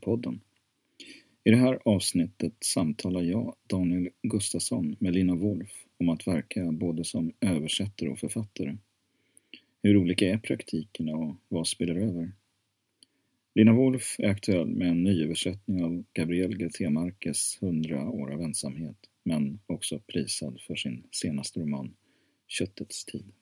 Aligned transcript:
Filmpodden. 0.00 0.40
I 1.44 1.50
det 1.50 1.56
här 1.56 1.78
avsnittet 1.84 2.54
samtalar 2.60 3.22
jag, 3.22 3.56
Daniel 3.66 4.08
Gustafsson, 4.22 4.96
med 5.00 5.14
Lina 5.14 5.34
Wolf 5.34 5.70
om 5.98 6.08
att 6.08 6.26
verka 6.26 6.72
både 6.72 7.04
som 7.04 7.32
översättare 7.40 8.08
och 8.08 8.18
författare. 8.18 8.76
Hur 9.82 9.96
olika 9.96 10.28
är 10.28 10.38
praktikerna 10.38 11.16
och 11.16 11.36
vad 11.48 11.66
spelar 11.66 11.94
över? 11.94 12.32
Lina 13.54 13.72
Wolf 13.72 14.16
är 14.18 14.28
aktuell 14.28 14.66
med 14.66 14.88
en 14.88 15.02
nyöversättning 15.02 15.84
av 15.84 16.04
Gabriel 16.12 16.56
García 16.56 16.90
Márquez 16.90 17.58
100 17.62 18.10
år 18.10 18.32
av 18.32 18.40
ensamhet, 18.40 18.98
men 19.24 19.60
också 19.66 20.00
prisad 20.06 20.60
för 20.66 20.74
sin 20.74 21.04
senaste 21.10 21.60
roman 21.60 21.94
Köttets 22.48 23.04
tid. 23.04 23.32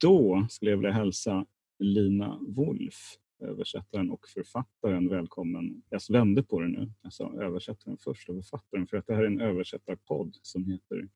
Då 0.00 0.46
skulle 0.50 0.70
jag 0.70 0.78
vilja 0.78 0.92
hälsa 0.92 1.46
Lina 1.78 2.38
Wolf, 2.48 3.14
översättaren 3.38 4.10
och 4.10 4.28
författaren, 4.28 5.08
välkommen. 5.08 5.82
Jag 5.88 6.00
vände 6.10 6.42
på 6.42 6.60
det 6.60 6.68
nu. 6.68 6.92
Jag 7.02 7.12
sa 7.12 7.32
översättaren 7.42 7.98
först 8.00 8.28
och 8.28 8.34
författaren 8.34 8.86
för 8.86 8.96
att 8.96 9.06
det 9.06 9.14
här 9.14 9.22
är 9.22 9.26
en 9.26 9.40
översättarpodd 9.40 10.36
som 10.42 10.64
heter 10.64 11.08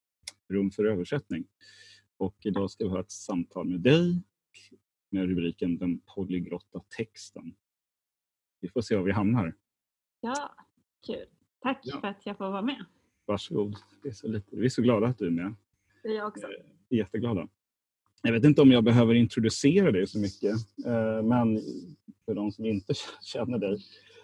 Rum 0.48 0.70
för 0.70 0.84
översättning. 0.84 1.44
Och 2.16 2.36
idag 2.46 2.70
ska 2.70 2.84
vi 2.84 2.90
ha 2.90 3.00
ett 3.00 3.10
samtal 3.10 3.68
med 3.68 3.80
dig 3.80 4.22
med 5.10 5.28
rubriken 5.28 5.78
Den 5.78 6.00
polyglotta 6.14 6.80
texten. 6.96 7.54
Vi 8.60 8.68
får 8.68 8.80
se 8.80 8.96
var 8.96 9.02
vi 9.02 9.12
hamnar. 9.12 9.54
Ja, 10.20 10.54
kul. 11.06 11.26
Tack 11.60 11.80
Ja. 11.82 12.00
för 12.00 12.08
att 12.08 12.26
jag 12.26 12.38
får 12.38 12.50
vara 12.50 12.62
med. 12.62 12.84
Varsågod. 13.24 13.76
Det 14.02 14.08
är 14.08 14.12
så 14.12 14.28
lite. 14.28 14.56
Vi 14.56 14.64
är 14.64 14.68
så 14.70 14.82
glada 14.82 15.06
att 15.06 15.18
du 15.18 15.26
är 15.26 15.30
med. 15.30 15.54
Det 16.02 16.08
är 16.08 16.12
jag 16.16 16.28
också. 16.28 16.46
Eh, 16.46 16.64
Jätteglada. 16.88 17.48
Jag 18.22 18.32
vet 18.32 18.44
inte 18.44 18.62
om 18.62 18.72
jag 18.72 18.84
behöver 18.84 19.14
introducera 19.14 19.92
dig 19.92 20.06
så 20.06 20.18
mycket, 20.18 20.54
eh, 20.86 21.22
men 21.22 21.60
för 22.24 22.34
de 22.34 22.52
som 22.52 22.64
inte 22.64 22.94
känner 23.22 23.58
dig 23.58 23.78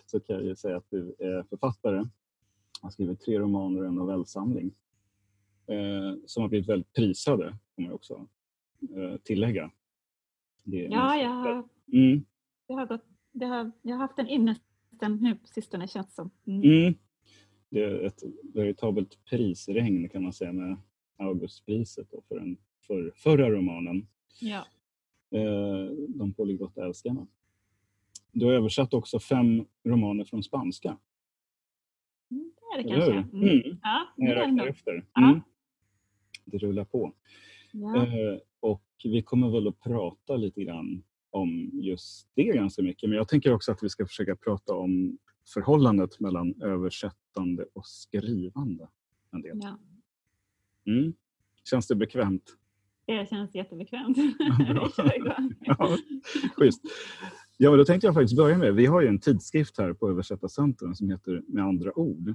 så 0.07 0.21
kan 0.21 0.37
jag 0.37 0.45
ju 0.45 0.57
säga 0.57 0.77
att 0.77 0.91
du 0.91 1.15
är 1.19 1.43
författare. 1.43 2.05
har 2.83 2.91
skrivit 2.91 3.21
tre 3.21 3.39
romaner 3.39 3.81
och 3.81 3.89
en 3.89 3.95
novellsamling 3.95 4.75
eh, 5.67 6.19
som 6.27 6.43
har 6.43 6.49
blivit 6.49 6.69
väldigt 6.69 6.93
prisade, 6.93 7.57
får 7.75 7.83
man 7.83 7.93
också 7.93 8.27
eh, 8.97 9.17
tillägga. 9.23 9.71
Ja, 10.65 11.17
jag 11.17 11.31
har, 11.31 11.69
Mm, 11.93 12.25
det 12.67 12.75
har 12.75 12.87
gått, 12.87 13.05
det 13.33 13.47
har, 13.47 13.73
jag 13.83 13.97
har 13.97 14.01
haft 14.01 14.19
en 14.19 14.29
ynnesten 14.29 15.17
nu 15.21 15.35
på 15.35 15.47
sistone 15.47 15.89
känns 15.89 16.07
det 16.07 16.13
som. 16.13 16.31
Mm. 16.47 16.63
mm. 16.63 16.95
Det 17.71 17.83
är 17.85 18.07
ett 18.07 18.23
veritabelt 18.55 19.25
prisregn 19.25 20.09
kan 20.09 20.23
man 20.23 20.33
säga 20.33 20.53
med 20.53 20.77
Augustpriset 21.17 22.11
då 22.11 22.23
för 22.29 22.35
den 22.39 22.57
för, 22.89 23.13
förra 23.17 23.51
romanen. 23.51 24.07
Ja. 24.41 24.67
eh, 25.31 25.91
De 26.09 26.35
polyglotta 26.37 26.85
älskarna. 26.85 27.27
Du 28.33 28.45
har 28.47 28.53
översatt 28.53 28.95
också 28.95 29.19
fem 29.21 29.65
romaner 29.85 30.25
från 30.25 30.43
spanska. 30.43 30.99
Mm, 32.31 32.53
det 32.57 32.79
är 32.81 32.83
det 32.85 32.91
Eller 32.95 33.07
kanske. 33.13 33.37
Mm. 33.37 33.49
Mm. 33.49 33.79
Ja, 33.83 34.09
det 34.17 34.25
Jag 34.25 34.37
räknar 34.37 34.67
efter. 34.67 35.05
Mm. 35.19 35.41
Det 36.45 36.59
rullar 36.59 36.85
på. 36.85 37.13
Ja. 37.73 37.97
Eh, 37.97 38.39
och 38.61 38.85
vi 39.05 39.23
kommer 39.23 39.51
väl 39.51 39.69
att 39.69 39.81
prata 39.81 40.37
lite 40.37 40.65
grann 40.65 41.03
om 41.31 41.71
just 41.73 42.29
det 42.35 42.43
ganska 42.45 42.83
mycket. 42.83 43.09
Men 43.09 43.17
jag 43.17 43.29
tänker 43.29 43.53
också 43.53 43.73
att 43.73 43.83
vi 43.83 43.89
ska 43.89 44.07
försöka 44.07 44.37
prata 44.37 44.75
om 44.75 45.19
förhållandet 45.55 46.21
mellan 46.21 46.63
översättande 46.63 47.67
och 47.73 47.87
skrivande. 47.87 48.89
En 49.33 49.43
del. 49.43 49.61
ja. 49.63 49.79
Mm. 50.87 51.15
Känns 51.71 51.89
det 51.89 51.95
bekvämt? 51.97 52.57
Det 53.09 53.29
känns 53.31 53.55
jättebekvämt. 53.55 54.17
bra. 54.69 54.89
Ja, 55.61 55.97
schysst. 56.57 56.83
Ja, 57.57 57.71
men 57.71 57.79
då 57.79 57.85
tänkte 57.85 58.07
jag 58.07 58.15
faktiskt 58.15 58.37
börja 58.37 58.59
med, 58.59 58.75
vi 58.75 58.87
har 58.87 59.01
ju 59.01 59.09
en 59.09 59.21
tidskrift 59.21 59.79
här 59.79 59.93
på 59.93 60.09
Översättarcentrum 60.11 60.95
som 60.95 61.11
heter 61.11 61.43
Med 61.49 61.65
andra 61.65 61.99
ord. 61.99 62.35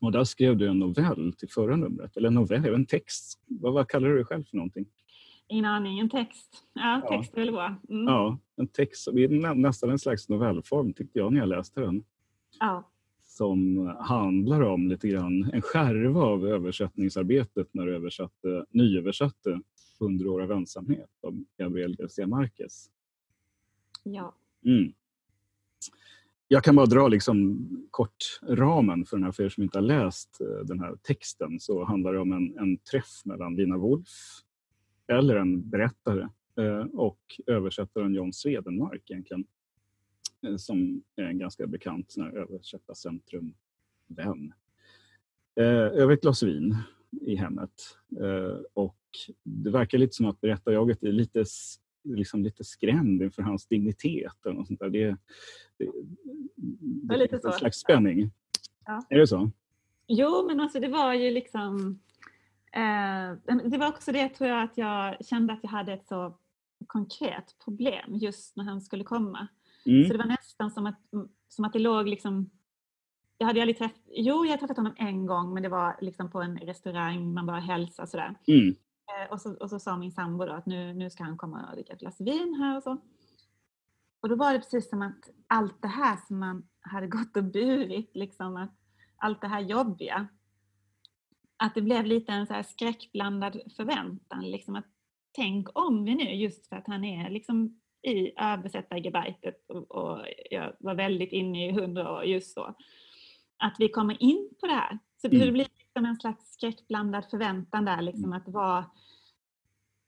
Och 0.00 0.12
där 0.12 0.24
skrev 0.24 0.56
du 0.56 0.68
en 0.68 0.78
novell 0.78 1.32
till 1.38 1.48
förra 1.48 1.76
numret, 1.76 2.16
eller 2.16 2.28
en 2.28 2.34
novell, 2.34 2.74
en 2.74 2.86
text. 2.86 3.40
Vad, 3.46 3.72
vad 3.72 3.88
kallar 3.88 4.08
du 4.08 4.14
dig 4.14 4.24
själv 4.24 4.44
för 4.44 4.56
någonting? 4.56 4.86
Ingen 5.48 5.64
aning, 5.64 5.98
en 5.98 6.10
text. 6.10 6.64
Ja, 6.72 7.00
Ja. 7.04 7.08
text 7.18 7.34
är 7.34 7.40
väl 7.40 7.52
bra. 7.52 7.74
Mm. 7.88 8.04
Ja, 8.06 8.38
en 8.56 8.68
text, 8.68 9.02
som 9.04 9.18
är 9.18 9.28
nä, 9.28 9.54
nästan 9.54 9.90
en 9.90 9.98
slags 9.98 10.28
novellform 10.28 10.92
tyckte 10.92 11.18
jag 11.18 11.32
när 11.32 11.40
jag 11.40 11.48
läste 11.48 11.80
den. 11.80 12.04
Ja. 12.60 12.90
Som 13.38 13.86
handlar 14.00 14.60
om 14.60 14.88
lite 14.88 15.08
grann 15.08 15.50
en 15.52 15.62
skärva 15.62 16.20
av 16.20 16.46
översättningsarbetet 16.46 17.68
när 17.72 17.86
du 17.86 17.94
översatte, 17.94 18.64
nyöversatte 18.70 19.60
100 20.00 20.30
år 20.30 20.42
av 20.42 20.52
ensamhet 20.52 21.10
av 21.22 21.44
Gabriel 21.58 21.96
García 21.96 22.26
Márquez. 22.26 22.90
ja. 24.02 24.34
Mm. 24.64 24.92
Jag 26.48 26.64
kan 26.64 26.76
bara 26.76 26.86
dra 26.86 27.08
liksom 27.08 27.68
kort 27.90 28.40
ramen 28.42 29.04
för 29.04 29.16
den 29.16 29.24
här, 29.24 29.32
för 29.32 29.42
er 29.42 29.48
som 29.48 29.62
inte 29.62 29.78
har 29.78 29.82
läst 29.82 30.40
eh, 30.40 30.64
den 30.64 30.80
här 30.80 30.96
texten, 31.02 31.60
så 31.60 31.84
handlar 31.84 32.12
det 32.12 32.20
om 32.20 32.32
en, 32.32 32.58
en 32.58 32.78
träff 32.78 33.24
mellan 33.24 33.56
Lina 33.56 33.76
Wolf, 33.76 34.08
eller 35.06 35.36
en 35.36 35.70
berättare, 35.70 36.28
eh, 36.60 36.86
och 36.92 37.20
översättaren 37.46 38.14
John 38.14 38.32
Swedenmark 38.32 39.10
egentligen, 39.10 39.44
som 40.58 41.02
är 41.16 41.22
en 41.22 41.38
ganska 41.38 41.66
bekant 41.66 42.14
översättarcentrum-vän. 42.34 44.52
Eh, 45.54 45.64
Över 45.66 46.12
ett 46.14 46.20
glas 46.20 46.42
vin 46.42 46.76
i 47.20 47.36
hemmet. 47.36 47.96
Eh, 48.20 48.56
Och 48.74 48.96
det 49.42 49.70
verkar 49.70 49.98
lite 49.98 50.14
som 50.14 50.26
att 50.26 50.40
berättarjaget 50.40 51.02
är 51.02 51.12
lite 51.12 51.44
liksom 52.04 52.42
lite 52.42 52.64
skrämd 52.64 53.22
inför 53.22 53.42
hans 53.42 53.66
dignitet. 53.66 54.32
Eller 54.46 54.54
något 54.54 54.66
sånt 54.66 54.80
där. 54.80 54.90
Det, 54.90 55.16
det, 55.78 55.90
det 56.56 57.16
lite 57.16 57.28
finns 57.30 57.44
en 57.44 57.52
så. 57.52 57.58
slags 57.58 57.78
spänning. 57.78 58.30
Ja. 58.84 59.02
Är 59.08 59.18
det 59.18 59.26
så? 59.26 59.50
Jo, 60.06 60.46
men 60.46 60.60
alltså 60.60 60.80
det 60.80 60.88
var 60.88 61.14
ju 61.14 61.30
liksom... 61.30 61.98
Eh, 62.72 63.32
det 63.64 63.78
var 63.78 63.88
också 63.88 64.12
det 64.12 64.28
tror 64.28 64.50
jag 64.50 64.62
att 64.62 64.78
jag 64.78 65.26
kände 65.26 65.52
att 65.52 65.58
jag 65.62 65.70
hade 65.70 65.92
ett 65.92 66.06
så 66.06 66.38
konkret 66.86 67.56
problem 67.64 68.14
just 68.14 68.56
när 68.56 68.64
han 68.64 68.80
skulle 68.80 69.04
komma. 69.04 69.48
Så 69.88 69.94
Mm. 69.94 70.08
det 70.08 70.18
var 70.18 70.26
nästan 70.26 70.70
som 70.70 70.86
att, 70.86 71.00
som 71.48 71.64
att 71.64 71.72
det 71.72 71.78
låg 71.78 72.08
liksom... 72.08 72.50
Jag 73.38 73.46
hade 73.46 73.60
aldrig 73.60 73.78
träffat... 73.78 74.02
Jo, 74.06 74.44
jag 74.44 74.50
hade 74.50 74.60
träffat 74.60 74.76
honom 74.76 74.94
en 74.96 75.26
gång 75.26 75.54
men 75.54 75.62
det 75.62 75.68
var 75.68 75.96
liksom 76.00 76.30
på 76.30 76.42
en 76.42 76.58
restaurang, 76.58 77.34
man 77.34 77.46
bara 77.46 77.60
hälsade 77.60 78.08
sådär. 78.08 78.34
Mm. 78.46 78.68
Eh, 78.68 79.32
och, 79.32 79.40
så, 79.40 79.54
och 79.54 79.70
så 79.70 79.78
sa 79.78 79.96
min 79.96 80.12
sambo 80.12 80.44
då 80.44 80.52
att 80.52 80.66
nu, 80.66 80.94
nu 80.94 81.10
ska 81.10 81.24
han 81.24 81.36
komma 81.36 81.66
och 81.68 81.74
dricka 81.74 81.92
ett 81.92 82.00
glas 82.00 82.20
vin 82.20 82.54
här 82.54 82.76
och 82.76 82.82
så. 82.82 82.96
Och 84.20 84.28
då 84.28 84.36
var 84.36 84.52
det 84.52 84.58
precis 84.58 84.90
som 84.90 85.02
att 85.02 85.30
allt 85.46 85.82
det 85.82 85.88
här 85.88 86.16
som 86.26 86.38
man 86.38 86.68
hade 86.80 87.06
gått 87.06 87.36
och 87.36 87.44
burit, 87.44 88.10
liksom 88.14 88.56
att 88.56 88.74
allt 89.16 89.40
det 89.40 89.48
här 89.48 89.60
jobbiga, 89.60 90.28
att 91.56 91.74
det 91.74 91.82
blev 91.82 92.06
lite 92.06 92.32
en 92.32 92.46
så 92.46 92.54
här 92.54 92.62
skräckblandad 92.62 93.60
förväntan. 93.76 94.50
Liksom 94.50 94.76
att 94.76 94.86
tänk 95.32 95.78
om 95.78 96.04
vi 96.04 96.14
nu, 96.14 96.34
just 96.34 96.66
för 96.66 96.76
att 96.76 96.86
han 96.86 97.04
är 97.04 97.30
liksom 97.30 97.80
i 98.02 98.32
översättargebaitet 98.40 99.70
och, 99.70 99.90
och 99.90 100.26
jag 100.50 100.72
var 100.78 100.94
väldigt 100.94 101.32
inne 101.32 101.68
i 101.68 101.72
hundra 101.72 102.12
år 102.12 102.24
just 102.24 102.56
då, 102.56 102.74
att 103.56 103.76
vi 103.78 103.88
kommer 103.88 104.22
in 104.22 104.48
på 104.60 104.66
det 104.66 104.72
här. 104.72 104.98
Så 105.22 105.28
det 105.28 105.36
Mm. 105.36 105.52
blir 105.52 105.66
liksom 105.78 106.04
en 106.04 106.16
slags 106.16 106.52
skräckblandad 106.52 107.24
förväntan 107.30 107.84
där, 107.84 108.02
liksom 108.02 108.32
att 108.32 108.48
vara 108.48 108.84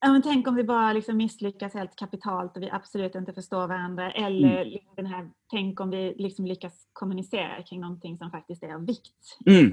Ja, 0.03 0.13
men 0.13 0.23
tänk 0.23 0.49
om 0.49 0.55
vi 0.55 0.65
bara 0.65 0.93
liksom 0.93 1.17
misslyckas 1.17 1.75
helt 1.75 1.97
kapitalt 1.97 2.57
och 2.57 2.63
vi 2.63 2.71
absolut 2.71 3.15
inte 3.15 3.33
förstår 3.33 3.67
varandra. 3.69 4.13
Eller 4.13 4.65
liksom 4.65 4.95
den 4.97 5.07
här, 5.07 5.31
tänk 5.51 5.81
om 5.81 5.91
vi 5.91 6.15
liksom 6.19 6.47
lyckas 6.47 6.89
kommunicera 6.93 7.63
kring 7.63 7.81
någonting 7.81 8.19
som 8.19 8.31
faktiskt 8.31 8.63
är 8.63 8.75
av 8.75 8.87
vikt. 8.87 9.39
Mm. 9.47 9.73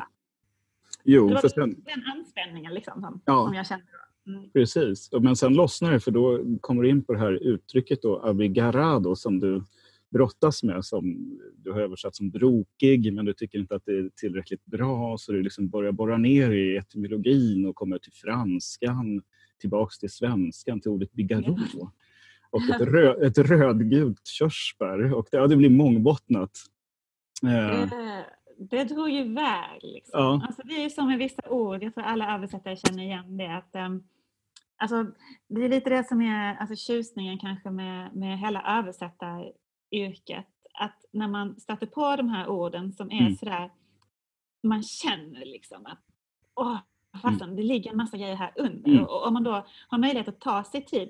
Jo, 1.03 1.27
Det 1.27 1.33
var 1.33 1.41
för 1.41 1.49
sen, 1.49 1.83
den 1.85 2.03
anspänningen 2.15 2.73
liksom 2.73 3.01
som, 3.01 3.21
Ja. 3.25 3.45
som 3.45 3.53
jag 3.53 3.67
kände 3.67 3.85
då. 3.91 3.97
Mm. 4.27 4.49
precis. 4.53 5.09
Men 5.21 5.35
sen 5.35 5.53
lossnar 5.53 5.91
det 5.91 5.99
för 5.99 6.11
då 6.11 6.39
kommer 6.61 6.83
du 6.83 6.89
in 6.89 7.03
på 7.03 7.13
det 7.13 7.19
här 7.19 7.31
uttrycket 7.31 8.01
då, 8.01 8.19
abigarado, 8.19 9.15
som 9.15 9.39
du 9.39 9.63
brottas 10.09 10.63
med, 10.63 10.85
som 10.85 11.37
du 11.55 11.71
har 11.71 11.81
översatt 11.81 12.15
som 12.15 12.29
brokig, 12.29 13.13
men 13.13 13.25
du 13.25 13.33
tycker 13.33 13.59
inte 13.59 13.75
att 13.75 13.85
det 13.85 13.91
är 13.91 14.09
tillräckligt 14.15 14.65
bra, 14.65 15.17
så 15.17 15.31
du 15.31 15.43
liksom 15.43 15.69
börjar 15.69 15.91
borra 15.91 16.17
ner 16.17 16.51
i 16.51 16.77
etymologin 16.77 17.65
och 17.65 17.75
kommer 17.75 17.97
till 17.97 18.13
franskan, 18.13 19.21
tillbaks 19.61 19.99
till 19.99 20.09
svenskan, 20.09 20.81
till 20.81 20.91
ordet 20.91 21.11
bigarro. 21.13 21.57
Och 22.49 22.61
ett, 22.61 22.81
rö, 22.81 23.25
ett 23.27 23.37
rödgult 23.37 24.27
körsbär. 24.27 25.13
Och 25.13 25.27
det, 25.31 25.37
ja, 25.37 25.47
det 25.47 25.55
blir 25.55 25.69
mångbottnat. 25.69 26.51
Eh, 27.43 27.89
Det, 28.59 28.83
drog 28.83 29.09
ju 29.09 29.19
iväg. 29.19 29.79
Liksom. 29.81 30.19
Ja. 30.19 30.41
Alltså, 30.47 30.61
det 30.65 30.73
är 30.73 30.83
ju 30.83 30.89
som 30.89 31.07
med 31.07 31.17
vissa 31.17 31.49
ord, 31.49 31.83
jag 31.83 31.93
tror 31.93 32.03
alla 32.03 32.35
översättare 32.35 32.75
känner 32.75 33.03
igen 33.03 33.37
det. 33.37 33.55
Att, 33.57 33.75
ehm, 33.75 34.03
alltså, 34.77 35.05
det 35.47 35.65
är 35.65 35.69
lite 35.69 35.89
det 35.89 36.07
som 36.07 36.21
är 36.21 36.55
alltså, 36.55 36.75
tjusningen 36.75 37.39
kanske 37.39 37.69
med, 37.71 38.15
med 38.15 38.39
hela 38.39 38.61
översättaryrket. 38.77 40.47
Att 40.73 41.05
när 41.11 41.27
man 41.27 41.59
stöter 41.59 41.85
på 41.87 42.15
de 42.15 42.29
här 42.29 42.47
orden 42.47 42.93
som 42.93 43.11
är 43.11 43.21
Mm. 43.21 43.35
sådär, 43.35 43.71
man 44.63 44.83
känner 44.83 45.45
liksom 45.45 45.85
att 45.85 45.99
åh, 46.55 46.77
fasen, 47.21 47.55
det 47.55 47.63
ligger 47.63 47.91
en 47.91 47.97
massa 47.97 48.17
grejer 48.17 48.35
här 48.35 48.51
under. 48.55 48.91
Mm. 48.91 49.03
Och, 49.03 49.27
om 49.27 49.33
man 49.33 49.43
då 49.43 49.65
har 49.87 49.97
möjlighet 49.97 50.27
att 50.27 50.39
ta 50.41 50.63
sig 50.63 50.85
tid 50.85 51.09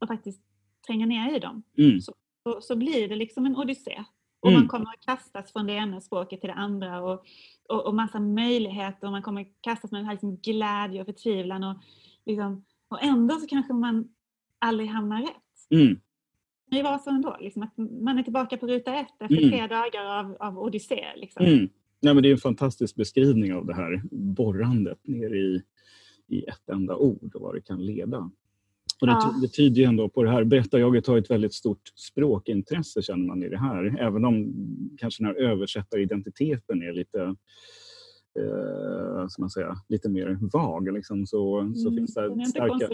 och 0.00 0.08
faktiskt 0.08 0.42
tränga 0.86 1.06
ner 1.06 1.36
i 1.36 1.38
dem 1.38 1.62
Mm. 1.78 2.00
så, 2.00 2.14
så 2.60 2.76
blir 2.76 3.08
det 3.08 3.16
liksom 3.16 3.46
en 3.46 3.56
odyssé. 3.56 4.04
Och 4.40 4.48
Mm. 4.48 4.60
man 4.60 4.68
kommer 4.68 4.86
att 4.86 5.00
kastas 5.00 5.52
från 5.52 5.66
det 5.66 5.72
ena 5.72 6.00
språket 6.00 6.40
till 6.40 6.48
det 6.48 6.54
andra 6.54 7.02
och, 7.02 7.24
och, 7.68 7.86
och 7.86 7.94
massa 7.94 8.20
möjligheter 8.20 9.06
och 9.06 9.12
man 9.12 9.22
kommer 9.22 9.40
att 9.40 9.52
kastas 9.60 9.90
med 9.92 9.98
den 9.98 10.06
här 10.06 10.12
liksom 10.14 10.36
glädje 10.36 11.00
och 11.00 11.06
förtvivlan 11.06 11.64
och, 11.64 11.76
liksom, 12.26 12.64
och 12.88 13.02
ändå 13.02 13.34
så 13.34 13.46
kanske 13.46 13.72
man 13.72 14.08
aldrig 14.58 14.88
hamnar 14.88 15.20
rätt. 15.22 15.80
Mm. 15.80 16.00
Det 16.70 16.82
var 16.82 16.98
så 16.98 17.10
ändå, 17.10 17.36
liksom, 17.40 17.62
att 17.62 17.76
man 18.02 18.18
är 18.18 18.22
tillbaka 18.22 18.56
på 18.56 18.66
ruta 18.66 18.94
ett 18.94 19.06
efter 19.20 19.36
Mm. 19.38 19.50
tre 19.50 19.66
dagar 19.66 20.04
av, 20.18 20.36
av 20.40 20.58
odyssé. 20.58 21.04
Liksom. 21.16 21.46
Mm. 21.46 21.68
Nej, 22.00 22.14
men 22.14 22.22
det 22.22 22.28
är 22.28 22.32
en 22.32 22.38
fantastisk 22.38 22.96
beskrivning 22.96 23.54
av 23.54 23.66
det 23.66 23.74
här 23.74 24.02
borrandet 24.12 25.06
ner 25.06 25.34
i, 25.34 25.62
i 26.26 26.42
ett 26.44 26.68
enda 26.68 26.96
ord 26.96 27.34
och 27.34 27.40
vad 27.40 27.54
det 27.54 27.60
kan 27.60 27.86
leda. 27.86 28.30
Och 29.00 29.06
det, 29.06 29.12
Ja. 29.12 29.34
det 29.42 29.48
tyder 29.48 29.76
ju 29.76 29.84
ändå 29.84 30.08
på 30.08 30.22
det 30.22 30.30
här. 30.30 30.44
Berättarjaget 30.44 31.06
har 31.06 31.18
ett 31.18 31.30
väldigt 31.30 31.54
stort 31.54 31.92
språkintresse 31.94 33.02
känner 33.02 33.26
man 33.26 33.42
i 33.42 33.48
det 33.48 33.58
här. 33.58 33.96
Även 34.00 34.24
om 34.24 34.54
kanske 34.98 35.22
den 35.24 35.34
här 35.34 35.42
översättaridentiteten 35.42 36.82
är 36.82 36.92
lite 36.92 37.34
eh, 38.38 39.28
ska 39.28 39.42
man 39.42 39.50
säga, 39.50 39.76
lite 39.88 40.08
mer 40.08 40.38
vag. 40.52 40.92
Liksom, 40.92 41.26
så, 41.26 41.72
så 41.76 41.88
Mm, 41.88 41.96
finns 41.96 42.14
det 42.14 42.46
starka... 42.48 42.88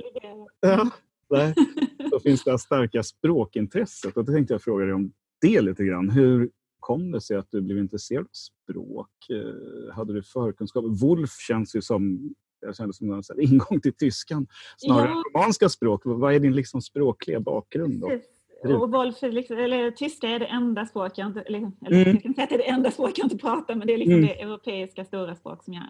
Ja, 0.61 0.91
nej. 1.31 1.55
så 2.11 2.20
finns 2.20 2.44
det 2.44 2.58
starka 2.58 3.02
språkintresset. 3.02 4.17
Och 4.17 4.25
då 4.25 4.32
tänkte 4.32 4.55
jag 4.55 4.62
fråga 4.62 4.85
dig 4.85 4.94
om 4.94 5.12
det 5.41 5.61
lite 5.61 5.85
grann. 5.85 6.11
Hur 6.11 6.50
kom 6.81 7.11
det 7.12 7.20
sig 7.20 7.37
att 7.37 7.50
du 7.50 7.61
blev 7.61 7.79
intresserad 7.79 8.23
av 8.25 8.29
språk? 8.32 9.11
Eh, 9.31 9.94
Hade 9.94 10.12
du 10.12 10.23
förkunskap? 10.23 10.85
Wolf 11.02 11.31
känns 11.49 11.76
ju 11.76 11.82
som 11.82 12.35
jag 12.61 12.76
kände 12.76 12.94
som 12.94 13.11
en 13.12 13.23
ingång 13.38 13.81
till 13.81 13.93
tyskan 13.94 14.46
snarare 14.79 15.08
Ja. 15.08 15.17
än 15.19 15.23
romanska 15.35 15.69
språk. 15.69 16.02
Vad 16.05 16.35
är 16.35 16.38
din 16.41 16.55
liksom 16.55 16.82
språkliga 16.82 17.41
bakgrund? 17.41 18.00
Då? 18.00 18.08
Precis. 18.08 18.29
Och 18.72 18.90
Wolf, 18.93 19.22
liksom, 19.22 19.56
eller 19.58 19.90
tyska 19.90 20.28
är 20.28 20.38
det 20.38 20.46
enda 20.46 20.87
språk 20.87 21.12
jag 21.19 21.26
inte, 21.26 21.40
eller, 21.43 21.58
eller 21.87 22.02
Mm. 22.02 22.14
jag 22.14 22.22
kan 22.22 22.34
säga 22.34 22.44
att 22.44 22.50
det 22.50 22.55
är 22.55 22.58
det 22.58 22.69
enda 22.70 22.90
språk 22.90 23.12
jag 23.19 23.25
inte 23.25 23.38
pratar, 23.38 23.75
men 23.75 23.87
det 23.87 23.93
är 23.94 23.99
liksom 23.99 24.14
Mm. 24.14 24.26
det 24.26 24.43
europeiska 24.43 25.05
stora 25.05 25.34
språk 25.37 25.64
som 25.64 25.75
jag 25.75 25.84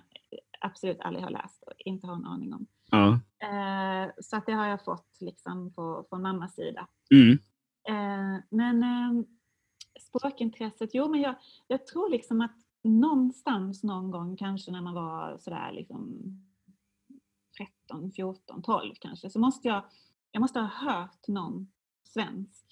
absolut 0.61 1.01
aldrig 1.01 1.25
har 1.25 1.31
läst 1.31 1.63
och 1.63 1.73
inte 1.79 2.07
har 2.07 2.15
en 2.15 2.25
aning 2.27 2.55
om. 2.55 2.67
Ja. 2.91 3.09
Eh, 3.43 4.11
så 4.21 4.37
att 4.37 4.47
det 4.47 4.53
har 4.53 4.67
jag 4.67 4.85
fått 4.85 5.17
liksom 5.21 5.73
på, 5.75 6.07
från 6.09 6.23
mammas 6.23 6.55
sida. 6.55 6.87
Mm. 7.15 7.39
Eh, 7.89 8.41
men 8.51 8.83
eh, 8.83 9.25
språkintresset, 10.01 10.91
jo 10.93 11.09
men 11.09 11.21
jag, 11.21 11.35
jag 11.67 11.87
tror 11.87 12.11
liksom 12.11 12.41
att 12.41 12.57
någonstans 12.85 13.83
någon 13.83 14.11
gång 14.11 14.37
kanske 14.37 14.71
när 14.73 14.81
man 14.81 14.95
var 14.95 15.39
sådär 15.39 15.73
liksom 15.73 16.19
13, 17.89 18.13
14, 18.13 18.63
12 18.63 18.95
kanske 19.01 19.31
så 19.31 19.39
måste 19.39 19.69
jag, 19.69 19.85
jag 20.33 20.41
måste 20.41 20.61
ha 20.61 20.67
hört 20.67 21.29
någon 21.29 21.69
svensk 22.05 22.64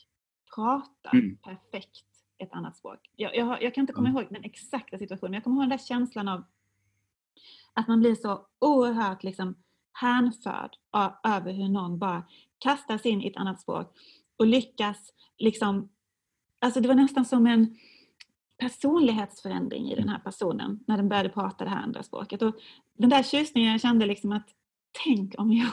prata 0.54 1.10
Mm. 1.12 1.36
perfekt 1.36 2.04
ett 2.38 2.52
annat 2.52 2.76
språk. 2.76 2.98
Jag, 3.16 3.36
jag, 3.36 3.62
jag 3.62 3.74
kan 3.74 3.82
inte 3.82 3.92
komma 3.92 4.08
Mm. 4.08 4.22
ihåg 4.22 4.32
den 4.32 4.44
exakta 4.44 4.98
situationen 4.98 5.34
jag 5.34 5.44
kommer 5.44 5.56
ihåg 5.56 5.62
den 5.62 5.78
där 5.78 5.84
känslan 5.86 6.28
av 6.28 6.44
att 7.74 7.88
man 7.88 8.00
blir 8.00 8.14
så 8.14 8.46
oerhört 8.58 9.22
liksom 9.24 9.54
hänförd 9.92 10.76
a- 10.90 11.12
över 11.24 11.52
hur 11.52 11.68
någon 11.68 11.98
bara 11.98 12.22
kastas 12.58 13.06
in 13.06 13.22
i 13.22 13.26
ett 13.28 13.36
annat 13.36 13.60
språk 13.60 13.96
och 14.36 14.46
lyckas 14.46 15.12
liksom, 15.38 15.88
alltså 16.58 16.80
det 16.80 16.88
var 16.88 16.94
nästan 16.94 17.24
som 17.24 17.46
en 17.46 17.78
personlighetsförändring 18.58 19.90
i 19.90 19.94
den 19.94 20.08
här 20.08 20.18
personen 20.18 20.84
när 20.86 20.96
den 20.96 21.08
började 21.08 21.28
prata 21.28 21.64
det 21.64 21.70
här 21.70 21.82
andra 21.82 22.02
språket. 22.02 22.42
Och 22.42 22.54
den 22.98 23.10
där 23.10 23.22
tjusningen 23.22 23.72
jag 23.72 23.80
kände 23.80 24.06
liksom 24.06 24.32
att 24.32 24.48
tänk 25.04 25.34
om 25.38 25.52
jag, 25.52 25.68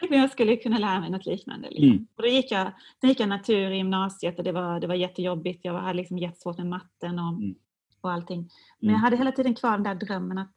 Mm. 0.00 0.20
jag 0.20 0.30
skulle 0.30 0.56
kunna 0.56 0.78
lära 0.78 1.00
mig 1.00 1.10
något 1.10 1.26
liknande. 1.26 1.68
Liksom. 1.70 1.88
Mm. 1.90 2.06
Och 2.16 2.22
då 2.22 2.28
gick 2.28 2.50
jag, 2.52 2.72
sen 3.00 3.08
gick 3.10 3.20
jag 3.20 3.28
natur 3.28 3.70
i 3.70 3.76
gymnasiet 3.76 4.38
och 4.38 4.44
det 4.44 4.52
var, 4.52 4.80
det 4.80 4.86
var 4.86 4.94
jättejobbigt. 4.94 5.64
Jag 5.64 5.74
hade 5.74 5.94
liksom 5.96 6.18
jättesvårt 6.18 6.56
med 6.58 6.66
matten 6.66 7.18
och, 7.18 7.28
Mm. 7.28 7.54
och 8.00 8.12
allting. 8.12 8.38
Men 8.80 8.88
Mm. 8.90 8.92
jag 8.94 8.98
hade 9.00 9.16
hela 9.16 9.32
tiden 9.32 9.54
kvar 9.54 9.70
den 9.72 9.82
där 9.82 9.94
drömmen 9.94 10.38
att 10.38 10.54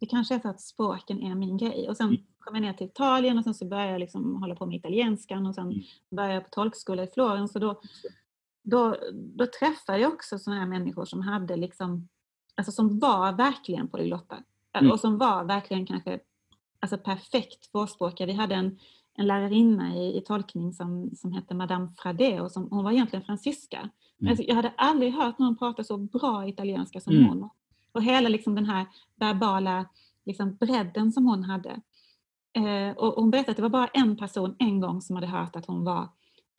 det 0.00 0.06
kanske 0.06 0.34
är 0.34 0.38
så 0.38 0.48
att 0.48 0.60
språken 0.60 1.22
är 1.22 1.34
min 1.34 1.56
grej. 1.56 1.88
Och 1.88 1.96
sen 1.96 2.06
Mm. 2.08 2.20
kom 2.38 2.54
jag 2.54 2.62
ner 2.62 2.72
till 2.72 2.86
Italien 2.86 3.38
och 3.38 3.44
sen 3.44 3.54
så 3.54 3.64
började 3.68 3.90
jag 3.92 4.00
liksom 4.00 4.34
hålla 4.42 4.54
på 4.54 4.66
med 4.66 4.76
italienskan 4.76 5.46
och 5.46 5.54
sen 5.54 5.66
Mm. 5.70 5.80
började 6.10 6.34
jag 6.34 6.44
på 6.44 6.50
tolkskola 6.50 7.02
i 7.02 7.06
Florens. 7.06 7.54
Och 7.54 7.60
då, 7.60 7.80
då, 8.62 8.96
då 9.12 9.46
träffade 9.60 9.98
jag 9.98 10.12
också 10.12 10.38
sådana 10.38 10.60
här 10.60 10.68
människor 10.68 11.04
som 11.04 11.20
hade 11.20 11.56
liksom, 11.56 12.08
alltså 12.56 12.72
som 12.72 12.98
var 12.98 13.32
verkligen 13.32 13.88
polyglotta. 13.88 14.36
Mm. 14.78 14.90
Och 14.92 15.00
som 15.00 15.18
var 15.18 15.44
verkligen 15.44 15.86
kanske 15.86 16.18
alltså 16.80 16.98
perfekt 16.98 17.72
tvåspråkiga. 17.72 18.26
Vi 18.26 18.32
hade 18.32 18.54
en, 18.54 18.78
en 19.14 19.26
lärarinna 19.26 19.96
i, 19.96 20.16
i 20.18 20.20
tolkning 20.20 20.72
som, 20.72 21.10
som 21.16 21.32
hette 21.32 21.54
Madame 21.54 21.88
Frade 21.98 22.40
och 22.40 22.52
som, 22.52 22.68
hon 22.70 22.84
var 22.84 22.92
egentligen 22.92 23.24
fransyska. 23.24 23.90
Mm. 24.20 24.30
alltså, 24.30 24.44
jag 24.44 24.54
hade 24.54 24.72
aldrig 24.76 25.12
hört 25.12 25.38
någon 25.38 25.56
prata 25.56 25.84
så 25.84 25.96
bra 25.96 26.48
italienska 26.48 27.00
som 27.00 27.12
Mm. 27.12 27.28
hon. 27.28 27.48
Och 27.92 28.02
hela 28.02 28.28
liksom 28.28 28.54
den 28.54 28.64
här 28.64 28.86
verbala 29.16 29.86
liksom 30.24 30.56
bredden 30.56 31.12
som 31.12 31.26
hon 31.26 31.44
hade. 31.44 31.80
Eh, 32.52 32.96
och 32.96 33.12
hon 33.14 33.30
berättade 33.30 33.50
att 33.50 33.56
det 33.56 33.62
var 33.62 33.68
bara 33.68 33.86
en 33.86 34.16
person 34.16 34.56
en 34.58 34.80
gång 34.80 35.02
som 35.02 35.16
hade 35.16 35.26
hört 35.26 35.56
att 35.56 35.66
hon 35.66 35.84
var 35.84 36.08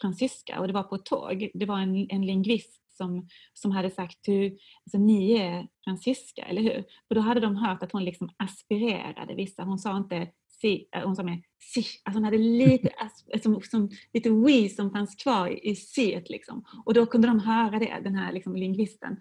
fransyska 0.02 0.60
och 0.60 0.68
det 0.68 0.74
var 0.74 0.84
på 0.84 0.96
ett 0.96 1.06
tåg. 1.06 1.52
Det 1.54 1.66
var 1.66 1.80
en, 1.80 2.08
en 2.10 2.26
lingvist 2.26 2.82
som, 3.00 3.28
som 3.54 3.72
hade 3.72 3.92
sagt 3.92 4.18
du, 4.22 4.58
alltså, 4.86 4.98
ni 4.98 5.32
är 5.32 5.68
fransyska, 5.84 6.42
eller 6.42 6.62
hur? 6.62 6.84
Och 7.10 7.16
då 7.16 7.22
hade 7.22 7.40
de 7.40 7.56
hört 7.56 7.84
att 7.84 7.92
hon 7.92 8.06
liksom 8.06 8.30
aspirerade 8.38 9.36
vissa. 9.36 9.64
Hon 9.64 9.80
sa 9.80 9.98
inte 9.98 10.28
si, 10.62 10.90
äh, 10.96 11.04
hon 11.04 11.16
sa 11.16 11.24
mer 11.24 11.42
si. 11.60 11.86
Alltså 12.04 12.18
hon 12.18 12.24
hade 12.24 12.38
lite, 12.38 12.90
som, 13.44 13.62
som, 13.62 13.90
lite 14.14 14.30
we 14.30 14.70
som 14.70 14.92
fanns 14.92 15.16
kvar 15.16 15.48
i, 15.48 15.70
i 15.70 15.76
siet 15.76 16.30
liksom. 16.30 16.66
Och 16.86 16.94
då 16.94 17.06
kunde 17.06 17.28
de 17.28 17.40
höra 17.40 17.80
det, 17.80 18.00
den 18.04 18.16
här 18.16 18.34
liksom, 18.34 18.56
lingvisten. 18.56 19.18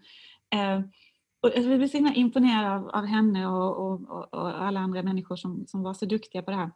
Eh, 0.54 0.80
och 1.40 1.50
jag 1.54 1.64
blev 1.64 1.88
så 1.88 1.96
himla 1.96 2.14
imponerad 2.14 2.72
av, 2.72 2.88
av 2.88 3.04
henne 3.04 3.46
och, 3.46 3.86
och, 3.86 4.10
och, 4.10 4.34
och 4.34 4.62
alla 4.62 4.80
andra 4.80 5.02
människor 5.02 5.36
som, 5.36 5.66
som 5.66 5.82
var 5.82 5.94
så 5.94 6.06
duktiga 6.06 6.42
på 6.42 6.50
det 6.50 6.56
här. 6.56 6.70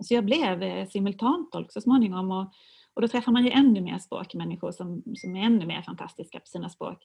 Så 0.00 0.14
jag 0.14 0.24
blev 0.24 0.62
eh, 0.62 0.88
simultantolk 0.88 1.72
så 1.72 1.80
småningom 1.80 2.30
och, 2.30 2.52
och 2.94 3.02
då 3.02 3.08
träffar 3.08 3.32
man 3.32 3.44
ju 3.44 3.50
ännu 3.50 3.80
mer 3.80 3.98
språkmänniskor 3.98 4.72
som, 4.72 5.02
som 5.16 5.36
är 5.36 5.42
ännu 5.44 5.66
mer 5.66 5.82
fantastiska 5.82 6.40
på 6.40 6.46
sina 6.46 6.68
språk. 6.68 6.98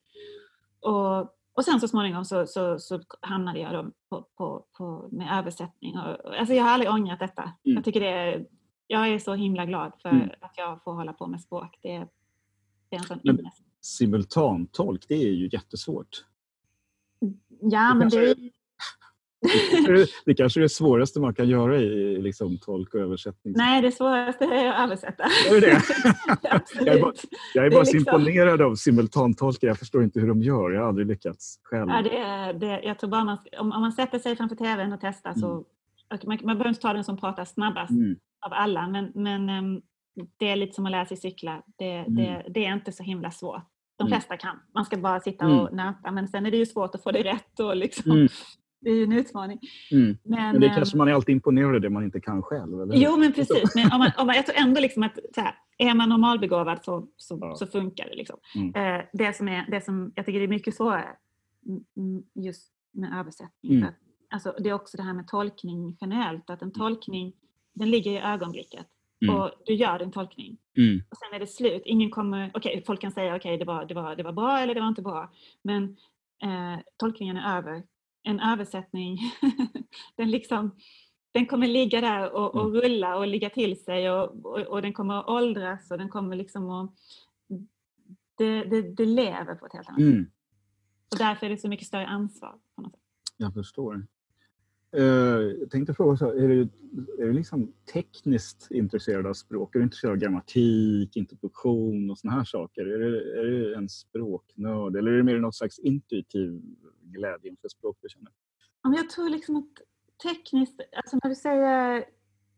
Och, 0.80 1.20
och 1.54 1.66
sen 1.66 1.80
så 1.80 1.88
småningom 1.88 2.26
så, 2.26 2.48
så, 2.48 2.80
så 2.80 3.00
hamnade 3.22 3.60
jag 3.60 3.74
då 3.74 3.92
på, 4.10 4.28
på, 4.38 4.66
på, 4.78 5.10
med 5.12 5.40
översättning. 5.40 5.98
Och, 5.98 6.38
alltså 6.40 6.54
jag 6.54 6.64
har 6.64 6.72
aldrig 6.72 6.92
ångrat 6.92 7.20
detta. 7.20 7.42
Mm. 7.44 7.76
Jag, 7.76 7.84
tycker 7.84 8.00
det 8.00 8.10
är, 8.10 8.46
jag 8.88 9.08
är 9.10 9.20
så 9.20 9.34
himla 9.34 9.66
glad 9.66 9.92
för 10.02 10.10
Mm. 10.10 10.30
att 10.42 10.54
jag 10.58 10.84
får 10.84 10.94
hålla 10.94 11.14
på 11.14 11.28
med 11.28 11.42
språk. 11.42 11.80
Det, 11.82 11.96
är- 11.96 12.08
det 12.90 12.96
är 12.96 13.00
en 13.00 13.06
sån 13.06 13.20
Men-. 13.24 13.50
Simultantolk, 13.82 15.06
det 15.08 15.16
är 15.16 15.32
ju 15.32 15.50
jättesvårt. 15.54 16.26
Ja, 17.62 17.94
men 17.94 18.10
det 18.10 18.18
är 18.18 18.36
Det 20.26 20.34
kanske 20.34 20.60
är 20.60 20.62
det 20.62 20.70
svåraste 20.70 21.20
man 21.20 21.34
kan 21.34 21.50
göra 21.50 21.78
i 21.78 22.22
liksom, 22.22 22.58
tolk 22.58 22.94
och 22.94 23.00
översättning. 23.00 23.54
Nej, 23.58 23.82
det 23.82 23.92
svåraste 23.92 24.46
är 24.46 24.70
att 24.74 24.80
översätta. 24.84 25.24
Är 25.24 25.62
det. 25.62 25.82
Jag 26.86 26.96
är 26.96 27.02
bara- 27.02 27.14
Jag 27.54 27.66
är 27.66 27.70
bara 27.72 27.82
är 27.82 27.86
så 27.86 27.94
liksom- 27.98 28.22
imponerad 28.22 28.62
av 28.62 28.76
simultantolkar. 28.76 29.68
Jag 29.68 29.80
förstår 29.80 30.04
inte 30.04 30.20
hur 30.20 30.28
de 30.28 30.42
gör. 30.42 30.72
Jag 30.72 30.82
har 30.82 30.88
aldrig 30.88 31.08
lyckats 31.08 31.60
själv. 31.64 31.90
Ja, 31.90 32.02
det 32.02 32.18
är, 32.18 32.54
det, 32.54 32.82
jag 32.84 33.00
tror 33.00 33.10
bara 33.10 33.24
man, 33.24 33.38
om, 33.60 33.72
om 33.72 33.82
man 33.82 33.92
sätter 33.92 34.20
sig 34.20 34.36
framför 34.36 34.56
tvn 34.56 34.94
och 34.94 35.00
testar 35.02 35.34
så 35.34 35.48
och 36.14 36.26
man, 36.26 36.38
man 36.44 36.58
behöver 36.58 36.70
inte 36.70 36.82
ta 36.82 36.94
den 36.94 37.04
som 37.04 37.18
pratar 37.18 37.46
snabbast 37.46 37.92
Mm. 37.92 38.16
av 38.46 38.54
alla, 38.54 38.88
men, 38.88 39.12
men 39.16 39.50
ehm, 39.50 39.82
det 40.38 40.50
är 40.50 40.56
lite 40.56 40.74
som 40.74 40.86
att 40.86 40.92
lära 40.92 41.06
sig 41.06 41.18
cykla. 41.18 41.62
Det, 41.78 42.06
det, 42.08 42.46
det 42.50 42.66
är 42.66 42.74
inte 42.74 42.92
så 42.92 43.04
himla 43.04 43.32
svårt. 43.32 43.62
De 43.98 44.08
Mm. 44.08 44.12
flesta 44.20 44.38
kan. 44.38 44.60
Man 44.74 44.86
ska 44.86 44.98
bara 44.98 45.20
sitta 45.20 45.46
Mm. 45.46 45.60
och 45.60 45.74
nöta, 45.74 46.12
men 46.12 46.28
sen 46.28 46.46
är 46.46 46.52
det 46.52 46.58
ju 46.58 46.66
svårt 46.66 46.96
att 46.96 47.04
få 47.04 47.12
det 47.12 47.24
rätt. 47.24 47.60
Och 47.60 47.76
liksom, 47.76 48.12
Mm. 48.12 48.28
Det 48.80 48.90
är 48.90 48.96
ju 48.96 49.04
en 49.04 49.12
utmaning. 49.12 49.60
Mm. 49.92 50.18
Men, 50.24 50.52
Men 50.52 50.62
det 50.62 50.70
kanske 50.70 50.98
man 50.98 51.08
är 51.08 51.14
alltid 51.14 51.34
imponerad 51.34 51.76
av 51.76 51.82
det 51.82 51.90
man 51.90 52.04
inte 52.04 52.20
kan 52.20 52.42
själv. 52.44 52.82
Eller? 52.82 52.96
Jo, 52.96 53.18
men 53.18 53.34
precis. 53.34 53.76
Men 53.76 53.92
om 53.92 54.00
man, 54.00 54.12
om 54.18 54.28
man, 54.28 54.36
jag 54.36 54.46
tror 54.46 54.58
ändå 54.58 54.82
liksom 54.82 55.04
att 55.04 55.18
så 55.36 55.42
här, 55.42 55.56
är 55.78 55.94
man 55.94 56.10
normalbegåvad 56.10 56.84
så, 56.84 57.08
så, 57.18 57.38
Ja. 57.42 57.56
så 57.56 57.68
funkar 57.68 58.06
det. 58.06 58.16
Liksom. 58.16 58.38
Mm. 58.56 58.98
Eh, 59.00 59.06
det, 59.14 59.34
som 59.36 59.48
är, 59.48 59.72
det 59.72 59.82
som 59.82 60.12
jag 60.16 60.26
tycker 60.26 60.42
är 60.42 60.48
mycket 60.48 60.76
svårare 60.76 61.10
mm, 61.66 61.84
mm, 61.98 62.24
just 62.34 62.72
med 62.94 63.20
översättning. 63.20 63.74
Mm. 63.78 63.84
Att, 63.90 63.96
alltså, 64.30 64.56
det 64.60 64.70
är 64.70 64.74
också 64.74 64.98
det 64.98 65.04
här 65.04 65.14
med 65.14 65.28
tolkning 65.28 65.98
generellt. 66.02 66.50
Att 66.50 66.62
en 66.62 66.72
tolkning 66.72 67.34
den 67.74 67.90
ligger 67.90 68.12
i 68.12 68.20
ögonblicket. 68.20 68.86
Mm. 69.22 69.36
Och 69.36 69.52
du 69.66 69.74
gör 69.74 70.00
din 70.00 70.12
tolkning. 70.12 70.58
Mm. 70.78 71.04
Och 71.10 71.18
sen 71.18 71.34
är 71.36 71.40
det 71.40 71.48
slut. 71.48 71.82
Ingen 71.86 72.10
kommer, 72.10 72.52
okej, 72.54 72.84
folk 72.88 73.02
kan 73.02 73.12
säga 73.12 73.36
okej 73.36 73.58
det, 73.58 73.66
var, 73.66 73.86
det, 73.86 73.94
var, 73.94 74.16
det 74.16 74.24
var 74.24 74.32
bra 74.32 74.60
eller 74.60 74.74
det 74.74 74.82
var 74.82 74.88
inte 74.88 75.02
bra. 75.02 75.32
Men 75.62 75.84
eh, 76.44 76.80
tolkningen 76.98 77.38
är 77.38 77.58
över. 77.58 77.84
En 78.26 78.40
översättning, 78.40 79.20
den, 80.16 80.32
liksom, 80.32 80.76
den 81.32 81.46
kommer 81.46 81.68
ligga 81.68 82.02
där 82.02 82.32
och, 82.36 82.56
och 82.56 82.74
rulla 82.74 83.18
och 83.18 83.28
ligga 83.28 83.50
till 83.50 83.84
sig 83.84 84.12
och, 84.12 84.46
och, 84.46 84.60
och 84.60 84.82
den 84.82 84.94
kommer 84.94 85.20
att 85.20 85.28
åldras 85.28 85.92
och 85.92 85.98
den 85.98 86.10
kommer 86.10 86.36
liksom 86.36 86.70
att... 86.70 86.94
Det, 88.38 88.64
det, 88.64 88.82
det 88.82 89.06
lever 89.06 89.56
på 89.56 89.66
ett 89.66 89.74
helt 89.74 89.90
annat 89.90 90.02
sätt. 90.02 90.14
Mm. 90.14 90.30
Och 91.12 91.18
därför 91.18 91.46
är 91.46 91.50
det 91.50 91.58
så 91.58 91.70
mycket 91.70 91.88
större 91.88 92.08
ansvar. 92.08 92.56
På 92.76 92.82
något 92.82 92.92
sätt. 92.92 93.02
Jag 93.38 93.54
förstår. 93.54 94.06
Eh, 94.98 95.04
jag 95.60 95.70
tänkte 95.70 95.94
fråga, 95.94 96.18
så, 96.18 96.30
är, 96.32 96.48
du, 96.48 96.62
är 97.20 97.26
du 97.26 97.34
liksom 97.34 97.74
tekniskt 97.94 98.68
intresserad 98.72 99.28
av 99.28 99.34
språk? 99.34 99.76
Är 99.76 99.80
du 99.80 99.84
intresserad 99.84 100.12
av 100.12 100.18
grammatik, 100.18 101.16
interpunktion 101.16 102.10
och 102.10 102.18
såna 102.18 102.34
här 102.34 102.44
saker? 102.44 102.86
Är 102.86 103.00
du, 103.00 103.40
är 103.40 103.44
du 103.44 103.76
en 103.76 103.90
språknörd 103.90 104.96
eller 104.96 105.12
är 105.12 105.18
det 105.18 105.24
mer 105.24 105.40
något 105.40 105.56
slags 105.56 105.80
intuitiv 105.80 106.62
glädje 107.12 107.50
inför 107.50 107.70
språk 107.70 107.98
du 108.02 108.10
känner? 108.10 108.32
Jag 108.84 109.10
tror 109.10 109.30
liksom 109.30 109.56
att 109.56 109.82
tekniskt, 110.24 110.82
alltså 110.96 111.20
när 111.24 111.30
du 111.30 111.36
säger 111.36 112.06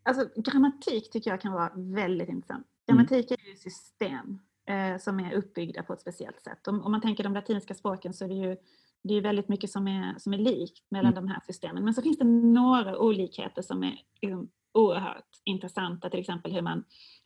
Alltså, 0.07 0.41
grammatik 0.41 1.11
tycker 1.11 1.31
jag 1.31 1.41
kan 1.41 1.53
vara 1.53 1.71
väldigt 1.75 2.29
intressant. 2.29 2.67
Mm. 2.87 2.97
Grammatik 2.97 3.31
är 3.31 3.49
ju 3.49 3.55
system 3.55 4.39
eh, 4.69 4.97
som 4.97 5.19
är 5.19 5.33
uppbyggda 5.33 5.83
på 5.83 5.93
ett 5.93 6.01
speciellt 6.01 6.41
sätt. 6.41 6.67
Om, 6.67 6.81
om, 6.81 6.91
man 6.91 7.01
tänker 7.01 7.23
de 7.23 7.33
latinska 7.33 7.73
språken 7.73 8.13
så 8.13 8.25
är 8.25 8.29
det 8.29 8.35
ju 8.35 8.57
det 9.03 9.13
är 9.13 9.21
väldigt 9.21 9.49
mycket 9.49 9.69
som 9.69 9.87
är, 9.87 10.15
som 10.17 10.33
är 10.33 10.37
likt 10.37 10.91
mellan 10.91 11.13
mm. 11.13 11.25
de 11.25 11.31
här 11.31 11.41
systemen. 11.47 11.83
Men 11.83 11.93
så 11.93 12.01
finns 12.01 12.17
det 12.17 12.25
några 12.25 12.99
olikheter 12.99 13.61
som 13.61 13.83
är 13.83 13.99
liksom, 14.21 14.49
oerhört 14.73 15.29
intressanta. 15.43 16.09
Till 16.09 16.19
exempel 16.19 16.53
hur 16.53 16.61
man 16.61 16.83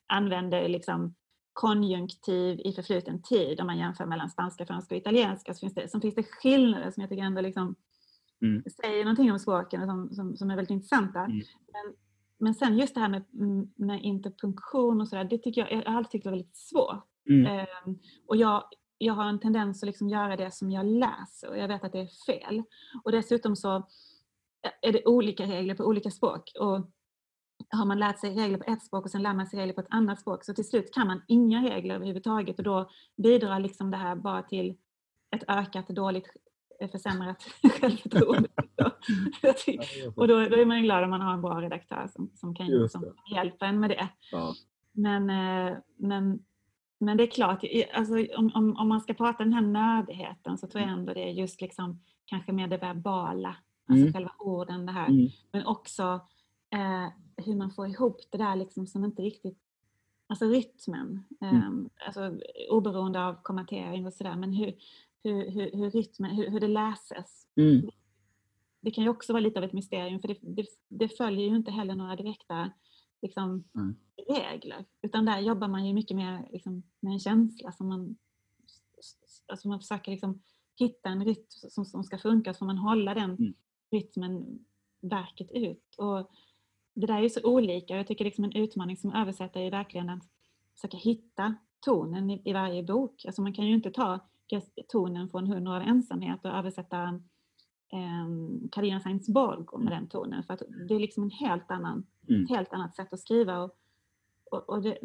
använder 0.07 0.69
liksom, 0.69 1.15
konjunktiv 1.53 2.59
i 2.59 2.73
förfluten 2.73 3.21
tid 3.21 3.59
om 3.61 3.67
man 3.67 3.77
jämför 3.77 4.05
mellan 4.05 4.29
spanska, 4.29 4.65
franska 4.65 4.95
och 4.95 5.01
italienska. 5.01 5.53
Så 5.53 5.59
finns 5.59 5.73
det, 5.73 5.91
så 5.91 5.99
finns 5.99 6.15
det 6.15 6.23
skillnader 6.23 6.91
som 6.91 7.01
jag 7.01 7.09
tycker 7.09 7.23
ändå 7.23 7.41
liksom, 7.41 7.75
mm. 8.41 8.63
säger 8.81 9.03
någonting 9.03 9.31
om 9.31 9.39
språken 9.39 9.85
som, 9.85 10.09
som, 10.13 10.37
som 10.37 10.51
är 10.51 10.55
väldigt 10.55 10.71
intressanta. 10.71 11.19
Mm. 11.19 11.37
Men, 11.73 11.95
men 12.39 12.53
sen 12.53 12.77
just 12.77 12.95
det 12.95 13.01
här 13.01 13.09
med, 13.09 13.23
med 13.75 14.03
interpunktion 14.03 15.01
och 15.01 15.07
sådär, 15.07 15.23
det 15.23 15.37
tycker 15.37 15.61
jag, 15.61 15.71
jag 15.71 15.91
har 15.91 15.97
alltid 15.97 16.11
tyckt 16.11 16.25
var 16.25 16.31
väldigt 16.31 16.57
svårt. 16.57 17.05
Mm. 17.29 17.67
Um, 17.85 17.99
och 18.27 18.35
jag, 18.37 18.63
jag 18.97 19.13
har 19.13 19.25
en 19.25 19.39
tendens 19.39 19.83
att 19.83 19.87
liksom 19.87 20.09
göra 20.09 20.35
det 20.35 20.51
som 20.53 20.71
jag 20.71 20.85
läser 20.85 21.49
och 21.49 21.57
jag 21.57 21.67
vet 21.67 21.83
att 21.83 21.91
det 21.91 21.99
är 21.99 22.25
fel. 22.25 22.63
Och 23.03 23.11
dessutom 23.11 23.55
så 23.55 23.87
är 24.81 24.91
det 24.91 25.05
olika 25.05 25.45
regler 25.45 25.75
på 25.75 25.83
olika 25.83 26.11
språk. 26.11 26.51
Och 26.59 26.91
har 27.71 27.85
man 27.85 27.99
lärt 27.99 28.19
sig 28.19 28.35
regler 28.35 28.57
på 28.57 28.71
ett 28.71 28.83
språk 28.83 29.05
och 29.05 29.11
sen 29.11 29.23
lär 29.23 29.33
man 29.33 29.47
sig 29.47 29.59
regler 29.59 29.73
på 29.73 29.81
ett 29.81 29.87
annat 29.89 30.19
språk 30.19 30.45
så 30.45 30.53
till 30.53 30.67
slut 30.67 30.93
kan 30.93 31.07
man 31.07 31.21
inga 31.27 31.63
regler 31.63 31.95
överhuvudtaget 31.95 32.57
och 32.57 32.63
då 32.63 32.89
bidrar 33.17 33.59
liksom 33.59 33.91
det 33.91 33.97
här 33.97 34.15
bara 34.15 34.43
till 34.43 34.77
ett 35.35 35.43
ökat 35.47 35.87
dåligt 35.87 36.27
försämrat 36.87 37.43
självförtroende. 37.79 38.49
och 40.15 40.27
då, 40.27 40.39
då, 40.47 40.55
är 40.55 40.65
man 40.65 40.83
glad 40.83 41.03
om 41.03 41.09
man 41.09 41.21
har 41.21 41.33
en 41.33 41.41
bra 41.41 41.61
redaktör 41.61 42.07
som, 42.13 42.31
som 42.35 42.55
kan 42.55 42.89
som 42.89 43.15
hjälpa 43.33 43.65
en 43.65 43.79
med 43.79 43.89
det. 43.89 44.09
Ja. 44.31 44.53
Men, 44.91 45.29
eh, 45.29 45.77
men, 45.95 46.39
men 46.99 47.17
det 47.17 47.23
är 47.23 47.27
klart, 47.27 47.63
alltså, 47.93 48.13
om, 48.37 48.51
om, 48.53 48.77
om 48.77 48.87
man 48.87 49.01
ska 49.01 49.13
prata 49.13 49.43
den 49.43 49.53
här 49.53 49.61
nördigheten 49.61 50.57
så 50.57 50.67
tror 50.67 50.81
jag 50.81 50.91
ändå 50.91 51.13
det 51.13 51.23
är 51.23 51.31
just 51.31 51.61
liksom 51.61 52.01
kanske 52.25 52.51
mer 52.51 52.67
det 52.67 52.77
verbala, 52.77 53.55
alltså 53.87 54.01
mm. 54.01 54.13
själva 54.13 54.31
orden 54.37 54.85
det 54.85 54.91
här. 54.91 55.07
Mm. 55.07 55.29
Men 55.51 55.65
också 55.65 56.03
eh, 56.73 57.07
hur 57.37 57.55
man 57.55 57.71
får 57.71 57.87
ihop 57.87 58.21
det 58.29 58.37
där 58.37 58.55
liksom 58.55 58.87
som 58.87 59.05
inte 59.05 59.21
riktigt 59.21 59.57
Alltså 60.31 60.45
rytmen, 60.45 61.23
mm. 61.41 61.55
eh, 61.55 62.07
alltså, 62.07 62.39
oberoende 62.69 63.25
av 63.25 63.41
kommentering 63.43 64.05
och 64.05 64.13
sådär, 64.13 64.35
men 64.35 64.53
hur, 64.53 64.75
hur, 65.23 65.51
hur, 65.51 65.71
hur, 65.71 65.91
rytmen, 65.91 66.31
hur, 66.31 66.49
hur 66.49 66.59
det 66.59 66.67
läses. 66.67 67.47
Mm. 67.55 67.89
Det 68.81 68.91
kan 68.91 69.03
ju 69.03 69.09
också 69.09 69.33
vara 69.33 69.43
lite 69.43 69.59
av 69.59 69.63
ett 69.63 69.73
mysterium 69.73 70.21
för 70.21 70.27
det, 70.27 70.37
det, 70.41 70.65
det 70.87 71.09
följer 71.09 71.49
ju 71.49 71.55
inte 71.55 71.71
heller 71.71 71.95
några 71.95 72.15
direkta 72.15 72.71
liksom, 73.21 73.63
mm. 73.75 73.95
regler. 74.27 74.85
Utan 75.01 75.25
där 75.25 75.39
jobbar 75.39 75.67
man 75.67 75.85
ju 75.87 75.93
mycket 75.93 76.17
mer 76.17 76.47
liksom, 76.51 76.83
med 76.99 77.13
en 77.13 77.19
känsla 77.19 77.71
som 77.71 77.87
man, 77.87 78.15
alltså 79.47 79.67
man 79.67 79.79
försöker 79.79 80.11
liksom, 80.11 80.41
hitta 80.75 81.09
en 81.09 81.25
rytm 81.25 81.45
som, 81.49 81.85
som 81.85 82.03
ska 82.03 82.17
funka 82.17 82.53
så 82.53 82.65
man 82.65 82.77
hålla 82.77 83.13
den 83.13 83.31
mm. 83.31 83.53
rytmen 83.91 84.65
verket 85.01 85.51
ut. 85.51 85.95
Och 85.97 86.31
det 86.93 87.07
där 87.07 87.17
är 87.17 87.21
ju 87.21 87.29
så 87.29 87.43
olika 87.43 87.97
jag 87.97 88.07
tycker 88.07 88.25
liksom 88.25 88.43
en 88.43 88.55
utmaning 88.55 88.97
som 88.97 89.13
översättare 89.13 89.67
är 89.67 89.71
verkligen 89.71 90.09
att 90.09 90.23
försöka 90.75 90.97
hitta 90.97 91.55
tonen 91.85 92.29
i, 92.29 92.41
i 92.45 92.53
varje 92.53 92.83
bok. 92.83 93.25
Alltså 93.25 93.41
man 93.41 93.53
kan 93.53 93.67
ju 93.67 93.73
inte 93.73 93.91
ta 93.91 94.19
tonen 94.87 95.29
från 95.29 95.47
Hundra 95.47 95.75
av 95.75 95.81
ensamhet 95.81 96.45
och 96.45 96.51
översätta 96.51 97.19
Carina 98.71 98.95
um, 98.95 99.01
Sainz 99.01 99.27
Borg 99.27 99.65
med 99.77 99.91
den 99.91 100.07
tonen. 100.09 100.43
För 100.43 100.53
att 100.53 100.61
det 100.87 100.95
är 100.95 100.99
liksom 100.99 101.23
en 101.23 101.31
helt 101.31 101.71
annan, 101.71 102.05
mm. 102.29 102.47
helt 102.49 102.73
annat 102.73 102.95
sätt 102.95 103.13
att 103.13 103.19
skriva. 103.19 103.59
Och, 103.59 103.75
och, 104.51 104.69
och 104.69 104.81
det, 104.81 104.97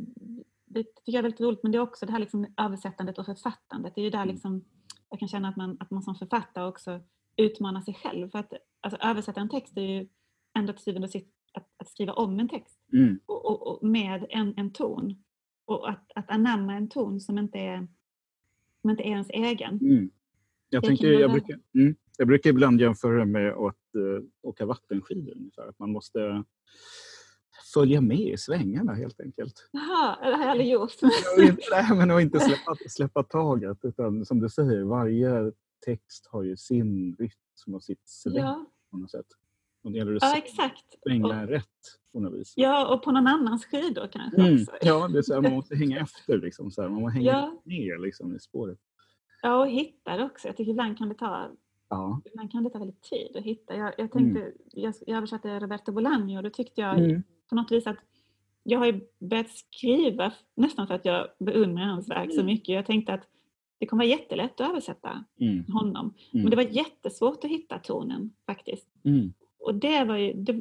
det, 0.64 0.82
tycker 0.82 1.12
jag 1.12 1.18
är 1.18 1.22
väldigt 1.22 1.40
roligt, 1.40 1.62
men 1.62 1.72
det 1.72 1.78
är 1.78 1.82
också 1.82 2.06
det 2.06 2.12
här 2.12 2.18
liksom 2.18 2.46
översättandet 2.56 3.18
och 3.18 3.26
författandet. 3.26 3.94
Det 3.94 4.00
är 4.00 4.04
ju 4.04 4.10
där 4.10 4.22
mm. 4.22 4.34
liksom, 4.34 4.64
jag 5.10 5.18
kan 5.18 5.28
känna 5.28 5.48
att 5.48 5.56
man, 5.56 5.76
att 5.80 5.90
man 5.90 6.02
som 6.02 6.14
författare 6.14 6.64
också 6.64 7.00
utmanar 7.36 7.80
sig 7.80 7.94
själv. 7.94 8.30
För 8.30 8.38
att 8.38 8.52
alltså, 8.80 9.00
översätta 9.00 9.40
en 9.40 9.48
text 9.48 9.76
är 9.76 9.82
ju 9.82 10.08
ändå 10.58 10.72
till 10.72 10.82
syvende 10.82 11.06
och 11.06 11.12
sist 11.12 11.35
att, 11.56 11.68
att, 11.76 11.88
skriva 11.88 12.12
om 12.12 12.40
en 12.40 12.48
text 12.48 12.80
mm. 12.92 13.20
och, 13.26 13.46
och, 13.46 13.66
och, 13.66 13.88
med 13.88 14.26
en, 14.30 14.54
en 14.56 14.72
ton. 14.72 15.22
Och 15.64 15.90
att, 15.90 16.12
att 16.14 16.30
anamma 16.30 16.74
en 16.74 16.88
ton 16.88 17.20
som 17.20 17.38
inte 17.38 17.58
är 17.58 17.88
som 18.80 18.90
inte 18.90 19.02
är 19.02 19.10
ens 19.10 19.30
egen. 19.30 19.78
Mm. 19.78 20.10
Jag, 20.68 20.84
tänker, 20.84 21.12
jag, 21.12 21.30
brukar, 21.32 21.60
mm, 21.74 21.96
jag 22.18 22.28
brukar 22.28 22.50
ibland 22.50 22.80
jämföra 22.80 23.24
med 23.24 23.52
att 23.52 23.96
uh, 23.96 24.22
åka 24.42 24.66
vattenskidor. 24.66 25.36
Ungefär. 25.36 25.68
Att 25.68 25.78
man 25.78 25.92
måste 25.92 26.44
följa 27.74 28.00
med 28.00 28.20
i 28.20 28.36
svängarna 28.36 28.94
helt 28.94 29.20
enkelt. 29.20 29.68
Jaha, 29.72 30.16
det 30.30 30.36
har 30.36 30.42
jag 30.42 30.50
aldrig 30.50 30.70
gjort. 30.70 30.92
Nej, 31.70 31.96
men 31.96 32.10
att 32.10 32.22
inte 32.22 32.40
släppa, 32.40 32.76
släppa 32.88 33.22
taget. 33.22 33.78
Utan 33.82 34.24
som 34.24 34.40
du 34.40 34.48
säger, 34.48 34.82
varje 34.82 35.52
text 35.86 36.26
har 36.30 36.42
ju 36.42 36.56
sin 36.56 37.16
rytm 37.18 37.74
och 37.74 37.82
sitt 37.82 38.08
sväng 38.08 38.36
ja. 38.36 38.66
på 38.90 38.96
något 38.96 39.10
sätt. 39.10 39.26
Och 39.86 39.92
det 39.92 39.98
gäller 39.98 40.16
att 40.16 40.22
ja, 40.22 40.36
exakt. 40.36 40.84
svänga 41.02 41.42
och, 41.42 41.48
rätt 41.48 41.64
på 42.12 42.20
något 42.20 42.40
vis. 42.40 42.52
Ja, 42.56 42.94
och 42.94 43.02
på 43.02 43.12
någon 43.12 43.26
annans 43.26 43.66
skidor 43.66 44.08
kanske 44.12 44.40
mm. 44.40 44.54
också. 44.54 44.72
Ja, 44.80 45.08
det 45.08 45.18
är 45.18 45.22
så 45.22 45.34
här, 45.34 45.40
man 45.40 45.52
måste 45.52 45.76
hänga 45.76 46.00
efter. 46.00 46.38
Liksom, 46.38 46.70
så 46.70 46.82
här. 46.82 46.88
Man 46.88 47.00
måste 47.00 47.18
hänga 47.18 47.30
ja. 47.32 47.62
ner 47.64 47.98
liksom, 47.98 48.36
i 48.36 48.40
spåret. 48.40 48.78
Ja, 49.42 49.60
och 49.60 49.68
hitta 49.68 50.16
det 50.16 50.24
också. 50.24 50.48
Jag 50.48 50.56
tycker 50.56 50.70
ibland 50.70 50.98
kan 50.98 51.08
det 51.08 51.14
ta 51.14 51.50
Ja. 51.88 52.20
Ibland 52.24 52.52
kan 52.52 52.64
det 52.64 52.70
ta 52.70 52.78
väldigt 52.78 53.02
tid 53.02 53.36
att 53.36 53.42
hitta. 53.42 53.76
Jag, 53.76 53.94
jag 53.98 54.12
tänkte, 54.12 54.40
mm. 54.40 54.52
jag, 54.72 54.94
jag 55.06 55.16
översatte 55.16 55.60
Roberto 55.60 55.92
Bolaño 55.92 56.36
och 56.36 56.42
då 56.42 56.50
tyckte 56.50 56.80
jag 56.80 56.98
mm. 56.98 57.22
på 57.48 57.54
något 57.54 57.72
vis 57.72 57.86
att 57.86 57.98
jag 58.62 58.78
har 58.78 58.86
ju 58.86 59.00
börjat 59.18 59.50
skriva 59.50 60.32
nästan 60.54 60.86
för 60.86 60.94
att 60.94 61.04
jag 61.04 61.28
beundrar 61.38 61.84
hans 61.84 62.08
verk 62.08 62.30
så 62.30 62.40
mm. 62.40 62.46
mycket. 62.46 62.74
Jag 62.74 62.86
tänkte 62.86 63.14
att 63.14 63.22
det 63.78 63.86
kommer 63.86 64.04
vara 64.04 64.18
jättelätt 64.18 64.60
att 64.60 64.70
översätta 64.70 65.24
mm. 65.40 65.64
honom. 65.72 66.14
Men 66.32 66.40
mm. 66.40 66.50
det 66.50 66.56
var 66.56 66.62
jättesvårt 66.62 67.44
att 67.44 67.50
hitta 67.50 67.78
tonen 67.78 68.32
faktiskt. 68.46 68.88
Och 69.66 69.74
det 69.74 70.04
var 70.04 70.16
ju, 70.16 70.32
det, 70.32 70.52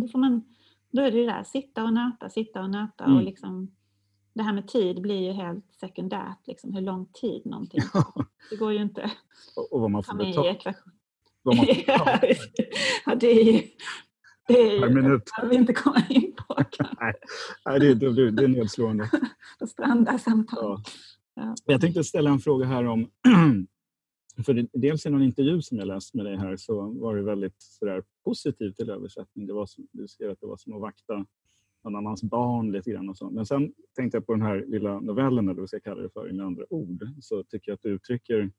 då, 0.00 0.08
får 0.08 0.18
man, 0.18 0.44
då 0.90 1.02
är 1.02 1.10
det 1.10 1.26
där, 1.26 1.44
sitta 1.44 1.84
och 1.84 1.92
nöta, 1.92 2.28
sitta 2.28 2.62
och 2.62 2.70
nöta 2.70 3.04
mm. 3.04 3.16
och 3.16 3.22
liksom 3.22 3.70
det 4.32 4.42
här 4.42 4.52
med 4.52 4.68
tid 4.68 5.02
blir 5.02 5.20
ju 5.20 5.32
helt 5.32 5.64
sekundärt, 5.80 6.46
liksom, 6.46 6.74
hur 6.74 6.80
lång 6.80 7.06
tid 7.06 7.46
någonting 7.46 7.80
ja. 7.94 8.24
Det 8.50 8.56
går 8.56 8.72
ju 8.72 8.82
inte 8.82 9.10
och, 9.56 9.72
och 9.72 9.80
vad 9.80 9.90
man 9.90 10.02
får 10.02 10.14
betala. 10.14 10.54
Betala. 11.44 12.20
ja, 13.06 13.14
det 13.14 13.26
är 13.26 13.44
ju 13.44 13.62
det 14.48 14.54
är 14.54 14.72
ju, 14.72 14.94
minut. 14.94 15.30
vi 15.50 15.56
inte 15.56 15.72
komma 15.72 16.02
in 16.08 16.32
på. 16.36 16.54
Nej, 17.00 17.12
Nej 17.66 17.80
det, 17.80 17.94
det, 17.94 18.30
det 18.30 18.44
är 18.44 18.48
nedslående. 18.48 19.10
Då 19.58 19.66
strandar 19.66 20.18
samtalet. 20.18 20.86
Ja. 21.34 21.42
Ja. 21.42 21.54
Jag 21.64 21.80
tänkte 21.80 22.04
ställa 22.04 22.30
en 22.30 22.38
fråga 22.38 22.66
här 22.66 22.86
om 22.86 23.00
för 24.44 24.66
dels 24.72 25.06
i 25.06 25.10
någon 25.10 25.22
intervju 25.22 25.62
som 25.62 25.78
jag 25.78 25.88
läst 25.88 26.14
med 26.14 26.24
dig 26.24 26.36
här 26.36 26.56
så 26.56 26.90
var 26.90 27.16
du 27.16 27.22
väldigt 27.22 27.62
sådär 27.62 28.02
positiv 28.24 28.72
till 28.72 28.90
översättning. 28.90 29.46
Det 29.46 29.52
var 29.52 29.66
som, 29.66 29.86
du 29.92 30.08
skrev 30.08 30.30
att 30.30 30.40
det 30.40 30.46
var 30.46 30.56
som 30.56 30.74
att 30.74 30.80
vakta 30.80 31.26
någon 31.84 31.96
annans 31.96 32.22
barn 32.22 32.72
lite 32.72 32.90
grann 32.90 33.08
och 33.08 33.16
så. 33.16 33.30
Men 33.30 33.46
sen 33.46 33.72
tänkte 33.96 34.16
jag 34.16 34.26
på 34.26 34.32
den 34.32 34.42
här 34.42 34.64
lilla 34.68 35.00
novellen, 35.00 35.48
eller 35.48 35.60
vad 35.60 35.68
ska 35.68 35.76
jag 35.76 35.84
kalla 35.84 36.02
det 36.02 36.10
för, 36.10 36.32
med 36.32 36.46
andra 36.46 36.64
ord, 36.70 37.04
så 37.20 37.44
tycker 37.44 37.70
jag 37.70 37.74
att 37.74 37.82
du 37.82 37.88
uttrycker 37.88 38.52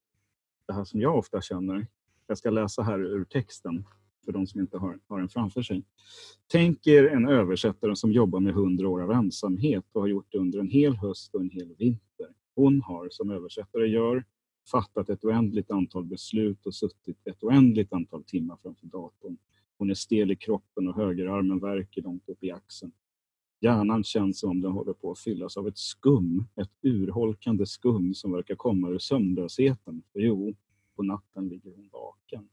det 0.68 0.74
här 0.74 0.84
som 0.84 1.01
jag 1.01 1.18
ofta 1.18 1.42
känner. 1.42 1.88
Jag 2.27 2.38
ska 2.38 2.50
läsa 2.50 2.82
här 2.82 3.00
ur 3.00 3.25
texten 3.25 3.86
för 4.25 4.32
de 4.32 4.48
som 4.48 4.62
inte 4.62 4.77
har, 4.77 5.00
har 5.08 5.20
den 5.20 5.30
framför 5.30 5.62
sig. 5.62 5.84
Tänk 6.48 6.88
er 6.88 7.03
en 7.03 7.27
översättare 7.27 7.96
som 7.96 8.12
jobbar 8.12 8.39
med 8.39 8.53
hundra 8.53 8.89
år 8.89 9.01
av 9.01 9.12
ensamhet 9.12 9.86
och 9.92 10.01
har 10.01 10.08
gjort 10.08 10.27
det 10.30 10.38
under 10.38 10.60
en 10.60 10.70
hel 10.70 10.96
höst 10.96 11.36
och 11.36 11.42
en 11.42 11.50
hel 11.50 11.75
vinter. 11.77 12.27
Hon 12.56 12.82
har, 12.82 13.08
som 13.10 13.30
översättare 13.32 13.88
gör, 13.88 14.24
fattat 14.72 15.10
ett 15.10 15.24
oändligt 15.24 15.72
antal 15.72 16.05
beslut 16.05 16.65
och 16.65 16.75
suttit 16.75 17.27
ett 17.27 17.43
oändligt 17.43 17.93
antal 17.93 18.24
timmar 18.24 18.58
framför 18.62 18.88
datorn. 18.88 19.38
Hon 19.77 19.89
är 19.89 19.93
stel 19.93 20.32
i 20.32 20.36
kroppen 20.36 20.88
och 20.88 20.96
högerarmen 20.96 21.60
värker 21.60 22.01
långt 22.01 22.29
upp 22.29 22.43
i 22.43 22.51
axeln. 22.51 22.91
Hjärnan 23.62 24.03
känns 24.03 24.39
som 24.39 24.50
om 24.50 24.62
den 24.62 24.72
håller 24.72 24.93
på 24.93 25.12
att 25.12 25.20
fyllas 25.20 25.58
av 25.58 25.67
ett 25.67 25.77
skum, 25.77 26.46
ett 26.55 26.72
urholkande 26.82 27.65
skum 27.65 28.13
som 28.13 28.32
verkar 28.32 28.55
komma 28.55 28.89
ur 28.89 29.00
sömnlösheten. 29.00 30.03
För 30.13 30.20
jo, 30.20 30.55
på 30.96 31.03
natten 31.03 31.48
ligger 31.48 31.72
hon 31.75 31.89
vaken. 31.91 32.48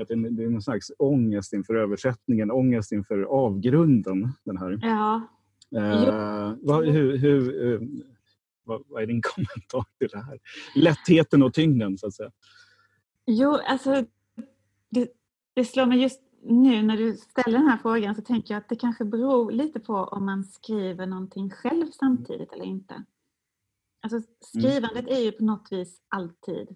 Att 0.00 0.08
det 0.08 0.14
är 0.14 0.46
en 0.46 0.62
slags 0.62 0.92
ångest 0.98 1.52
inför 1.52 1.74
översättningen, 1.74 2.50
ångest 2.50 2.92
inför 2.92 3.22
avgrunden. 3.22 4.28
Den 4.44 4.56
här. 4.56 4.78
Ja. 4.82 5.28
Eh, 5.76 6.54
vad, 6.62 6.86
hur, 6.86 7.16
hur, 7.16 7.72
eh, 7.72 7.88
vad, 8.68 8.82
vad, 8.88 9.02
är 9.02 9.06
din 9.06 9.22
kommentar 9.34 9.84
till 9.98 10.08
det 10.08 10.22
här? 10.22 10.38
Lättheten 10.74 11.42
och 11.42 11.54
tyngden 11.54 11.98
så 11.98 12.06
att 12.06 12.14
säga. 12.14 12.30
Jo, 13.26 13.54
alltså 13.66 14.04
det, 14.90 15.08
det 15.54 15.64
slår 15.64 15.86
mig 15.86 16.02
just 16.02 16.20
nu 16.42 16.82
när 16.82 16.96
du 16.96 17.16
ställer 17.16 17.58
den 17.58 17.68
här 17.68 17.78
frågan 17.78 18.14
så 18.14 18.22
tänker 18.22 18.54
jag 18.54 18.58
att 18.60 18.68
det 18.68 18.76
kanske 18.76 19.04
beror 19.04 19.50
lite 19.52 19.80
på 19.80 19.94
om 19.94 20.24
man 20.26 20.44
skriver 20.44 21.06
någonting 21.06 21.50
själv 21.50 21.86
samtidigt 21.90 22.52
eller 22.52 22.64
inte. 22.64 23.04
Alltså 24.00 24.20
skrivandet 24.40 25.08
är 25.08 25.18
ju 25.20 25.32
på 25.32 25.44
något 25.44 25.68
vis 25.72 26.00
alltid 26.08 26.68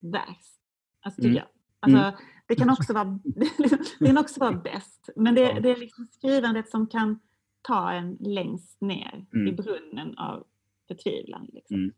värst. 0.00 0.54
Alltså, 1.00 1.22
tycker 1.22 1.30
Mm. 1.30 1.36
jag. 1.36 1.48
Alltså, 1.80 1.98
Mm. 1.98 2.14
det, 2.46 2.54
kan 2.54 2.70
också 2.70 2.92
vara, 2.92 3.04
det 3.98 4.06
kan 4.06 4.18
också 4.18 4.40
vara 4.40 4.52
bäst. 4.52 5.08
Men 5.16 5.34
det, 5.34 5.40
Ja. 5.40 5.60
det 5.60 5.70
är 5.70 5.76
liksom 5.76 6.06
skrivandet 6.06 6.68
som 6.70 6.86
kan 6.86 7.18
ta 7.62 7.92
en 7.92 8.16
längst 8.20 8.80
ner 8.80 9.26
i 9.32 9.36
Mm. 9.38 9.56
brunnen 9.56 10.18
av 10.18 10.46
förtvivlan. 10.88 11.48
Liksom. 11.52 11.92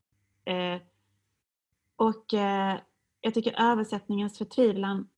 Mm. 0.46 0.74
Eh, 0.74 0.80
och 1.96 2.34
eh, 2.34 2.78
jag 3.20 3.34
tycker 3.34 3.60
översättningens 3.60 4.38
förtvivlan 4.38 5.08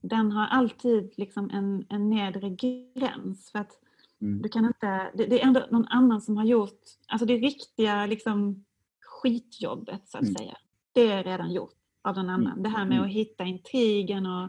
den 0.00 0.32
har 0.32 0.46
alltid 0.46 1.12
liksom 1.16 1.50
en, 1.50 1.86
en 1.88 2.10
nedre 2.10 2.50
gräns. 2.50 3.50
För 3.52 3.58
att 3.58 3.80
Mm. 4.20 4.42
du 4.42 4.48
kan 4.48 4.64
inte, 4.64 5.10
det, 5.14 5.26
det 5.26 5.40
är 5.42 5.46
ändå 5.46 5.66
någon 5.70 5.86
annan 5.88 6.20
som 6.20 6.36
har 6.36 6.44
gjort, 6.44 6.80
alltså 7.08 7.26
det 7.26 7.36
riktiga 7.36 8.06
liksom, 8.06 8.64
skitjobbet 9.00 10.08
så 10.08 10.18
att 10.18 10.22
Mm. 10.22 10.34
säga. 10.34 10.56
Det 10.92 11.10
är 11.10 11.24
redan 11.24 11.52
gjort 11.52 11.74
av 12.02 12.16
någon 12.16 12.30
annan. 12.30 12.62
Det 12.62 12.68
här 12.68 12.84
med 12.84 12.96
Mm. 12.96 13.08
att 13.08 13.14
hitta 13.14 13.44
intrigen 13.44 14.26
och 14.26 14.48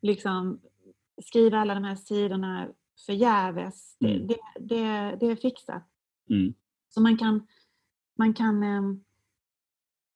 liksom 0.00 0.60
skriva 1.22 1.58
alla 1.58 1.74
de 1.74 1.84
här 1.84 1.94
sidorna 1.94 2.68
förgäves. 3.06 3.96
Det, 4.00 4.14
Mm. 4.14 4.26
det, 4.26 4.36
det, 4.60 5.16
det 5.20 5.26
är 5.26 5.36
fixat. 5.36 5.82
Mm. 6.30 6.54
Så 6.88 7.00
man 7.00 7.16
kan, 7.18 7.46
man 8.18 8.34
kan, 8.34 8.62
ehm, 8.62 9.04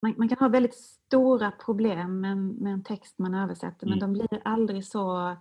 man, 0.02 0.14
man 0.18 0.28
kan 0.28 0.38
ha 0.38 0.48
väldigt 0.48 0.74
stora 0.74 1.50
problem 1.50 2.20
med, 2.20 2.32
en- 2.32 2.48
med 2.54 2.72
en 2.72 2.84
text 2.84 3.18
man 3.18 3.34
översätter 3.34 3.86
men 3.86 3.98
Mm. 3.98 4.12
de 4.12 4.26
blir 4.28 4.40
aldrig 4.44 4.84
så 4.86 5.36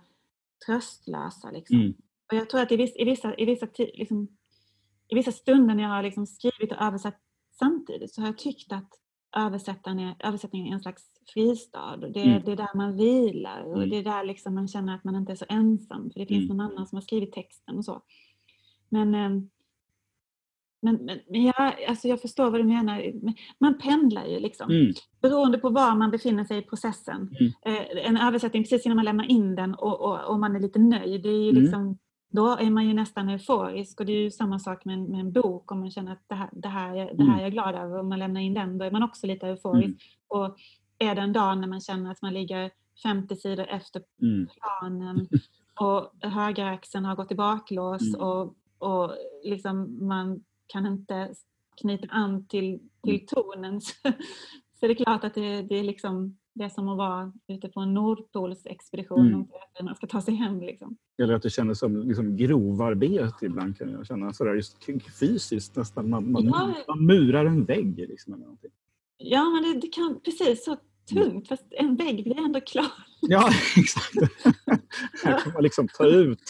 tröstlösa. 0.66 1.50
Liksom. 1.50 1.76
Mm. 1.80 1.94
Och 2.32 2.36
jag 2.36 2.50
tror 2.50 2.60
att 2.60 2.72
i 2.72 2.76
vissa, 2.76 2.98
i 2.98 3.04
vissa, 3.04 3.34
i 3.36 3.44
vissa, 3.44 3.66
liksom, 3.78 4.28
i 5.08 5.14
vissa 5.14 5.32
stunder 5.32 5.74
när 5.74 5.82
jag 5.82 5.90
har 5.90 6.02
liksom 6.02 6.26
skrivit 6.26 6.72
och 6.72 6.82
översatt 6.82 7.20
samtidigt 7.58 8.14
så 8.14 8.20
har 8.20 8.28
jag 8.28 8.38
tyckt 8.38 8.72
att 8.72 8.90
översättaren 9.36 9.98
är, 9.98 10.16
översättningen 10.18 10.68
är 10.68 10.72
en 10.74 10.80
slags 10.80 11.04
fristad. 11.34 11.94
Och 11.94 12.12
det, 12.12 12.20
Mm. 12.22 12.42
det 12.44 12.52
är 12.52 12.56
där 12.56 12.74
man 12.76 12.96
vilar 12.96 13.62
och 13.62 13.76
Mm. 13.76 13.90
det 13.90 13.96
är 13.96 14.02
där 14.04 14.24
liksom 14.24 14.54
man 14.54 14.68
känner 14.68 14.94
att 14.94 15.04
man 15.04 15.16
inte 15.16 15.32
är 15.32 15.36
så 15.36 15.44
ensam 15.48 16.10
för 16.10 16.20
det 16.20 16.26
finns 16.26 16.44
Mm. 16.50 16.56
någon 16.56 16.66
annan 16.72 16.86
som 16.86 16.96
har 16.96 17.02
skrivit 17.02 17.32
texten 17.32 17.78
och 17.78 17.84
så. 17.84 18.02
Men, 18.88 19.14
ehm, 19.14 19.50
men, 20.86 20.94
men, 21.06 21.18
men 21.30 21.42
jag, 21.44 21.84
alltså 21.88 22.08
jag 22.08 22.20
förstår 22.20 22.50
vad 22.50 22.60
du 22.60 22.64
menar. 22.64 23.12
Men 23.22 23.34
Man 23.58 23.78
pendlar 23.78 24.24
ju 24.26 24.40
liksom. 24.40 24.70
Mm. 24.70 24.92
Beroende 25.22 25.58
på 25.58 25.70
var 25.70 25.94
man 25.96 26.10
befinner 26.10 26.44
sig 26.44 26.58
i 26.58 26.62
processen. 26.62 27.30
Mm. 27.40 27.52
Eh, 27.76 28.06
en 28.08 28.16
översättning 28.16 28.62
precis 28.62 28.86
innan 28.86 28.96
man 28.96 29.04
lämnar 29.04 29.30
in 29.30 29.54
den 29.54 29.74
och, 29.74 30.00
och, 30.00 30.24
och 30.30 30.38
man 30.40 30.56
är 30.56 30.60
lite 30.60 30.78
nöjd. 30.78 31.22
Det 31.22 31.28
är 31.28 31.42
ju 31.42 31.50
Mm. 31.50 31.62
liksom, 31.62 31.98
då 32.32 32.46
är 32.60 32.70
man 32.70 32.86
ju 32.88 32.94
nästan 32.94 33.28
euforisk. 33.28 34.00
Och 34.00 34.06
det 34.06 34.12
är 34.12 34.22
ju 34.22 34.30
samma 34.30 34.58
sak 34.58 34.84
med 34.84 34.94
en, 34.94 35.04
med 35.04 35.20
en 35.20 35.32
bok. 35.32 35.72
Om 35.72 35.80
man 35.80 35.90
känner 35.90 36.12
att 36.12 36.24
det 36.28 36.34
här, 36.34 36.48
det, 36.52 36.68
här, 36.68 36.96
är- 36.96 37.14
det 37.14 37.22
här 37.22 37.28
Mm. 37.32 37.38
är 37.38 37.42
jag 37.42 37.52
glad 37.52 37.74
över 37.74 37.98
och 37.98 38.04
man 38.06 38.18
lämnar 38.18 38.40
in 38.40 38.54
den. 38.54 38.78
Då 38.78 38.84
är 38.84 38.90
man 38.90 39.02
också 39.02 39.26
lite 39.26 39.46
euforisk. 39.48 39.86
Mm. 39.86 39.96
Och 40.28 40.56
är 40.98 41.14
det 41.14 41.20
en 41.20 41.32
dag 41.32 41.58
när 41.58 41.68
man 41.68 41.80
känner 41.80 42.10
att 42.10 42.22
man 42.22 42.34
ligger 42.34 42.70
50 43.02 43.36
sidor 43.36 43.66
efter 43.68 44.02
Mm. 44.22 44.46
planen 44.46 45.28
och 45.80 46.28
högeraxeln 46.30 47.04
har 47.04 47.16
gått 47.16 47.32
i 47.32 47.34
baklås 47.34 48.14
och, 48.16 48.54
och 48.78 49.12
liksom 49.44 50.06
man 50.06 50.40
kan 50.66 50.86
inte 50.86 51.34
knyta 51.80 52.06
an 52.10 52.46
till, 52.46 52.78
till 53.04 53.14
Mm. 53.14 53.26
tonen 53.26 53.80
så, 53.80 53.92
så 54.80 54.86
är 54.86 54.88
det 54.88 54.94
klart 54.94 55.24
att 55.24 55.34
det, 55.34 55.62
det 55.62 55.74
är 55.78 55.84
liksom 55.84 56.38
det 56.54 56.64
är 56.64 56.68
som 56.68 56.88
att 56.88 56.96
vara 56.98 57.32
ute 57.48 57.68
på 57.68 57.80
en 57.80 57.94
Nordpolsexpedition 57.94 59.26
Mm. 59.26 59.40
och 59.42 59.84
man 59.84 59.94
ska 59.94 60.06
ta 60.06 60.20
sig 60.20 60.34
hem. 60.34 60.60
Liksom. 60.60 60.96
Eller 61.22 61.34
att 61.34 61.42
det 61.42 61.50
kändes 61.50 61.78
som 61.78 61.96
liksom 62.08 62.36
grovarbete 62.36 63.46
ibland 63.46 63.78
kan 63.78 63.90
jag 63.92 64.06
känna. 64.06 64.32
Sådär 64.32 64.54
just 64.54 64.76
fysiskt 65.20 65.76
nästan. 65.76 66.10
Man, 66.10 66.32
man, 66.32 66.44
Ja. 66.44 66.74
man 66.88 67.06
murar 67.06 67.44
en 67.46 67.64
vägg. 67.64 67.98
Liksom, 67.98 68.34
eller 68.34 68.44
någonting. 68.44 68.70
Ja, 69.16 69.44
men 69.50 69.62
det, 69.62 69.80
det 69.80 69.88
kan 69.88 70.20
precis 70.24 70.64
så 70.64 70.76
tungt 71.14 71.48
fast 71.48 71.64
en 71.70 71.96
vägg 71.96 72.24
blir 72.24 72.38
ändå 72.38 72.60
klar. 72.60 72.92
Ja, 73.20 73.48
exakt. 73.76 74.14
Här 75.24 75.38
kan 75.44 75.52
man 75.52 75.62
liksom 75.62 75.88
ta 75.88 76.06
ut 76.06 76.42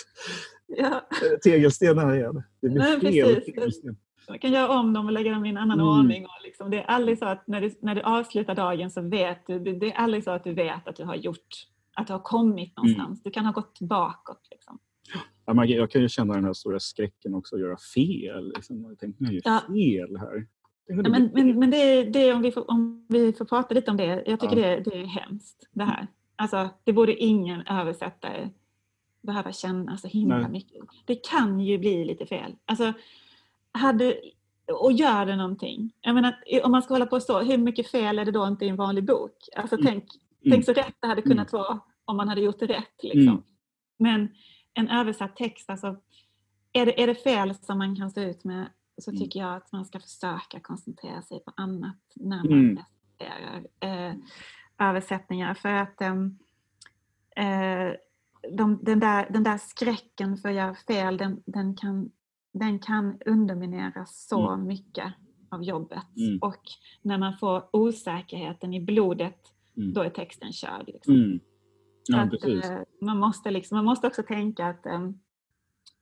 Ja, 0.67 0.87
eh, 1.23 1.39
tegelstenarna 1.45 2.17
igen. 2.17 2.43
Det 2.61 2.69
blir 2.69 3.13
Ja, 3.13 3.27
fel 3.27 3.43
tegelsten. 3.43 3.97
Man 4.33 4.39
kan 4.39 4.53
göra 4.53 4.79
om 4.81 4.93
dem 4.93 5.07
och 5.07 5.13
lägga 5.13 5.33
dem 5.33 5.47
i 5.47 5.49
en 5.49 5.57
annan 5.57 5.81
Mm. 5.81 5.93
ordning. 5.93 6.25
Och 6.25 6.31
liksom, 6.45 6.71
det 6.71 6.79
är 6.81 6.85
aldrig 6.85 7.19
så 7.19 7.25
att 7.25 7.47
när 7.47 7.61
du, 7.61 7.75
när 7.83 7.95
du 7.95 8.01
avslutar 8.03 8.55
dagen 8.55 8.91
så 8.91 9.01
vet 9.01 9.47
du, 9.47 9.59
det, 9.59 9.87
är 9.93 9.97
aldrig 9.97 10.25
så 10.25 10.31
att 10.31 10.45
du 10.45 10.53
vet 10.55 10.89
att 10.89 10.97
du 10.97 11.05
har 11.05 11.15
gjort, 11.15 11.49
att 11.95 12.07
du 12.07 12.13
har 12.13 12.21
kommit 12.21 12.73
Mm. 12.79 12.91
någonstans. 12.91 13.23
Du 13.23 13.31
kan 13.31 13.45
ha 13.45 13.53
gått 13.53 13.81
bakåt. 13.81 14.49
Liksom. 14.51 14.79
Ja, 15.47 15.65
jag 15.65 15.91
kan 15.91 16.03
ju 16.03 16.09
känna 16.09 16.35
den 16.35 16.45
här 16.45 16.53
stora 16.53 16.81
skräcken 16.81 17.35
också 17.35 17.55
att 17.55 17.61
göra 17.61 17.77
fel. 17.95 18.53
Liksom. 18.57 18.85
Jag 18.89 18.99
tänkte, 18.99 19.25
jag 19.25 19.33
gör 19.33 19.41
Ja. 19.45 19.61
fel 19.69 20.17
här. 20.17 20.47
Ja, 20.89 20.95
men 21.11 21.31
men, 21.35 21.59
men 21.59 21.71
det, 21.71 21.77
är- 21.77 22.11
det 22.11 22.19
är 22.19 22.35
om, 22.35 22.43
vi 22.43 22.53
får, 22.53 22.71
om 22.71 23.07
vi 23.09 23.33
får 23.33 23.45
prata 23.45 23.75
lite 23.75 23.91
om 23.91 23.97
det. 23.97 24.23
Jag 24.27 24.41
tycker 24.41 24.57
Ja. 24.57 24.69
det, 24.77 24.91
det 24.91 24.97
är 25.01 25.05
hemskt 25.07 25.69
det 25.73 25.85
här. 25.85 26.07
Alltså, 26.37 26.69
det 26.85 26.93
borde 26.93 27.15
ingen 27.17 27.61
översättare 27.67 28.51
behöva 29.23 29.53
känna 29.53 29.97
så 29.97 30.09
himla 30.09 30.39
Nej. 30.39 30.51
mycket. 30.51 30.83
Det 31.05 31.15
kan 31.31 31.61
ju 31.61 31.79
bli 31.79 32.05
lite 32.05 32.27
fel. 32.27 32.55
Alltså, 32.67 32.93
hade, 33.77 34.21
och 34.83 34.93
gör 34.93 35.27
det 35.27 35.37
någonting. 35.37 35.93
Jag 36.01 36.15
menar, 36.15 36.37
om 36.65 36.71
man 36.71 36.83
ska 36.83 36.95
hålla 36.95 37.07
på 37.07 37.21
så, 37.21 37.41
hur 37.41 37.59
mycket 37.59 37.91
fel 37.91 38.19
är 38.19 38.25
det 38.25 38.31
då 38.33 38.47
inte 38.47 38.65
i 38.65 38.69
en 38.69 38.77
vanlig 38.77 39.05
bok? 39.05 39.33
Alltså, 39.57 39.77
Mm. 39.77 39.87
tänk, 39.87 40.05
Mm. 40.45 40.53
tänk 40.53 40.65
så 40.65 40.73
rätt 40.73 40.95
det 41.01 41.07
hade 41.07 41.23
kunnat 41.23 41.53
vara 41.53 41.81
om 42.05 42.17
man 42.17 42.29
hade 42.29 42.41
gjort 42.41 42.59
det 42.59 42.67
rätt. 42.67 43.03
Liksom. 43.03 43.29
Mm. 43.29 43.43
Men 43.99 44.29
en 44.75 44.89
översatt 44.89 45.37
text, 45.37 45.71
alltså, 45.71 45.97
är, 46.73 46.87
det, 46.87 47.03
är 47.03 47.07
det 47.07 47.15
fel 47.15 47.55
som 47.55 47.79
man 47.79 47.97
kan 47.97 48.11
stå 48.11 48.21
ut 48.21 48.45
med 48.45 48.67
så 48.99 49.11
Mm. 49.11 49.23
tycker 49.23 49.41
jag 49.41 49.57
att 49.57 49.73
man 49.73 49.85
ska 49.85 50.01
försöka 50.01 50.61
koncentrera 50.63 51.23
sig 51.23 51.41
på 51.45 51.53
annat 51.57 51.97
när 52.15 52.37
man 52.45 52.53
Mm. 52.53 52.79
eh, 53.81 54.15
översättningar. 54.79 55.55
För 55.55 55.69
att 55.73 56.01
ehm, 56.01 56.39
eh, 57.37 57.93
de, 58.53 58.79
den, 58.83 59.01
där, 59.01 59.27
den 59.31 59.43
där 59.43 59.59
skräcken 59.59 60.37
för 60.37 60.49
att 60.49 60.55
göra 60.55 60.75
fel, 60.75 61.17
den, 61.17 61.43
den, 61.47 61.77
kan, 61.77 62.11
den 62.59 62.79
kan 62.79 63.19
underminera 63.27 64.07
så 64.07 64.57
mycket 64.57 65.13
av 65.51 65.63
jobbet. 65.65 66.17
Mm. 66.17 66.39
Och 66.43 66.63
när 67.03 67.19
man 67.19 67.39
får 67.39 67.69
osäkerheten 67.73 68.75
i 68.75 68.81
blodet, 68.81 69.53
Mm. 69.77 69.93
då 69.93 70.01
är 70.03 70.11
texten 70.11 70.53
körd. 70.53 70.87
Liksom. 70.87 71.15
Mm. 71.15 71.41
Ja, 72.09 72.21
att, 72.21 72.45
eh, 72.45 72.79
man, 73.01 73.19
måste 73.19 73.51
liksom, 73.51 73.77
man 73.77 73.85
måste 73.85 74.07
också 74.07 74.23
tänka 74.23 74.67
att 74.67 74.87
um, 74.87 75.21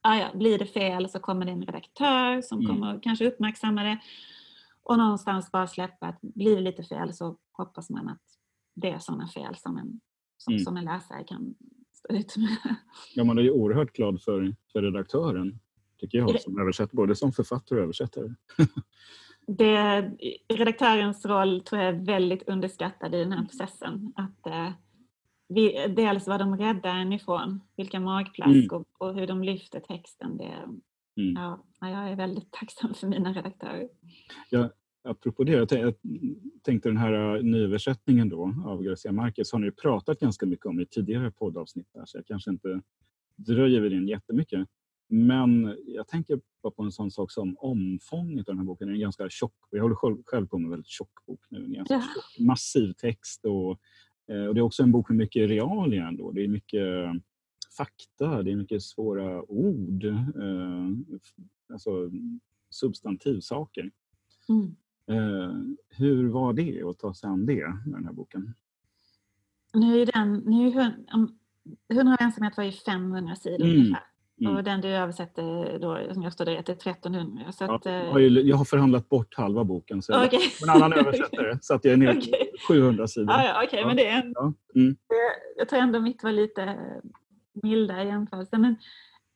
ja, 0.03 0.31
blir 0.35 0.59
det 0.59 0.67
fel 0.67 1.09
så 1.09 1.19
kommer 1.21 1.47
det 1.47 1.53
en 1.53 1.63
redaktör 1.63 2.43
som 2.43 2.59
Mm. 2.59 2.71
kommer 2.71 3.01
kanske 3.03 3.29
uppmärksamma 3.29 3.83
det. 3.83 3.99
Och 4.83 4.99
någonstans 4.99 5.53
bara 5.53 5.67
släppa 5.67 6.07
att 6.07 6.19
blir 6.21 6.55
det 6.57 6.61
lite 6.63 6.83
fel 6.83 7.13
så 7.15 7.37
hoppas 7.53 7.91
man 7.91 8.09
att 8.09 8.23
det 8.75 8.91
är 8.91 8.99
sådana 8.99 9.29
fel 9.29 9.55
som 9.57 9.77
en, 9.77 10.01
som, 10.37 10.53
Mm. 10.53 10.65
som 10.65 10.77
en 10.77 10.85
läsare 10.85 11.25
kan 11.25 11.55
stå 11.93 12.15
ut 12.15 12.37
med. 12.37 12.77
Ja, 13.15 13.25
man 13.25 13.39
är 13.39 13.43
ju 13.43 13.51
oerhört 13.51 13.93
glad 13.93 14.23
för, 14.23 14.55
för 14.73 14.83
redaktören, 14.83 15.59
tycker 16.05 16.19
jag, 16.19 16.41
som 16.41 16.61
översätter, 16.61 16.97
både 16.97 17.15
som 17.15 17.33
författare 17.33 17.79
och 17.79 17.85
översättare. 17.85 18.35
Det, 19.47 20.01
redaktörens 20.49 21.27
roll 21.27 21.61
tror 21.61 21.83
jag 21.83 21.95
är 21.95 22.05
väldigt 22.05 22.49
underskattad 22.49 23.15
i 23.15 23.19
den 23.19 23.33
här 23.33 23.45
processen. 23.45 24.13
Att, 24.17 24.47
eh, 24.47 24.73
vi, 25.49 25.95
dels 25.97 26.27
vad 26.27 26.41
de 26.41 26.57
räddar 26.57 26.97
en 26.97 27.13
ifrån, 27.13 27.61
vilka 27.77 28.01
magplask 28.01 28.51
Mm. 28.51 28.69
och, 28.71 28.87
och 28.99 29.15
hur 29.15 29.27
de 29.27 29.43
lyfter 29.43 29.81
texten. 29.81 30.37
Det, 30.37 30.55
Mm. 31.17 31.35
ja, 31.43 31.65
ja, 31.81 31.91
jag 31.91 32.11
är 32.11 32.17
väldigt 32.17 32.53
tacksam 32.53 32.95
för 32.95 33.07
mina 33.07 33.33
redaktörer. 33.33 33.89
Apropå 35.05 35.45
det, 35.45 35.53
jag 35.53 35.73
jag 35.73 35.95
tänkte 36.63 36.89
den 36.89 36.97
här 36.97 37.37
äh, 37.37 37.43
nyöversättningen 37.43 38.29
då 38.29 38.55
av 38.67 38.83
Garcia 38.83 39.13
Marquez 39.13 39.53
har 39.53 39.59
ni 39.59 39.71
pratat 39.71 40.21
ganska 40.21 40.47
mycket 40.47 40.67
om 40.67 40.81
i 40.81 40.87
tidigare 40.87 41.31
poddavsnitt 41.31 41.89
där, 41.95 42.05
så 42.05 42.19
jag 42.19 42.27
kanske 42.27 42.51
inte 42.51 42.81
dröjer 43.37 43.81
vid 43.81 43.93
den 43.93 44.09
jättemycket. 44.09 44.69
Men 45.17 45.77
jag 45.87 46.09
tänker 46.09 46.41
bara 46.63 46.71
på 46.71 46.83
en 46.83 46.93
sån 46.93 47.11
sak 47.11 47.31
som 47.33 47.57
omfånget 47.59 48.49
av 48.49 48.55
den 48.55 48.59
här 48.59 48.65
boken. 48.65 48.87
Den 48.89 48.97
är 48.97 49.01
ganska 49.01 49.29
tjock. 49.31 49.55
Jag 49.71 49.83
håller 49.83 49.95
själv, 49.95 50.17
själv 50.27 50.47
på 50.47 50.59
med 50.59 50.65
en 50.67 50.71
väldigt 50.71 50.87
tjock 50.87 51.27
bok 51.27 51.41
nu. 51.49 51.65
En 51.65 51.73
ganska 51.73 51.95
Ja. 51.95 52.01
tjock, 52.01 52.47
massiv 52.47 52.93
text 52.93 53.45
och, 53.45 53.71
eh, 54.35 54.45
och 54.47 54.55
det 54.55 54.61
är 54.61 54.63
också 54.63 54.83
en 54.83 54.93
bok 54.93 55.09
med 55.09 55.17
mycket 55.19 55.49
realia 55.49 56.09
ändå. 56.09 56.31
Det 56.33 56.45
är 56.45 56.49
mycket 56.49 56.83
fakta, 57.77 58.43
det 58.43 58.53
är 58.53 58.57
mycket 58.57 58.83
svåra 58.83 59.43
ord, 59.51 60.05
eh, 60.05 60.89
alltså 61.73 62.11
substantivsaker. 62.71 63.91
Mm. 64.49 64.77
Eh, 65.07 65.55
hur 65.89 66.29
var 66.29 66.53
det 66.53 66.83
att 66.83 66.99
ta 66.99 67.15
sig 67.15 67.29
an 67.29 67.47
det 67.47 67.69
med 67.87 67.95
den 67.95 68.05
här 68.05 68.13
boken? 68.13 68.55
Nu 69.75 70.01
är 70.03 70.07
den, 70.07 70.35
nu 70.39 70.67
är 70.69 70.73
hun- 70.73 71.07
om- 71.13 71.39
100 71.89 72.17
ensamhet 72.17 72.57
var 72.57 72.65
ju 72.65 72.73
500 72.73 73.37
sidor 73.37 73.65
Mm. 73.65 73.77
ungefär. 73.77 74.03
Mm. 74.41 74.57
Och 74.57 74.65
den 74.65 74.81
du 74.81 74.89
översätter 74.89 75.79
då, 75.79 76.15
som 76.15 76.23
jag 76.23 76.33
där, 76.37 76.47
är 76.47 76.59
1300. 76.61 77.53
Så 77.53 77.65
Ja, 77.65 77.75
att, 77.77 77.87
eh, 77.87 77.93
jag, 77.93 78.13
har 78.13 78.19
ju, 78.19 78.29
jag 78.41 78.57
har 78.57 78.65
förhandlat 78.65 79.09
bort 79.09 79.35
halva 79.35 79.65
boken 79.65 80.03
så 80.03 80.13
jag 80.13 80.25
okej. 80.27 80.41
en 80.63 80.71
annan 80.71 80.93
översättare 80.93 81.59
så 81.63 81.75
att 81.75 81.85
jag 81.85 81.93
är 81.93 81.97
nere 81.97 82.11
Okej. 82.19 82.51
700 82.69 83.09
sidor. 83.09 83.31
Ja, 83.35 83.45
ja, 83.45 83.63
okej, 83.67 83.81
Ja. 83.81 83.87
men 83.87 83.97
det 83.97 84.07
är 84.09 84.23
en, 84.23 84.33
Ja. 84.35 84.53
Mm. 84.75 84.97
jag 85.57 85.69
tror 85.69 85.81
ändå 85.81 86.01
mitt 86.01 86.23
var 86.23 86.33
lite 86.33 86.79
milda 87.63 88.05
jämförelse. 88.05 88.59
Men 88.59 88.77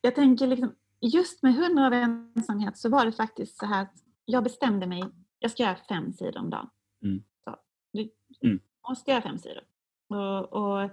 jag 0.00 0.14
tänker 0.14 0.46
liksom, 0.46 0.74
just 1.00 1.42
med 1.42 1.54
100 1.54 1.86
av 1.86 1.92
ensamhet 1.92 2.78
så 2.78 2.88
var 2.88 3.04
det 3.06 3.12
faktiskt 3.12 3.58
så 3.58 3.66
här 3.66 3.82
att 3.82 3.94
jag 4.24 4.44
bestämde 4.44 4.86
mig, 4.86 5.04
jag 5.38 5.50
ska 5.50 5.62
göra 5.62 5.76
fem 5.88 6.12
sidor 6.12 6.38
om 6.38 6.50
dagen. 6.50 6.68
Mm. 7.04 7.22
Så, 7.44 7.56
du 7.92 8.08
Mm. 8.48 8.60
måste 8.88 9.10
göra 9.10 9.22
fem 9.22 9.38
sidor. 9.38 9.62
Och, 10.08 10.52
och 10.52 10.90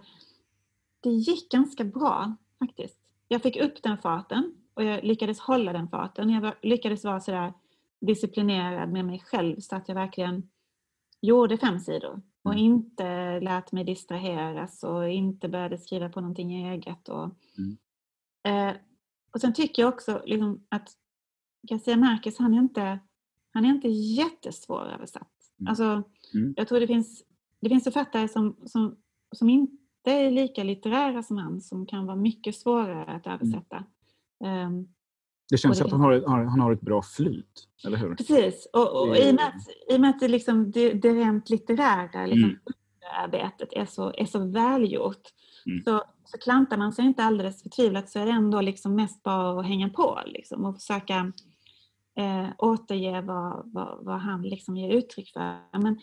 det 1.04 1.10
gick 1.10 1.52
ganska 1.52 1.84
bra 1.84 2.36
faktiskt. 2.60 3.00
Jag 3.36 3.42
fick 3.44 3.58
upp 3.58 3.84
den 3.84 3.98
farten 3.98 4.54
och 4.74 4.84
jag 4.84 5.04
lyckades 5.04 5.40
hålla 5.40 5.74
den 5.74 5.88
farten. 5.88 6.30
Jag 6.30 6.42
var, 6.42 6.58
lyckades 6.62 7.04
vara 7.04 7.20
sådär 7.20 7.54
disciplinerad 8.02 8.92
med 8.92 9.06
mig 9.06 9.20
själv 9.20 9.60
så 9.60 9.76
att 9.76 9.88
jag 9.88 9.96
verkligen 9.96 10.50
gjorde 11.22 11.58
fem 11.58 11.80
sidor 11.80 12.22
och 12.44 12.54
Mm. 12.54 12.64
inte 12.66 13.40
lät 13.40 13.72
mig 13.72 13.84
distraheras 13.84 14.84
och 14.84 15.10
inte 15.10 15.50
började 15.50 15.78
skriva 15.78 16.10
på 16.10 16.22
någonting 16.22 16.66
eget. 16.68 17.10
Och, 17.10 17.30
Mm. 17.58 17.78
eh, 18.70 18.76
och 19.34 19.42
sen 19.42 19.54
tycker 19.54 19.82
jag 19.84 19.94
också 19.94 20.22
liksom 20.26 20.66
att 20.70 20.90
Garcia 21.70 21.98
Marquez, 21.98 22.40
han 22.40 22.54
är 22.54 22.58
inte, 22.60 23.00
han 23.52 23.66
är 23.66 23.70
inte 23.70 23.88
jättesvår 23.90 24.86
översatt. 24.86 25.32
Mm. 25.60 25.70
Alltså, 25.70 26.04
Mm. 26.34 26.54
Jag 26.58 26.68
tror 26.68 26.80
det 26.80 26.88
finns, 26.88 27.24
det 27.62 27.70
finns 27.70 27.84
författare 27.84 28.28
som, 28.28 28.56
som, 28.66 28.96
som 29.32 29.50
inte 29.50 29.78
är 30.12 30.32
lika 30.32 30.64
litterära 30.64 31.24
som 31.24 31.38
han 31.38 31.62
som 31.62 31.86
kan 31.86 32.06
vara 32.06 32.16
mycket 32.16 32.56
svårare 32.56 33.06
att 33.16 33.28
översätta. 33.28 33.84
Ehm, 34.46 34.88
Det 35.52 35.58
känns 35.58 35.80
Och 35.80 35.86
att 35.86 35.92
det- 35.92 35.96
han 35.98 36.06
har, 36.06 36.12
ett- 36.14 36.24
han 36.28 36.60
har 36.60 36.72
ett 36.72 36.82
bra 36.82 37.02
flyt, 37.02 37.68
eller 37.86 37.98
hur? 37.98 38.16
Precis, 38.16 38.68
och, 38.74 39.02
och 39.02 39.18
i 39.18 39.32
och 39.32 39.36
med 39.36 39.46
att, 39.48 39.94
i 39.94 39.96
och 39.98 40.02
med 40.02 40.10
att 40.10 40.20
det, 40.20 40.28
liksom, 40.28 40.72
det, 40.72 40.94
det 40.94 41.14
rent 41.14 41.50
litterära 41.50 42.26
liksom, 42.26 42.44
Mm. 42.50 42.60
arbetet 43.24 43.74
är 43.74 43.86
så, 43.86 44.14
är 44.18 44.26
så 44.26 44.46
välgjort 44.46 45.22
Mm. 45.66 45.84
så, 45.84 46.04
så 46.26 46.38
klantar 46.38 46.78
man 46.78 46.94
sig 46.94 47.06
inte 47.06 47.24
alldeles 47.24 47.64
förtvivlat 47.64 48.10
så 48.10 48.20
är 48.20 48.26
det 48.26 48.32
ändå 48.32 48.62
liksom 48.62 48.96
mest 48.96 49.24
bara 49.24 49.60
att 49.60 49.66
hänga 49.66 49.90
på 49.90 50.20
liksom, 50.26 50.66
och 50.66 50.76
försöka 50.76 51.32
eh, 52.18 52.48
återge 52.58 53.22
vad, 53.22 53.72
vad, 53.74 54.06
vad 54.06 54.20
han 54.20 54.42
liksom 54.42 54.78
ger 54.78 54.90
uttryck 54.98 55.32
för. 55.34 55.58
Men, 55.80 56.00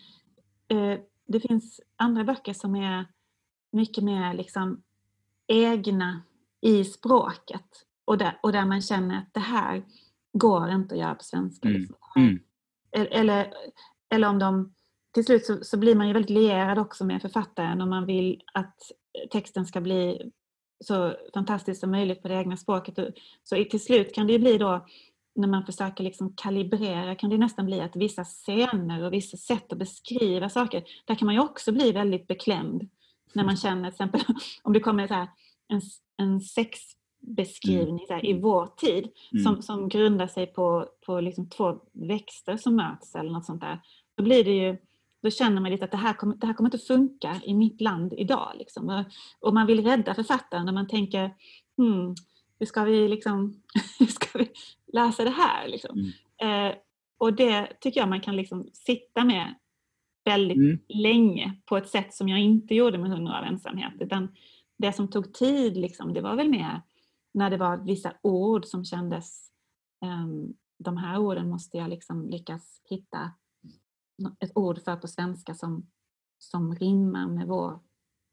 eh, 0.69 1.01
det 1.29 1.41
finns 1.41 1.81
andra 1.97 2.25
böcker 2.25 2.53
som 2.53 2.77
är 2.77 3.07
mycket 3.73 4.05
mer 4.05 4.35
liksom, 4.35 4.83
egna 5.47 6.23
i 6.61 6.85
språket 6.85 7.67
och 8.05 8.19
där, 8.19 8.39
och 8.43 8.53
där 8.53 8.65
man 8.67 8.81
känner 8.83 9.19
att 9.19 9.35
det 9.35 9.41
här 9.41 9.83
går 10.33 10.71
inte 10.71 10.95
att 10.95 11.01
göra 11.01 11.15
på 11.15 11.25
svenska. 11.25 11.69
Mm. 11.69 11.81
Liksom. 11.81 11.97
Mm. 12.17 12.39
eller, 12.93 13.53
eller 14.09 14.29
om 14.29 14.39
de... 14.39 14.75
Till 15.15 15.25
slut 15.25 15.45
så, 15.47 15.59
så 15.65 15.77
blir 15.77 15.95
man 15.95 16.07
ju 16.07 16.13
väldigt 16.13 16.31
lierad 16.31 16.79
också 16.79 17.05
med 17.05 17.23
författaren 17.23 17.81
om 17.81 17.91
man 17.91 18.07
vill 18.07 18.43
att 18.55 18.77
texten 19.31 19.67
ska 19.67 19.81
bli 19.81 20.31
så 20.85 21.15
fantastisk 21.35 21.81
som 21.81 21.91
möjligt 21.91 22.23
på 22.23 22.29
det 22.29 22.35
egna 22.35 22.57
språket. 22.57 22.99
Och- 22.99 23.09
Så 23.45 23.65
till 23.65 23.83
slut 23.85 24.15
kan 24.15 24.27
det 24.27 24.33
ju 24.33 24.39
bli 24.39 24.59
då, 24.59 24.87
när 25.35 25.49
man 25.49 25.67
försöker 25.67 26.05
liksom 26.05 26.33
kalibrera, 26.37 27.15
kan 27.15 27.31
det 27.31 27.39
nästan 27.39 27.67
bli 27.67 27.81
att 27.81 27.97
vissa 27.97 28.25
scener 28.25 29.03
och 29.03 29.13
vissa 29.13 29.37
sätt 29.37 29.73
att 29.73 29.79
beskriva 29.79 30.49
saker, 30.49 30.85
där 31.05 31.15
kan 31.15 31.27
man 31.27 31.35
ju 31.35 31.41
också 31.41 31.73
bli 31.73 31.93
väldigt 31.93 32.27
beklämd. 32.27 32.89
När 33.33 33.45
man 33.45 33.57
känner 33.57 33.91
till 33.91 33.95
exempel, 33.95 34.21
om 34.63 34.73
det 34.73 34.81
kommer 34.81 35.07
så 35.09 35.15
här, 35.15 35.29
en, 35.69 35.81
en 36.17 36.41
sexbeskrivning 36.41 38.07
så 38.07 38.13
här, 38.15 38.27
i 38.27 38.41
vår 38.41 38.67
tid, 38.67 39.09
Mm. 39.33 39.45
som, 39.45 39.63
som 39.63 39.89
grundar 39.89 40.27
sig 40.27 40.47
på, 40.47 40.87
på 41.07 41.21
liksom 41.21 41.49
två 41.49 41.79
växter 41.93 42.57
som 42.57 42.77
möts 42.77 43.15
eller 43.15 43.31
något 43.31 43.45
sånt 43.47 43.61
där. 43.61 43.81
Då 44.15 44.23
blir 44.25 44.45
det 44.45 44.53
ju, 44.57 44.77
då 45.23 45.31
känner 45.31 45.61
man 45.61 45.71
lite 45.71 45.85
att 45.85 45.91
det 45.91 45.97
här 45.97 46.13
kommer, 46.13 46.37
det 46.37 46.47
här 46.47 46.55
kommer 46.55 46.69
inte 46.69 46.87
funka 46.87 47.41
i 47.45 47.55
mitt 47.55 47.81
land 47.81 48.13
idag. 48.17 48.53
Liksom. 48.59 48.89
Och, 48.89 49.05
och 49.49 49.55
man 49.55 49.67
vill 49.67 49.85
rädda 49.85 50.15
författaren 50.15 50.69
och 50.69 50.75
man 50.75 50.89
tänker, 50.89 51.31
hmm, 51.77 52.15
hur 52.59 52.67
ska 52.67 52.85
vi 52.85 53.09
liksom, 53.09 53.63
hur 53.99 54.07
ska 54.07 54.39
vi 54.39 54.51
läsa 54.93 55.25
det 55.25 55.31
här? 55.31 55.69
Liksom? 55.69 56.13
Eh, 56.43 56.75
och 57.19 57.33
det 57.35 57.81
tycker 57.81 58.01
jag 58.01 58.09
man 58.09 58.21
kan 58.21 58.37
liksom 58.37 58.69
sitta 58.73 59.25
med 59.25 59.55
väldigt 60.25 60.57
Mm. 60.57 60.79
länge 60.89 61.57
på 61.67 61.77
ett 61.77 61.89
sätt 61.89 62.15
som 62.15 62.29
jag 62.29 62.41
inte 62.41 62.75
gjorde 62.75 62.99
med 62.99 63.11
100 63.11 63.39
av 63.39 63.45
ensamhet. 63.45 63.93
Utan 64.01 64.29
det 64.79 64.93
som 64.93 65.09
tog 65.09 65.35
tid, 65.35 65.77
liksom, 65.77 66.15
det 66.15 66.21
var 66.21 66.37
väl 66.37 66.49
mer 66.51 66.81
när 67.35 67.51
det 67.51 67.57
var 67.57 67.77
vissa 67.77 68.13
ord 68.23 68.65
som 68.65 68.85
kändes, 68.85 69.51
ehm, 70.05 70.55
de 70.79 70.97
här 70.97 71.19
orden 71.19 71.51
måste 71.51 71.77
jag 71.77 71.91
liksom 71.91 72.29
lyckas 72.29 72.81
hitta 72.91 73.33
ett 74.41 74.53
ord 74.55 74.83
för 74.83 74.97
på 74.97 75.09
svenska 75.09 75.55
som, 75.55 75.87
som 76.39 76.75
rimmar 76.75 77.27
med, 77.27 77.47
vår, 77.47 77.81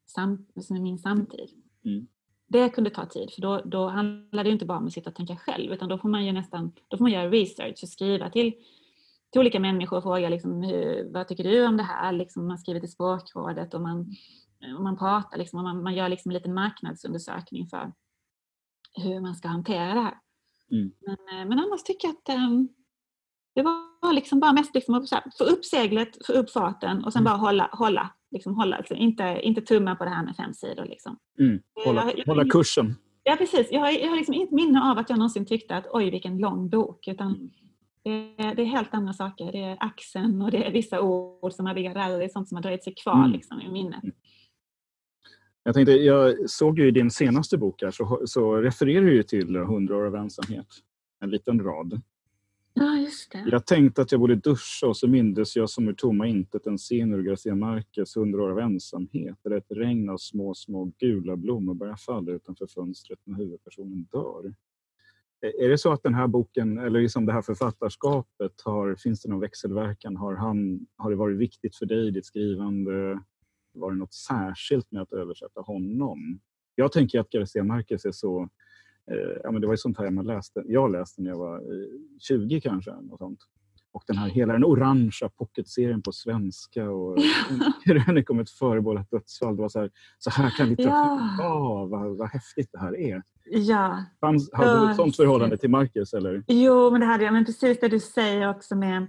sam, 0.05 0.47
med 0.69 0.81
min 0.81 0.99
samtid. 0.99 1.49
Mm. 1.85 2.07
Det 2.47 2.69
kunde 2.69 2.89
ta 2.89 3.05
tid, 3.05 3.31
för 3.33 3.41
då, 3.41 3.61
då 3.65 3.87
handlar 3.87 4.43
det 4.43 4.49
inte 4.49 4.65
bara 4.65 4.77
om 4.77 4.87
att 4.87 4.93
sitta 4.93 5.09
och 5.09 5.15
tänka 5.15 5.35
själv, 5.35 5.73
utan 5.73 5.89
då 5.89 5.97
får 5.97 6.09
man 6.09 6.25
ju 6.25 6.31
nästan 6.31 6.71
då 6.87 6.97
får 6.97 7.03
man 7.03 7.11
göra 7.11 7.29
research 7.29 7.79
och 7.83 7.89
skriva 7.89 8.29
till, 8.29 8.53
till 9.31 9.39
olika 9.41 9.59
människor 9.59 9.97
och 9.97 10.03
fråga 10.03 10.29
liksom, 10.29 10.61
hur, 10.61 11.13
vad 11.13 11.27
tycker 11.27 11.43
du 11.43 11.67
om 11.67 11.77
det 11.77 11.83
här? 11.83 12.11
Liksom, 12.11 12.47
man 12.47 12.57
skriver 12.59 12.79
till 12.79 12.91
språkrådet 12.91 13.73
och 13.73 13.81
man, 13.81 13.99
och 14.77 14.83
man 14.83 14.97
pratar, 14.97 15.37
liksom, 15.37 15.59
och 15.59 15.63
man, 15.63 15.83
man 15.83 15.95
gör 15.95 16.09
liksom 16.09 16.31
en 16.31 16.33
liten 16.37 16.53
marknadsundersökning 16.53 17.67
för 17.67 17.91
hur 18.93 19.21
man 19.21 19.35
ska 19.35 19.47
hantera 19.47 19.93
det 19.93 20.01
här. 20.01 20.17
Mm. 20.71 20.91
Men, 21.01 21.39
eh, 21.41 21.49
men 21.49 21.59
annars 21.59 21.83
tycker 21.83 22.07
jag 22.07 22.15
att 22.15 22.29
ehm, 22.29 22.69
det 23.55 23.61
var 23.61 24.13
liksom 24.13 24.39
bara 24.39 24.53
mest 24.53 24.75
liksom 24.75 24.93
att 24.95 25.09
få 25.37 25.43
upp 25.43 25.65
seglet, 25.65 26.25
få 26.27 26.33
upp 26.33 26.51
farten 26.51 27.03
och 27.03 27.13
sen 27.13 27.21
Mm. 27.21 27.31
bara 27.31 27.37
hålla, 27.37 27.69
hålla, 27.73 28.09
liksom 28.31 28.55
hålla 28.55 28.75
alltså 28.77 28.93
inte, 28.93 29.39
inte 29.43 29.61
tumma 29.61 29.95
på 29.95 30.03
det 30.03 30.09
här 30.09 30.25
med 30.25 30.35
fem 30.35 30.53
sidor. 30.53 30.85
Liksom. 30.85 31.17
Mm. 31.39 31.59
Hålla, 31.85 32.03
Jag- 32.05 32.17
jag- 32.19 32.25
hålla 32.25 32.45
kursen. 32.45 32.95
Ja 33.23 33.35
precis, 33.35 33.67
jag 33.71 33.79
har, 33.79 33.89
jag 33.91 34.09
har 34.09 34.15
liksom 34.17 34.33
inte 34.33 34.55
minne 34.55 34.91
av 34.91 34.97
att 34.97 35.09
jag 35.09 35.19
någonsin 35.19 35.45
tyckte 35.45 35.75
att 35.75 35.85
oj 35.91 36.09
vilken 36.11 36.37
lång 36.37 36.69
bok. 36.69 37.07
Utan 37.07 37.27
Mm. 37.35 37.49
Det, 38.03 38.09
är- 38.09 38.55
det 38.55 38.61
är 38.61 38.65
helt 38.65 38.93
andra 38.93 39.13
saker. 39.13 39.51
Det 39.51 39.63
är 39.63 39.77
axeln 39.79 40.41
och 40.41 40.51
det 40.51 40.67
är 40.67 40.71
vissa 40.71 41.01
ord 41.01 41.53
som 41.53 41.67
där 41.93 42.13
och 42.13 42.19
det 42.19 42.25
är 42.25 42.29
sånt 42.29 42.47
som 42.49 42.55
har 42.55 42.61
dröjt 42.63 42.83
sig 42.83 42.93
kvar 42.95 43.19
Mm. 43.19 43.31
liksom, 43.31 43.61
i 43.61 43.71
minnet. 43.71 44.03
Jag, 45.63 45.73
tänkte, 45.75 45.91
jag 45.91 46.49
såg 46.49 46.79
ju 46.79 46.87
i 46.87 46.91
din 46.91 47.11
senaste 47.11 47.57
bok 47.57 47.81
här, 47.81 47.91
så, 47.91 48.21
så 48.25 48.55
refererar 48.55 49.05
du 49.05 49.23
till 49.23 49.55
100 49.55 49.97
år 49.97 50.05
av 50.05 50.15
ensamhet. 50.15 50.67
En 51.19 51.29
liten 51.29 51.59
rad. 51.63 52.01
Ja 52.73 52.97
just 52.97 53.31
det. 53.31 53.45
Jag 53.51 53.65
tänkte 53.65 54.01
att 54.01 54.11
jag 54.11 54.21
borde 54.21 54.35
duscha 54.35 54.87
och 54.87 54.97
så 54.97 55.07
mindes 55.07 55.55
jag 55.55 55.69
som 55.69 55.87
ur 55.87 55.93
tomma 55.93 56.27
intet 56.27 56.67
en 56.67 56.77
scen 56.77 57.13
ur 57.13 57.23
Garcia 57.23 57.55
Marquez 57.55 58.15
100 58.17 58.43
år 58.43 58.51
av 58.51 58.59
ensamhet. 58.59 59.37
Där 59.43 59.51
ett 59.51 59.65
regn 59.69 60.09
av 60.09 60.17
små, 60.17 60.53
små 60.53 60.91
gula 60.97 61.35
blommor 61.37 61.73
börjar 61.73 61.95
falla 61.95 62.31
utanför 62.31 62.67
fönstret 62.67 63.19
när 63.23 63.37
huvudpersonen 63.37 64.03
dör. 64.11 64.53
Eh, 65.41 65.65
är 65.65 65.69
det 65.69 65.77
så 65.77 65.91
att 65.91 66.03
den 66.03 66.13
här 66.13 66.27
boken, 66.27 66.77
eller 66.77 67.01
liksom 67.01 67.25
det 67.25 67.33
här 67.33 67.41
författarskapet, 67.41 68.61
har, 68.65 68.95
finns 68.95 69.21
det 69.21 69.29
någon 69.29 69.39
växelverkan? 69.39 70.15
Har, 70.15 70.35
han, 70.35 70.87
har 70.97 71.09
det 71.09 71.15
varit 71.15 71.37
viktigt 71.37 71.75
för 71.75 71.85
dig 71.85 72.07
i 72.07 72.11
ditt 72.11 72.25
skrivande? 72.25 73.19
Var 73.73 73.91
det 73.91 73.97
något 73.97 74.13
särskilt 74.13 74.91
med 74.91 75.01
att 75.01 75.13
översätta 75.13 75.61
honom? 75.61 76.39
Jag 76.75 76.91
tänker 76.91 77.19
att 77.19 77.29
Garcia 77.29 77.63
Marquez 77.63 78.05
är 78.05 78.11
så 78.11 78.49
eh, 79.11 79.37
ja, 79.43 79.51
men 79.51 79.61
det 79.61 79.67
var 79.67 79.73
ju 79.73 79.77
sånt 79.77 79.97
här 79.97 80.11
man 80.11 80.25
läste. 80.25 80.63
Jag 80.67 80.91
läste 80.91 81.21
när 81.21 81.29
jag 81.29 81.37
var 81.37 81.55
eh, 81.57 81.89
20 82.19 82.61
kanske. 82.61 82.91
Något 82.91 83.19
sånt. 83.19 83.39
Och 83.91 84.03
den 84.07 84.17
här 84.17 84.29
hela 84.29 84.53
den 84.53 84.63
orangea 84.65 85.29
pocketserien 85.37 86.01
på 86.01 86.11
svenska 86.11 86.89
och 86.91 87.17
krönika 87.85 88.33
om 88.33 88.39
ett 88.39 88.49
förebådat 88.49 89.11
dödsfall. 89.11 89.55
Det 89.55 89.61
var 89.61 89.69
så 89.69 89.79
här, 89.79 89.89
så 90.19 90.29
här 90.29 90.49
kan 90.49 90.69
litteratur 90.69 90.91
Ja. 91.39 91.45
vara. 91.59 91.85
Vad, 91.85 92.17
vad 92.17 92.29
häftigt 92.29 92.69
det 92.71 92.79
här 92.79 92.97
är. 92.99 93.23
Ja, 93.51 94.03
Fanns, 94.19 94.49
hade 94.53 94.69
du 94.71 94.75
Ja, 94.85 94.89
ett 94.89 94.95
sånt 94.95 95.15
förhållande 95.15 95.57
till 95.57 95.69
Marcus? 95.69 96.13
Eller? 96.13 96.43
jo 96.47 96.91
men 96.91 97.01
det 97.01 97.07
hade 97.07 97.23
jag. 97.23 97.33
Men 97.33 97.45
precis 97.45 97.79
det 97.79 97.87
du 97.87 97.99
säger 97.99 98.49
också 98.49 98.75
med 98.75 99.01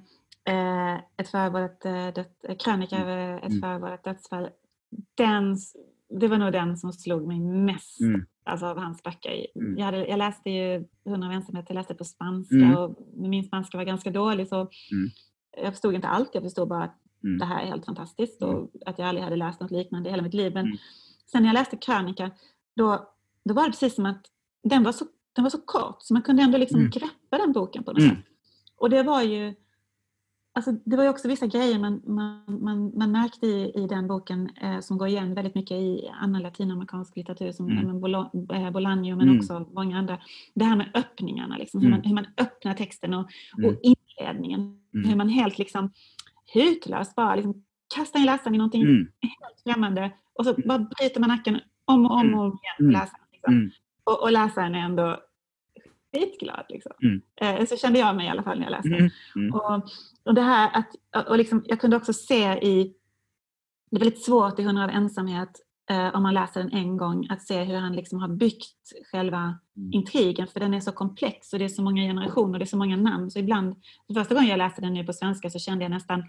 eh, 0.44 0.94
ett 1.16 1.28
förebådat 1.28 1.84
eh, 1.84 1.92
död, 1.92 2.24
eh, 2.48 2.56
krönika 2.56 2.98
över 2.98 3.36
ett 3.38 3.44
Mm. 3.48 3.60
förebådat 3.60 4.04
dödsfall. 4.04 4.48
Den, 5.14 5.56
det 6.20 6.28
var 6.28 6.38
nog 6.38 6.52
den 6.52 6.76
som 6.76 6.92
slog 6.92 7.26
mig 7.26 7.40
mest. 7.40 8.00
Mm. 8.00 8.26
Alltså 8.44 8.66
av 8.66 8.78
hans 8.78 9.02
böcker. 9.02 9.46
Mm. 9.54 9.78
Jag, 9.78 9.84
hade, 9.84 10.06
jag 10.06 10.18
läste 10.18 10.50
ju 10.50 10.84
100 11.06 11.26
av 11.28 11.32
ensamhet, 11.32 11.64
jag 11.68 11.74
läste 11.74 11.94
på 11.94 12.04
spanska 12.04 12.54
Mm. 12.56 12.76
och 12.76 12.96
min 13.14 13.44
spanska 13.44 13.76
var 13.78 13.84
ganska 13.84 14.10
dålig 14.10 14.48
så 14.48 14.68
jag 15.62 15.72
förstod 15.72 15.94
inte 15.94 16.08
allt. 16.08 16.30
Jag 16.34 16.42
förstod 16.42 16.68
bara 16.68 16.84
att 16.84 16.96
Mm. 17.24 17.38
det 17.38 17.44
här 17.44 17.62
är 17.62 17.66
helt 17.66 17.84
fantastiskt 17.84 18.42
och 18.42 18.70
att 18.86 18.98
jag 18.98 19.08
aldrig 19.08 19.24
hade 19.24 19.36
läst 19.36 19.60
något 19.60 19.70
liknande 19.70 20.08
i 20.08 20.12
hela 20.12 20.22
mitt 20.22 20.34
liv. 20.34 20.54
Men 20.54 20.66
Mm. 20.66 20.78
sen 21.32 21.42
när 21.42 21.48
jag 21.48 21.54
läste 21.54 21.76
krönika 21.76 22.30
då, 22.76 23.10
då 23.44 23.54
var 23.54 23.62
det 23.64 23.70
precis 23.70 23.94
som 23.94 24.06
att 24.06 24.26
den 24.64 24.82
var 24.82 24.92
så, 24.92 25.04
den 25.32 25.42
var 25.44 25.50
så 25.50 25.60
kort 25.60 25.96
så 26.02 26.14
man 26.14 26.22
kunde 26.22 26.42
ändå 26.42 26.58
liksom 26.58 26.78
Mm. 26.80 26.90
greppa 26.90 27.38
den 27.38 27.52
boken 27.52 27.84
på 27.84 27.92
något 27.92 28.02
Mm. 28.02 28.16
sätt. 28.16 28.24
Och 28.76 28.90
det 28.90 29.02
var 29.02 29.22
ju 29.22 29.54
Alltså, 30.60 30.72
det 30.84 30.96
var 30.96 31.04
ju 31.04 31.10
också 31.10 31.28
vissa 31.28 31.46
grejer 31.46 31.78
man, 31.78 32.02
man, 32.06 32.42
man, 32.62 32.92
man 32.98 33.12
märkte 33.12 33.46
i, 33.46 33.72
i 33.74 33.86
den 33.86 34.06
boken 34.08 34.50
eh, 34.62 34.80
som 34.80 34.98
går 34.98 35.08
igen 35.08 35.34
väldigt 35.34 35.54
mycket 35.54 35.76
i 35.76 36.10
annan 36.20 36.42
latinamerikansk 36.42 37.16
litteratur 37.16 37.52
som 37.52 37.66
Mm. 37.68 37.84
mm. 37.84 38.00
Bolo- 38.00 38.52
eh, 38.54 38.70
Bolaño 38.70 39.16
men 39.16 39.28
Mm. 39.28 39.38
också 39.38 39.66
många 39.74 39.98
andra. 39.98 40.18
Det 40.54 40.64
här 40.64 40.76
med 40.76 40.90
öppningarna, 40.94 41.56
liksom, 41.56 41.80
hur, 41.80 41.88
Mm. 41.88 41.98
man, 41.98 42.06
hur 42.08 42.14
man 42.14 42.26
öppnar 42.36 42.74
texten 42.74 43.14
och, 43.14 43.30
Mm. 43.58 43.70
och 43.70 43.80
inledningen. 43.82 44.60
Mm. 44.94 45.08
Hur 45.08 45.16
man 45.16 45.28
helt 45.28 45.58
liksom 45.58 45.90
hutlöst 46.54 47.14
bara 47.14 47.34
liksom 47.34 47.62
kastar 47.94 48.20
in 48.20 48.26
läsaren 48.26 48.54
i 48.54 48.58
någonting 48.58 48.82
Mm. 48.82 49.08
helt 49.20 49.60
främmande 49.64 50.10
och 50.34 50.44
så 50.46 50.54
bara 50.66 50.78
bryter 50.78 51.20
man 51.20 51.28
nacken 51.28 51.60
om 51.84 52.06
och 52.06 52.12
om 52.12 52.20
Mm. 52.26 52.34
och 52.38 52.44
om 52.44 52.48
igen 52.50 52.76
på 52.78 52.82
Mm. 52.82 52.92
läsaren. 52.92 53.24
Liksom. 53.32 53.54
Mm. 53.54 53.70
Och, 54.04 54.22
och 54.22 54.32
läsaren 54.32 54.74
är 54.74 54.78
ändå 54.84 55.16
skitglad. 56.12 56.66
Liksom. 56.68 56.92
Mm. 57.02 57.22
Eh, 57.60 57.66
så 57.66 57.76
kände 57.76 57.98
jag 57.98 58.16
mig 58.16 58.26
i 58.26 58.28
alla 58.28 58.42
fall 58.42 58.58
när 58.58 58.64
jag 58.64 58.70
läste 58.70 58.88
mm. 58.88 59.10
mm. 59.36 59.54
Och, 59.54 59.82
och 60.24 60.34
det 60.34 60.42
här 60.42 60.70
att, 60.72 61.26
och 61.28 61.38
liksom, 61.38 61.64
jag 61.66 61.80
kunde 61.80 61.96
också 61.96 62.12
se 62.12 62.52
i, 62.52 62.94
det 63.90 63.96
är 63.96 64.00
väldigt 64.00 64.24
svårt 64.24 64.58
i 64.58 64.62
Hundra 64.62 64.84
av 64.84 64.90
ensamhet 64.90 65.50
eh, 65.90 66.14
om 66.14 66.22
man 66.22 66.34
läser 66.34 66.60
den 66.60 66.72
en 66.72 66.96
gång, 66.96 67.26
att 67.30 67.42
se 67.42 67.62
hur 67.62 67.76
han 67.76 67.92
liksom 67.92 68.18
har 68.20 68.28
byggt 68.28 68.92
själva 69.12 69.58
mm. 69.76 69.92
intrigen, 69.92 70.46
för 70.46 70.60
den 70.60 70.74
är 70.74 70.80
så 70.80 70.92
komplex 70.92 71.52
och 71.52 71.58
det 71.58 71.64
är 71.64 71.68
så 71.68 71.82
många 71.82 72.02
generationer 72.02 72.52
och 72.52 72.58
det 72.58 72.64
är 72.64 72.66
så 72.66 72.76
många 72.76 72.96
namn. 72.96 73.30
Så 73.30 73.38
ibland, 73.38 73.76
första 74.14 74.34
gången 74.34 74.50
jag 74.50 74.58
läste 74.58 74.80
den 74.80 74.94
nu 74.94 75.04
på 75.04 75.12
svenska 75.12 75.50
så 75.50 75.58
kände 75.58 75.84
jag 75.84 75.90
nästan 75.90 76.24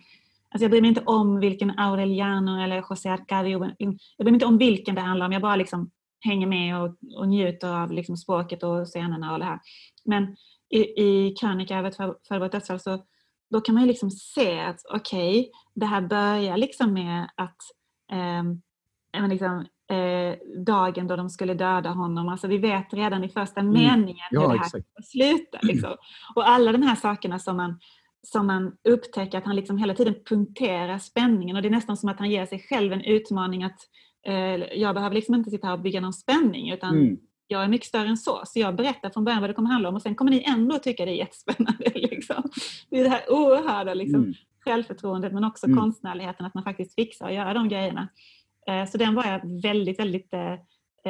Alltså 0.53 0.63
jag 0.63 0.71
bryr 0.71 0.81
mig 0.81 0.87
inte 0.87 1.03
om 1.05 1.39
vilken 1.39 1.79
Aureliano 1.79 2.63
eller 2.63 2.83
José 2.89 3.09
Arcadio, 3.09 3.51
jag 3.77 3.87
bryr 4.17 4.23
mig 4.23 4.33
inte 4.33 4.45
om 4.45 4.57
vilken 4.57 4.95
det 4.95 5.01
handlar 5.01 5.25
om, 5.25 5.31
jag 5.31 5.41
bara 5.41 5.55
liksom 5.55 5.91
hänger 6.21 6.47
med 6.47 6.81
och, 6.81 6.95
och 7.17 7.27
njuter 7.27 7.83
av 7.83 7.91
liksom 7.91 8.17
språket 8.17 8.63
och 8.63 8.85
scenerna 8.85 9.33
och 9.33 9.39
det 9.39 9.45
här. 9.45 9.59
Men 10.05 10.35
i, 10.69 10.79
i 10.79 11.35
krönika 11.39 11.77
över 11.77 11.89
ett 11.89 12.27
förberett 12.27 12.51
dödsfall 12.51 12.79
så 12.79 13.05
då 13.49 13.61
kan 13.61 13.75
man 13.75 13.83
ju 13.83 13.87
liksom 13.87 14.11
se 14.11 14.59
att 14.59 14.79
okej, 14.93 15.39
okay, 15.39 15.51
det 15.73 15.85
här 15.85 16.01
börjar 16.01 16.57
liksom 16.57 16.93
med 16.93 17.29
att 17.35 17.57
eh, 18.11 19.27
liksom, 19.27 19.65
eh, 19.91 20.63
dagen 20.65 21.07
då 21.07 21.15
de 21.15 21.29
skulle 21.29 21.53
döda 21.53 21.89
honom. 21.89 22.29
Alltså 22.29 22.47
vi 22.47 22.57
vet 22.57 22.93
redan 22.93 23.23
i 23.23 23.29
första 23.29 23.59
mm. 23.59 23.73
meningen 23.73 24.27
ja, 24.31 24.41
hur 24.41 24.47
det 24.47 24.57
här 24.57 24.65
exakt. 24.65 24.85
slutar. 25.03 25.59
Liksom. 25.63 25.95
Och 26.35 26.49
alla 26.49 26.71
de 26.71 26.81
här 26.81 26.95
sakerna 26.95 27.39
som 27.39 27.57
man, 27.57 27.79
som 28.27 28.47
man 28.47 28.77
upptäcker 28.89 29.37
att 29.37 29.45
han 29.45 29.55
liksom 29.55 29.77
hela 29.77 29.93
tiden 29.93 30.15
punkterar 30.25 30.97
spänningen 30.97 31.55
och 31.55 31.61
det 31.61 31.67
är 31.67 31.71
nästan 31.71 31.97
som 31.97 32.09
att 32.09 32.19
han 32.19 32.29
ger 32.29 32.45
sig 32.45 32.59
själv 32.59 32.93
en 32.93 33.01
utmaning 33.01 33.63
att 33.63 33.79
jag 34.73 34.95
behöver 34.95 35.15
liksom 35.15 35.35
inte 35.35 35.49
sitta 35.49 35.67
här 35.67 35.73
och 35.73 35.81
bygga 35.81 36.01
någon 36.01 36.13
spänning 36.13 36.71
utan 36.71 36.97
mm. 36.97 37.17
jag 37.47 37.63
är 37.63 37.67
mycket 37.67 37.87
större 37.87 38.07
än 38.07 38.17
så. 38.17 38.41
Så 38.45 38.59
jag 38.59 38.75
berättar 38.75 39.09
från 39.09 39.23
början 39.23 39.41
vad 39.41 39.49
det 39.49 39.53
kommer 39.53 39.69
handla 39.69 39.89
om 39.89 39.95
och 39.95 40.01
sen 40.01 40.15
kommer 40.15 40.31
ni 40.31 40.43
ändå 40.43 40.79
tycka 40.79 41.05
det 41.05 41.11
är 41.11 41.15
jättespännande. 41.15 41.91
Liksom. 41.95 42.43
Det 42.89 42.99
är 42.99 43.03
det 43.03 43.09
här 43.09 43.31
oerhörda 43.31 43.93
liksom, 43.93 44.21
mm. 44.21 44.33
självförtroendet 44.65 45.33
men 45.33 45.43
också 45.43 45.65
mm. 45.65 45.79
konstnärligheten 45.79 46.45
att 46.45 46.53
man 46.53 46.63
faktiskt 46.63 46.95
fixar 46.95 47.27
att 47.27 47.33
göra 47.33 47.53
de 47.53 47.69
grejerna. 47.69 48.07
Eh, 48.67 48.89
så 48.89 48.97
den 48.97 49.15
var 49.15 49.25
jag 49.25 49.61
väldigt, 49.61 49.99
väldigt 49.99 50.33
eh, 50.33 50.53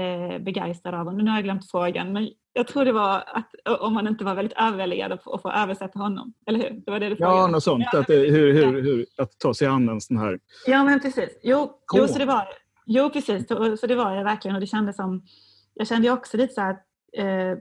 eh, 0.04 0.39
begeistrad 0.39 0.93
av. 0.93 1.08
Och 1.08 1.13
nu 1.13 1.30
har 1.30 1.38
jag 1.38 1.43
glömt 1.43 1.71
frågan, 1.71 2.13
men 2.13 2.30
jag 2.54 2.67
tror 2.67 2.86
det 2.86 2.91
var 2.91 3.24
att 3.28 3.80
om 3.80 3.93
man 3.93 4.08
inte 4.08 4.24
var 4.24 4.36
väldigt 4.36 4.58
överväldigad 4.58 5.12
att 5.12 5.24
få 5.24 5.52
översätta 5.52 6.00
honom. 6.00 6.34
Eller 6.47 6.60
hur? 6.60 6.82
Det 6.86 6.91
var 6.91 7.00
det 7.00 7.10
du 7.10 7.15
frågade. 7.15 7.38
Ja, 7.38 7.47
något 7.47 7.63
sånt. 7.63 7.93
Att, 7.93 8.10
hur, 8.10 8.54
hur, 8.54 8.82
hur, 8.82 9.06
att 9.17 9.39
ta 9.39 9.54
sig 9.54 9.67
an 9.67 9.89
en 9.89 10.02
sån 10.02 10.17
här... 10.17 10.39
Ja, 10.65 10.84
men 10.84 11.00
precis. 11.00 11.39
Jo, 11.43 11.71
jo 11.93 12.08
så 12.08 12.19
det 12.19 12.26
var 12.26 12.47
Jo, 12.86 13.10
precis. 13.10 13.48
Så, 13.48 13.78
så 13.78 13.88
det 13.88 13.96
var 13.96 14.15
jag 14.15 14.24
verkligen. 14.24 14.56
Och 14.56 14.62
det 14.62 14.67
kändes 14.67 14.96
som... 14.96 15.26
Jag 15.74 15.88
kände 15.88 16.12
också 16.12 16.38
lite 16.38 16.54
så 16.54 16.62
här... 16.62 16.78
Eh, 17.13 17.58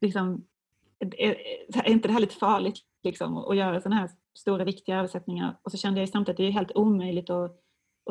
liksom, 0.00 0.44
är, 0.98 1.36
är 1.74 1.90
inte 1.90 2.08
det 2.08 2.12
här 2.12 2.20
lite 2.20 2.34
farligt 2.34 2.78
liksom, 3.02 3.36
att 3.36 3.56
göra 3.56 3.80
sådana 3.80 4.00
här 4.00 4.10
stora 4.34 4.64
viktiga 4.64 4.98
översättningar? 4.98 5.58
Och 5.62 5.70
så 5.70 5.76
kände 5.76 6.00
jag 6.00 6.08
samtidigt 6.08 6.34
att 6.34 6.36
det 6.36 6.46
är 6.46 6.50
helt 6.50 6.76
omöjligt 6.76 7.30
att, 7.30 7.60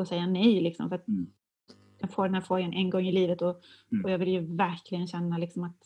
att 0.00 0.08
säga 0.08 0.26
nej. 0.26 0.60
Liksom, 0.60 0.88
för 0.88 0.96
att 0.96 1.08
mm. 1.08 1.26
Jag 1.98 2.10
får 2.10 2.24
den 2.24 2.34
här 2.34 2.40
frågan 2.40 2.72
en 2.72 2.90
gång 2.90 3.06
i 3.06 3.12
livet 3.12 3.42
och, 3.42 3.60
mm. 3.92 4.04
och 4.04 4.10
jag 4.10 4.18
vill 4.18 4.28
ju 4.28 4.56
verkligen 4.56 5.06
känna 5.06 5.38
liksom, 5.38 5.64
att, 5.64 5.76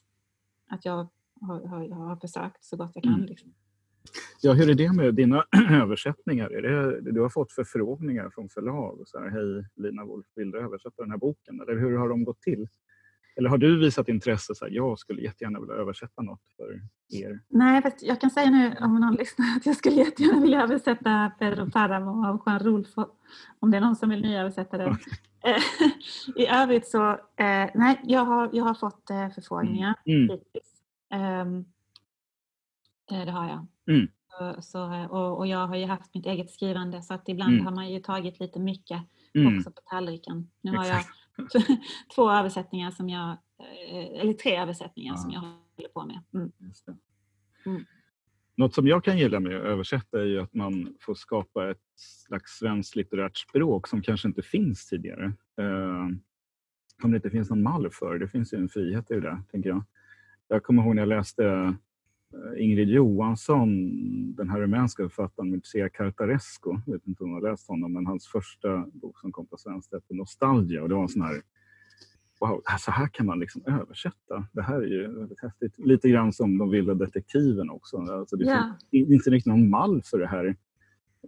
att 0.68 0.84
jag 0.84 1.08
har, 1.40 1.66
har, 1.66 1.88
har 1.88 2.16
försökt 2.16 2.64
så 2.64 2.76
gott 2.76 2.90
jag 2.94 3.04
kan. 3.04 3.14
Mm. 3.14 3.26
Liksom. 3.26 3.54
Ja, 4.40 4.52
hur 4.52 4.70
är 4.70 4.74
det 4.74 4.92
med 4.92 5.14
dina 5.14 5.44
översättningar? 5.70 6.50
Är 6.50 6.62
det, 6.62 7.00
du 7.12 7.20
har 7.20 7.28
fått 7.28 7.52
förfrågningar 7.52 8.30
från 8.30 8.48
förlag 8.48 9.00
och 9.00 9.08
så 9.08 9.18
här, 9.18 9.28
hej 9.28 9.64
Lina 9.76 10.04
Wolf, 10.04 10.26
vill 10.34 10.50
du 10.50 10.58
översätta 10.58 11.02
den 11.02 11.10
här 11.10 11.18
boken? 11.18 11.60
Eller 11.60 11.80
hur 11.80 11.96
har 11.96 12.08
de 12.08 12.24
gått 12.24 12.40
till? 12.40 12.68
Eller 13.38 13.48
har 13.48 13.58
du 13.58 13.78
visat 13.78 14.08
intresse? 14.08 14.54
Så 14.54 14.64
här, 14.64 14.72
jag 14.72 14.98
skulle 14.98 15.22
jättegärna 15.22 15.60
vilja 15.60 15.74
översätta 15.74 16.22
något 16.22 16.40
för 16.56 16.80
er. 17.18 17.40
Nej, 17.48 17.82
fast 17.82 18.02
jag 18.02 18.20
kan 18.20 18.30
säga 18.30 18.50
nu 18.50 18.76
om 18.80 19.00
någon 19.00 19.14
lyssnar 19.14 19.56
att 19.56 19.66
jag 19.66 19.76
skulle 19.76 19.96
jättegärna 19.96 20.40
vilja 20.40 20.62
översätta 20.62 21.32
Pedro 21.38 21.64
Páramo 21.64 22.26
av 22.28 22.42
Juan 22.46 22.58
Rulfo. 22.58 23.06
Om 23.60 23.70
det 23.70 23.76
är 23.76 23.80
någon 23.80 23.96
som 23.96 24.10
vill 24.10 24.22
nyöversätta 24.22 24.78
det. 24.78 24.84
Eh, 25.44 25.62
I 26.36 26.46
övrigt 26.46 26.88
så, 26.88 27.10
eh, 27.12 27.70
nej, 27.74 28.00
jag 28.04 28.24
har, 28.24 28.50
jag 28.52 28.64
har 28.64 28.74
fått 28.74 29.10
eh, 29.10 29.30
förfrågningar 29.30 29.94
mm. 30.06 30.22
mm. 30.22 30.30
hittills. 30.30 30.82
Um, 31.14 31.64
det 33.24 33.30
har 33.30 33.48
jag. 33.48 33.66
Mm. 33.88 34.08
Så, 34.60 35.06
och, 35.10 35.38
och, 35.38 35.46
jag 35.46 35.66
har 35.66 35.76
ju 35.76 35.86
haft 35.86 36.14
mitt 36.14 36.26
eget 36.26 36.50
skrivande 36.50 37.02
så 37.02 37.14
att 37.14 37.28
ibland 37.28 37.52
mm. 37.52 37.64
har 37.64 37.72
man 37.72 37.92
ju 37.92 38.00
tagit 38.00 38.40
lite 38.40 38.60
mycket 38.60 39.02
mm. 39.34 39.58
också 39.58 39.70
på 39.70 39.80
tallriken. 39.90 40.50
Nu 40.60 40.76
har 40.76 40.86
jag 40.86 41.02
två 42.14 42.30
översättningar 42.30 42.90
som 42.90 43.08
jag, 43.08 43.30
eh, 43.90 44.20
eller 44.20 44.32
tre 44.32 44.56
översättningar 44.56 45.12
ja. 45.12 45.16
som 45.16 45.30
jag 45.30 45.40
håller 45.40 45.88
på 45.94 46.06
med. 46.06 46.20
Mm. 46.34 46.52
Mm. 47.66 47.84
Något 48.56 48.74
som 48.74 48.86
jag 48.86 49.04
kan 49.04 49.18
gilla 49.18 49.40
med 49.40 49.56
att 49.56 49.62
översätta 49.62 50.20
är 50.20 50.24
ju 50.24 50.40
att 50.40 50.54
man 50.54 50.96
får 51.00 51.14
skapa 51.14 51.70
ett 51.70 51.82
slags 51.96 52.58
svenskt 52.58 52.96
litterärt 52.96 53.36
språk 53.36 53.88
som 53.88 54.02
kanske 54.02 54.28
inte 54.28 54.42
finns 54.42 54.86
tidigare. 54.88 55.24
Eh, 55.58 56.06
om 57.02 57.10
det 57.10 57.16
inte 57.16 57.30
finns 57.30 57.50
någon 57.50 57.62
mall 57.62 57.90
för 57.90 58.18
det. 58.18 58.28
finns 58.28 58.52
ju 58.52 58.58
en 58.58 58.68
frihet 58.68 59.10
i 59.10 59.20
det, 59.20 59.42
tänker 59.50 59.68
jag. 59.68 59.84
Jag 60.48 60.62
kommer 60.62 60.82
ihåg 60.82 60.94
när 60.94 61.02
jag 61.02 61.08
läste 61.08 61.44
Eh, 61.44 61.72
Ingrid 62.58 62.88
Johansson, 62.88 63.68
den 64.34 64.50
här 64.50 64.60
rumänska 64.60 65.02
författaren 65.02 65.50
Mircea 65.50 65.88
Cartarescu, 65.88 66.70
jag 66.86 66.92
vet 66.92 67.06
inte 67.06 67.24
om 67.24 67.30
du 67.30 67.34
har 67.34 67.50
läst 67.50 67.68
honom, 67.68 67.92
men 67.92 68.06
hans 68.06 68.26
första 68.26 68.86
bok 68.92 69.20
som 69.20 69.32
kom 69.32 69.46
på 69.46 69.56
svenska 69.56 69.96
hette 69.96 70.14
Nostalgia 70.14 70.82
och 70.82 70.88
det 70.88 70.94
var 70.94 71.02
en 71.02 71.08
sån 71.08 71.22
här 71.22 71.42
Wow, 72.40 72.62
så 72.78 72.90
här 72.90 73.08
kan 73.08 73.26
man 73.26 73.38
liksom 73.38 73.62
översätta. 73.66 74.46
Det 74.52 74.62
här 74.62 74.82
är 74.82 74.86
ju 74.86 75.18
väldigt 75.18 75.42
häftigt. 75.42 75.78
Lite 75.78 76.08
grann 76.08 76.32
som 76.32 76.58
De 76.58 76.70
vilda 76.70 76.94
detektiven 76.94 77.70
också. 77.70 77.96
Alltså 77.96 78.36
det 78.36 78.44
yeah. 78.44 78.72
finns 78.90 79.10
inte 79.10 79.30
riktigt 79.30 79.50
någon 79.50 79.70
mall 79.70 80.02
för 80.04 80.18
det 80.18 80.26
här 80.26 80.56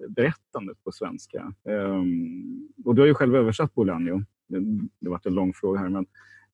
berättandet 0.08 0.84
på 0.84 0.92
svenska. 0.92 1.54
Um, 1.64 2.68
och 2.84 2.94
du 2.94 3.02
har 3.02 3.06
ju 3.06 3.14
själv 3.14 3.36
översatt 3.36 3.74
Bolaño. 3.74 4.24
Det, 4.48 4.60
det 5.00 5.10
varit 5.10 5.26
en 5.26 5.34
lång 5.34 5.52
fråga 5.52 5.80
här, 5.80 5.88
men 5.88 6.06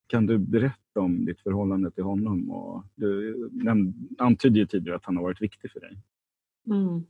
kan 0.06 0.26
du 0.26 0.38
berätta 0.38 1.00
om 1.00 1.24
ditt 1.24 1.40
förhållande 1.40 1.90
till 1.90 2.04
honom? 2.04 2.50
Och 2.50 2.84
du 2.94 3.50
antydde 4.18 4.58
ju 4.58 4.66
tidigare 4.66 4.96
att 4.96 5.04
han 5.04 5.16
har 5.16 5.22
varit 5.22 5.42
viktig 5.42 5.70
för 5.70 5.80
dig. 5.80 5.98
Mm. 6.66 7.06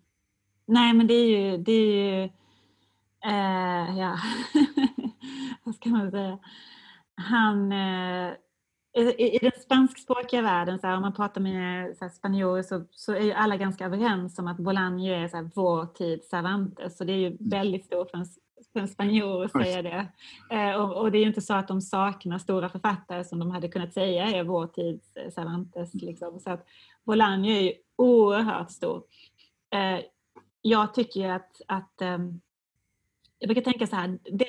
Nej, 0.66 0.94
men 0.94 1.06
det 1.06 1.14
är 1.14 1.26
ju, 1.26 1.56
det 1.56 1.72
är 1.72 2.20
ju 2.20 2.24
eh, 3.24 3.98
ja, 3.98 4.16
vad 5.64 5.74
ska 5.74 5.88
man 5.88 6.10
säga? 6.10 6.38
Han, 7.14 7.72
eh, 7.72 8.32
i, 8.96 9.36
i 9.36 9.38
den 9.42 9.60
spanskspråkiga 9.60 10.42
världen, 10.42 10.78
så 10.78 10.86
här, 10.86 10.96
om 10.96 11.02
man 11.02 11.14
pratar 11.14 11.40
med 11.40 11.96
så 11.96 12.04
här, 12.04 12.10
spanjorer 12.10 12.62
så, 12.62 12.84
så 12.90 13.12
är 13.12 13.20
ju 13.20 13.32
alla 13.32 13.56
ganska 13.56 13.84
överens 13.84 14.38
om 14.38 14.46
att 14.46 14.58
Bolaño 14.58 15.24
är 15.24 15.28
så 15.28 15.36
här, 15.36 15.50
vår 15.54 15.86
tids 15.86 16.28
Cervantes. 16.28 16.96
Så 16.96 17.04
det 17.04 17.12
är 17.12 17.16
ju 17.16 17.26
mm. 17.26 17.38
väldigt 17.40 17.84
stort 17.84 18.10
för 18.72 18.80
en 18.80 18.88
för 18.88 18.88
en 18.88 18.88
spanjor 18.88 19.44
att 19.44 19.52
säga 19.52 19.82
det. 19.82 20.08
Eh, 20.50 20.74
och, 20.74 20.96
och, 20.96 21.12
det 21.12 21.18
är 21.18 21.20
ju 21.20 21.26
inte 21.26 21.40
så 21.40 21.54
att 21.54 21.68
de 21.68 21.80
saknar 21.80 22.38
stora 22.38 22.68
författare 22.68 23.24
som 23.24 23.38
de 23.38 23.50
hade 23.50 23.68
kunnat 23.68 23.92
säga 23.92 24.24
är 24.24 24.44
vår 24.44 24.66
tids 24.66 25.16
eh, 25.16 25.30
Cervantes. 25.30 25.94
Liksom. 25.94 26.40
Så 26.40 26.50
att 26.50 26.66
Bolaño 27.04 27.50
är 27.50 27.60
ju 27.60 27.72
oerhört 27.96 28.70
stor. 28.70 29.02
Eh, 29.74 30.00
jag 30.62 30.94
tycker 30.94 31.28
att, 31.28 31.60
att 31.66 32.02
ehm, 32.02 32.40
jag 33.38 33.48
brukar 33.48 33.62
tänka 33.62 33.86
så 33.86 33.96
här, 33.96 34.18
det, 34.32 34.46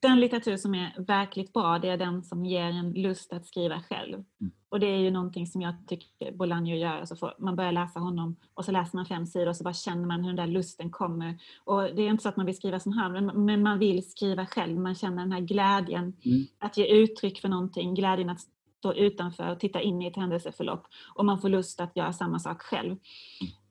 den 0.00 0.20
litteratur 0.20 0.56
som 0.56 0.74
är 0.74 0.94
verkligt 1.06 1.52
bra, 1.52 1.78
det 1.78 1.88
är 1.88 1.96
den 1.96 2.22
som 2.22 2.44
ger 2.44 2.70
en 2.70 2.92
lust 2.92 3.32
att 3.32 3.46
skriva 3.46 3.80
själv. 3.80 4.14
Mm. 4.14 4.52
Och 4.68 4.80
det 4.80 4.86
är 4.86 4.98
ju 4.98 5.10
någonting 5.10 5.46
som 5.46 5.60
jag 5.62 5.74
tycker 5.86 6.32
Bolaño 6.32 6.74
gör. 6.74 7.00
Alltså 7.00 7.16
får, 7.16 7.34
man 7.38 7.56
börjar 7.56 7.72
läsa 7.72 8.00
honom 8.00 8.36
och 8.54 8.64
så 8.64 8.72
läser 8.72 8.96
man 8.96 9.06
fem 9.06 9.26
sidor 9.26 9.48
och 9.48 9.56
så 9.56 9.64
bara 9.64 9.74
känner 9.74 10.06
man 10.06 10.20
hur 10.20 10.32
den 10.32 10.46
där 10.46 10.52
lusten 10.52 10.90
kommer. 10.90 11.38
Och 11.64 11.82
det 11.82 12.02
är 12.02 12.10
inte 12.10 12.22
så 12.22 12.28
att 12.28 12.36
man 12.36 12.46
vill 12.46 12.56
skriva 12.56 12.80
som 12.80 12.92
han, 12.92 13.12
men, 13.12 13.44
men 13.44 13.62
man 13.62 13.78
vill 13.78 14.10
skriva 14.10 14.46
själv. 14.46 14.80
Man 14.80 14.94
känner 14.94 15.22
den 15.22 15.32
här 15.32 15.40
glädjen 15.40 16.16
mm. 16.24 16.46
att 16.58 16.76
ge 16.76 16.86
uttryck 16.86 17.40
för 17.40 17.48
någonting, 17.48 17.94
glädjen 17.94 18.30
att 18.30 18.40
stå 18.78 18.94
utanför 18.94 19.50
och 19.50 19.60
titta 19.60 19.80
in 19.80 20.02
i 20.02 20.06
ett 20.06 20.16
händelseförlopp. 20.16 20.86
Och 21.14 21.24
man 21.24 21.40
får 21.40 21.48
lust 21.48 21.80
att 21.80 21.96
göra 21.96 22.12
samma 22.12 22.38
sak 22.38 22.62
själv. 22.62 22.96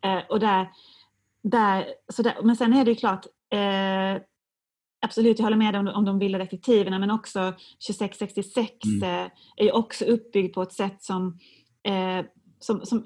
Mm. 0.01 0.17
Eh, 0.17 0.23
och 0.29 0.39
där, 0.39 0.69
där, 1.41 1.85
så 2.09 2.21
där, 2.21 2.35
men 2.43 2.55
sen 2.55 2.73
är 2.73 2.85
det 2.85 2.91
ju 2.91 2.95
klart, 2.95 3.25
eh, 3.49 4.21
Absolut, 4.99 5.39
jag 5.39 5.43
håller 5.43 5.57
med 5.57 5.75
om, 5.75 5.87
om 5.87 6.05
de 6.05 6.19
vilda 6.19 6.37
detektiverna 6.37 6.99
men 6.99 7.11
också 7.11 7.53
2666 7.87 8.71
mm. 8.85 9.03
Eh, 9.03 9.31
är 9.55 9.63
ju 9.63 9.71
också 9.71 10.05
uppbyggd 10.05 10.53
på 10.53 10.61
ett 10.61 10.73
sätt 10.73 11.03
som, 11.03 11.39
eh, 11.83 12.25
som, 12.59 12.85
som 12.85 13.05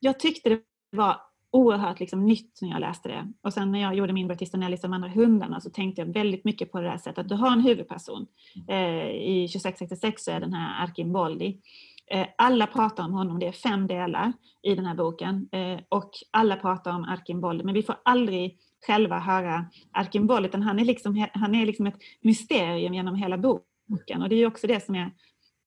jag 0.00 0.20
tyckte 0.20 0.48
det 0.48 0.60
var 0.90 1.20
oerhört 1.52 2.00
liksom, 2.00 2.26
nytt 2.26 2.58
när 2.62 2.70
jag 2.70 2.80
läste 2.80 3.08
det. 3.08 3.32
Och 3.42 3.52
sen 3.52 3.72
när 3.72 3.80
jag 3.80 3.94
gjorde 3.94 4.12
min 4.12 4.28
Batista 4.28 4.58
Nellis 4.58 4.80
de 4.80 4.92
andra 4.92 5.08
hundarna 5.08 5.60
så 5.60 5.70
tänkte 5.70 6.00
jag 6.00 6.12
väldigt 6.12 6.44
mycket 6.44 6.72
på 6.72 6.80
det 6.80 6.88
där 6.88 6.98
sättet 6.98 7.18
att 7.18 7.28
du 7.28 7.34
har 7.34 7.52
en 7.52 7.60
huvudperson. 7.60 8.26
Eh, 8.68 9.10
I 9.10 9.48
2666 9.48 10.24
så 10.24 10.30
är 10.30 10.40
den 10.40 10.52
här 10.52 10.84
Arkin 10.84 11.12
Boldi. 11.12 11.60
Eh, 12.06 12.26
alla 12.38 12.66
pratar 12.66 13.04
om 13.04 13.12
honom, 13.12 13.38
det 13.38 13.46
är 13.46 13.52
fem 13.52 13.86
delar 13.86 14.32
i 14.62 14.74
den 14.74 14.86
här 14.86 14.94
boken 14.94 15.48
eh, 15.52 15.80
och 15.88 16.10
alla 16.30 16.56
pratar 16.56 16.94
om 16.94 17.04
Arkin 17.04 17.40
Boldi 17.40 17.64
men 17.64 17.74
vi 17.74 17.82
får 17.82 17.96
aldrig 18.04 18.58
själva 18.86 19.18
höra 19.18 19.66
Arkenboll, 19.92 20.46
utan 20.46 20.62
han 20.62 20.78
är, 20.78 20.84
liksom, 20.84 21.26
han 21.32 21.54
är 21.54 21.66
liksom 21.66 21.86
ett 21.86 21.98
mysterium 22.20 22.94
genom 22.94 23.14
hela 23.14 23.38
boken. 23.38 24.22
Och 24.22 24.28
det 24.28 24.36
är 24.36 24.46
också 24.46 24.66
det 24.66 24.84
som 24.84 24.94
är 24.94 25.10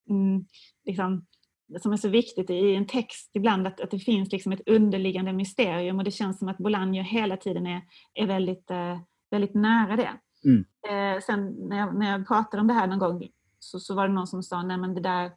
mm, 0.09 0.45
liksom, 0.85 1.25
som 1.81 1.93
är 1.93 1.97
så 1.97 2.09
viktigt 2.09 2.49
i 2.49 2.75
en 2.75 2.87
text 2.87 3.31
ibland, 3.33 3.67
att, 3.67 3.81
att 3.81 3.91
det 3.91 3.99
finns 3.99 4.31
liksom 4.31 4.51
ett 4.51 4.67
underliggande 4.67 5.33
mysterium 5.33 5.97
och 5.97 6.03
det 6.03 6.11
känns 6.11 6.39
som 6.39 6.47
att 6.47 6.57
Bolaño 6.57 7.01
hela 7.01 7.37
tiden 7.37 7.67
är, 7.67 7.81
är 8.13 8.27
väldigt, 8.27 8.71
eh, 8.71 8.99
väldigt 9.31 9.53
nära 9.53 9.95
det. 9.95 10.11
Mm. 10.45 10.65
Eh, 10.89 11.21
sen 11.21 11.47
när 11.69 11.77
jag, 11.77 11.95
när 11.99 12.11
jag 12.11 12.27
pratade 12.27 12.61
om 12.61 12.67
det 12.67 12.73
här 12.73 12.87
någon 12.87 12.99
gång 12.99 13.27
så, 13.59 13.79
så 13.79 13.95
var 13.95 14.07
det 14.07 14.13
någon 14.13 14.27
som 14.27 14.43
sa, 14.43 14.63
nej 14.63 14.77
men 14.77 14.93
det 14.93 15.01
där 15.01 15.31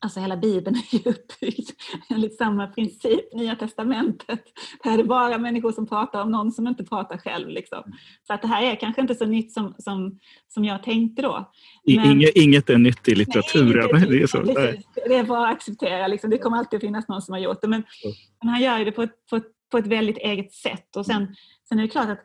Alltså 0.00 0.20
hela 0.20 0.36
Bibeln 0.36 0.76
är 0.76 0.98
ju 0.98 1.10
uppbyggd 1.10 1.70
enligt 2.08 2.36
samma 2.36 2.66
princip, 2.66 3.34
Nya 3.34 3.56
Testamentet. 3.56 4.44
Det 4.82 4.88
här 4.88 4.98
är 4.98 5.04
bara 5.04 5.38
människor 5.38 5.72
som 5.72 5.86
pratar 5.86 6.22
om 6.22 6.30
någon 6.30 6.52
som 6.52 6.66
inte 6.66 6.84
pratar 6.84 7.18
själv. 7.18 7.48
Liksom. 7.48 7.82
Så 8.26 8.32
att 8.32 8.42
det 8.42 8.48
här 8.48 8.62
är 8.62 8.76
kanske 8.76 9.00
inte 9.00 9.14
så 9.14 9.26
nytt 9.26 9.52
som, 9.52 9.74
som, 9.78 10.18
som 10.48 10.64
jag 10.64 10.82
tänkte 10.82 11.22
då. 11.22 11.50
Men, 11.86 12.10
inget, 12.10 12.36
inget 12.36 12.70
är 12.70 12.78
nytt 12.78 13.08
i 13.08 13.14
litteraturen. 13.14 13.88
Nej, 13.92 14.08
det, 14.08 14.22
är 14.22 14.26
så. 14.26 14.42
det 15.08 15.14
är 15.14 15.24
bara 15.24 15.48
att 15.48 15.54
acceptera, 15.54 16.06
liksom. 16.06 16.30
det 16.30 16.38
kommer 16.38 16.56
alltid 16.56 16.80
finnas 16.80 17.08
någon 17.08 17.22
som 17.22 17.32
har 17.32 17.40
gjort 17.40 17.62
det. 17.62 17.68
Men, 17.68 17.82
men 18.42 18.48
han 18.48 18.62
gör 18.62 18.84
det 18.84 18.92
på 18.92 19.02
ett, 19.02 19.26
på, 19.30 19.36
ett, 19.36 19.46
på 19.70 19.78
ett 19.78 19.86
väldigt 19.86 20.18
eget 20.18 20.52
sätt. 20.52 20.96
Och 20.96 21.06
sen, 21.06 21.36
sen 21.68 21.78
är 21.78 21.82
det 21.82 21.88
klart 21.88 22.08
att 22.08 22.24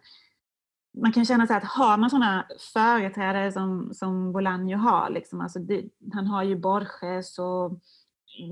man 0.93 1.12
kan 1.12 1.25
känna 1.25 1.47
så 1.47 1.53
att 1.53 1.63
har 1.63 1.97
man 1.97 2.10
sådana 2.10 2.47
företrädare 2.73 3.51
som, 3.51 3.93
som 3.93 4.36
Bolaño 4.36 4.75
har, 4.75 5.10
liksom, 5.10 5.41
alltså 5.41 5.60
det, 5.60 5.84
han 6.13 6.27
har 6.27 6.43
ju 6.43 6.56
Borges 6.56 7.39
och 7.39 7.79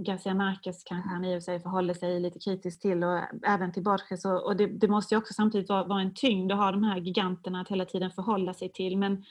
Garcia 0.06 0.34
Marquez 0.34 0.84
kanske 0.84 1.10
han 1.10 1.26
i 1.26 1.38
och 1.38 1.42
för 1.44 1.46
sig 1.46 1.60
förhåller 1.60 1.94
sig 1.94 2.20
lite 2.20 2.40
kritiskt 2.40 2.82
till 2.82 3.04
och 3.04 3.20
även 3.44 3.72
till 3.72 3.84
Borges 3.84 4.26
och, 4.26 4.46
och 4.46 4.56
det, 4.56 4.68
det, 4.68 4.88
måste 4.88 5.16
ju 5.16 5.20
också 5.20 5.34
samtidigt 5.34 5.70
vara, 5.70 5.84
vara 5.84 6.02
en 6.02 6.14
tyngd 6.14 6.52
att 6.52 6.58
ha 6.58 6.72
de 6.72 6.84
här 6.84 6.98
giganterna 6.98 7.62
att 7.62 7.70
hela 7.70 7.86
tiden 7.86 8.12
förhålla 8.12 8.54
sig 8.54 8.72
till. 8.72 8.98
Men, 8.98 9.26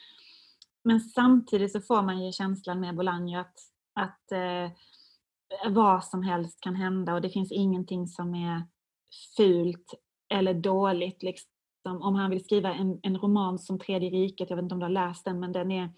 men 0.83 0.99
samtidigt 0.99 1.71
så 1.71 1.81
får 1.81 2.01
man 2.01 2.25
ju 2.25 2.31
känslan 2.31 2.79
med 2.79 2.95
Bolaño 2.95 3.39
att, 3.39 3.55
att 3.93 4.31
eh, 4.31 4.71
vad 5.71 6.05
som 6.05 6.23
helst 6.23 6.61
kan 6.61 6.75
hända 6.75 7.13
och 7.13 7.21
det 7.21 7.29
finns 7.29 7.51
ingenting 7.51 8.07
som 8.07 8.35
är 8.35 8.63
fult 9.37 9.93
eller 10.29 10.53
dåligt 10.53 11.23
liksom, 11.23 11.51
om 11.85 12.15
han 12.15 12.29
vill 12.29 12.43
skriva 12.43 12.73
en, 12.73 12.99
en 13.03 13.17
roman 13.17 13.59
som 13.59 13.79
Tredje 13.79 14.09
riket, 14.09 14.49
jag 14.49 14.57
vet 14.57 14.63
inte 14.63 14.75
om 14.75 14.79
du 14.79 14.85
har 14.85 15.07
läst 15.07 15.25
den, 15.25 15.39
men 15.39 15.51
den 15.51 15.71
är, 15.71 15.89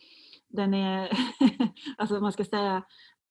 den 0.49 0.73
är 0.73 1.11
alltså 1.97 2.19
man 2.19 2.33
ska 2.33 2.43
säga, 2.43 2.83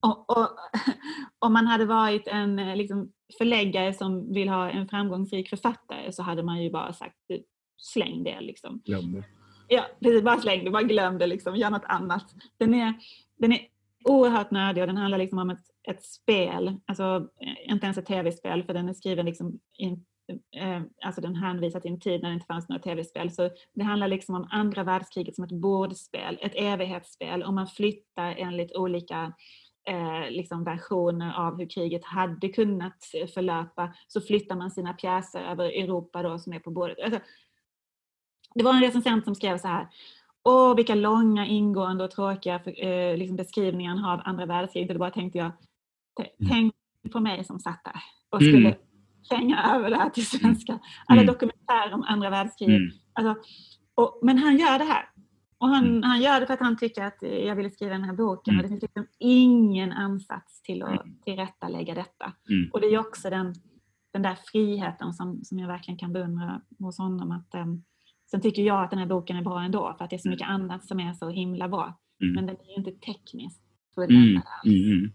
om 1.39 1.53
man 1.53 1.67
hade 1.67 1.85
varit 1.85 2.29
en 2.29 2.57
liksom, 2.57 3.13
förläggare 3.39 3.95
som 3.95 4.33
vill 4.33 4.49
ha 4.49 4.71
en 4.71 4.89
framgångsrik 4.89 5.49
författare 5.49 6.13
så 6.13 6.23
hade 6.23 6.43
man 6.43 6.63
ju 6.63 6.71
bara 6.71 6.93
sagt 6.93 7.17
släng 7.77 8.25
det. 8.25 8.41
Liksom. 8.41 8.81
Glöm 8.85 9.13
det. 9.13 9.25
Ja, 9.69 9.87
precis, 10.01 10.23
bara 10.23 10.41
släng 10.41 10.65
det, 10.65 10.71
bara 10.71 10.83
glöm 10.83 11.19
det, 11.19 11.27
liksom, 11.27 11.57
gör 11.57 11.71
något 11.71 11.85
annat. 11.85 12.35
Den 12.59 12.75
är, 12.75 12.95
den 13.39 13.53
är 13.53 13.61
oerhört 14.05 14.51
nördig 14.51 14.83
och 14.83 14.87
den 14.87 14.97
handlar 14.97 15.19
liksom 15.19 15.39
om 15.39 15.51
ett, 15.51 15.65
ett 15.89 16.05
spel, 16.05 16.81
alltså 16.87 17.29
inte 17.67 17.87
ens 17.87 17.99
ett 17.99 18.07
tv-spel 18.07 18.65
för 18.65 18.75
den 18.75 18.89
är 18.89 18.95
skriven 18.95 19.27
liksom 19.27 19.61
i 19.79 19.85
en 19.85 20.05
Eh, 20.57 20.83
alltså 21.05 21.21
den 21.21 21.37
hänvisar 21.37 21.81
till 21.81 21.93
en 21.93 22.01
tid 22.01 22.23
när 22.23 22.29
det 22.29 22.35
inte 22.35 22.47
fanns 22.47 22.69
några 22.69 22.83
tv-spel. 22.83 23.31
Så 23.31 23.51
det 23.75 23.85
handlar 23.85 24.09
liksom 24.09 24.35
om 24.35 24.49
andra 24.51 24.85
världskriget 24.85 25.35
som 25.35 25.45
ett 25.45 25.53
bordspel, 25.53 26.39
ett 26.41 26.53
evighetsspel. 26.55 27.43
och 27.43 27.55
man 27.55 27.67
flyttar 27.67 28.35
enligt 28.39 28.77
olika 28.77 29.33
eh, 29.89 30.31
liksom 30.31 30.65
versioner 30.65 31.35
av 31.35 31.59
hur 31.59 31.69
kriget 31.71 32.05
hade 32.05 32.49
kunnat 32.49 33.05
förlöpa 33.35 33.95
så 34.09 34.21
flyttar 34.21 34.57
man 34.57 34.71
sina 34.71 34.93
pjäser 34.93 35.41
över 35.41 35.65
Europa 35.65 36.23
då 36.23 36.39
som 36.39 36.53
är 36.53 36.59
på 36.59 36.71
bordet. 36.71 36.97
Alltså, 37.05 37.21
det 38.55 38.65
var 38.65 38.75
en 38.75 38.83
recensent 38.83 39.25
som 39.25 39.35
skrev 39.35 39.59
så 39.59 39.69
här 39.69 39.89
Åh, 40.45 40.77
vilka 40.77 40.95
långa, 40.95 41.47
ingående 41.47 42.05
och 42.05 42.11
tråkiga 42.11 42.61
eh, 42.65 43.17
liksom 43.17 43.37
beskrivningar 43.37 43.91
han 43.91 44.05
har 44.05 44.15
av 44.15 44.21
andra 44.25 44.47
världskriget. 44.47 44.91
Och 44.91 44.95
då 44.95 44.99
bara 44.99 45.11
tänkte 45.11 45.39
jag, 45.39 45.53
tänk 46.49 46.75
på 47.13 47.21
mig 47.21 47.45
som 47.45 47.59
satt 47.59 47.85
där 47.85 48.03
och 48.31 48.43
skulle 48.43 48.69
mm 48.69 48.92
kränga 49.31 49.75
över 49.75 49.91
det 49.91 49.97
här 49.97 50.11
till 50.11 50.27
svenska. 50.27 50.79
Alla 51.07 51.23
mm. 51.23 51.33
dokumentärer 51.33 51.95
om 51.95 52.03
andra 52.03 52.31
världskriget. 52.31 52.77
Mm. 52.77 52.93
Alltså, 53.13 53.43
och, 53.95 54.21
men 54.23 54.39
han 54.39 54.59
gör 54.59 54.79
det 54.79 54.85
här. 54.85 55.05
Och 55.59 55.69
han, 55.69 55.87
mm. 55.87 56.03
han 56.03 56.21
gör 56.21 56.41
det 56.41 56.47
för 56.47 56.55
att 56.55 56.61
han 56.61 56.77
tycker 56.77 57.05
att 57.05 57.19
jag 57.21 57.57
ville 57.57 57.71
skriva 57.71 57.93
den 57.93 58.05
här 58.05 58.13
boken. 58.13 58.57
Och 58.57 58.63
det 58.63 58.69
finns 58.69 58.83
liksom 58.83 59.07
ingen 59.19 59.93
ansats 59.93 60.63
till 60.63 60.83
att 60.83 61.07
tillrättalägga 61.25 61.95
detta. 61.95 62.33
Och 62.73 62.81
det 62.81 62.87
är 62.87 62.99
också 62.99 63.31
den, 63.31 63.55
den 64.13 64.23
där 64.23 64.37
friheten 64.53 65.13
som, 65.13 65.45
som 65.45 65.59
jag 65.59 65.69
verkligen 65.69 65.99
kan 65.99 66.13
beundra 66.13 66.61
hos 66.79 66.99
honom. 66.99 67.31
Att, 67.31 67.55
um, 67.55 67.85
sen 68.31 68.41
tycker 68.41 68.63
jag 68.63 68.85
att 68.85 68.91
den 68.91 68.99
här 68.99 69.07
boken 69.07 69.37
är 69.37 69.43
bra 69.43 69.63
ändå 69.63 69.95
för 69.99 70.05
att 70.05 70.11
det 70.11 70.17
är 70.17 70.19
så 70.19 70.29
mycket 70.29 70.49
annat 70.49 70.87
som 70.87 71.01
är 71.01 71.13
så 71.13 71.29
himla 71.29 71.69
bra. 71.69 72.01
Mm. 72.23 72.35
Men 72.35 72.47
den 72.47 72.57
är 72.57 72.71
ju 72.71 72.75
inte 72.75 72.93
tekniskt 72.93 73.63
fulländad 73.95 74.43
mm. 74.65 74.93
mm. 74.93 75.13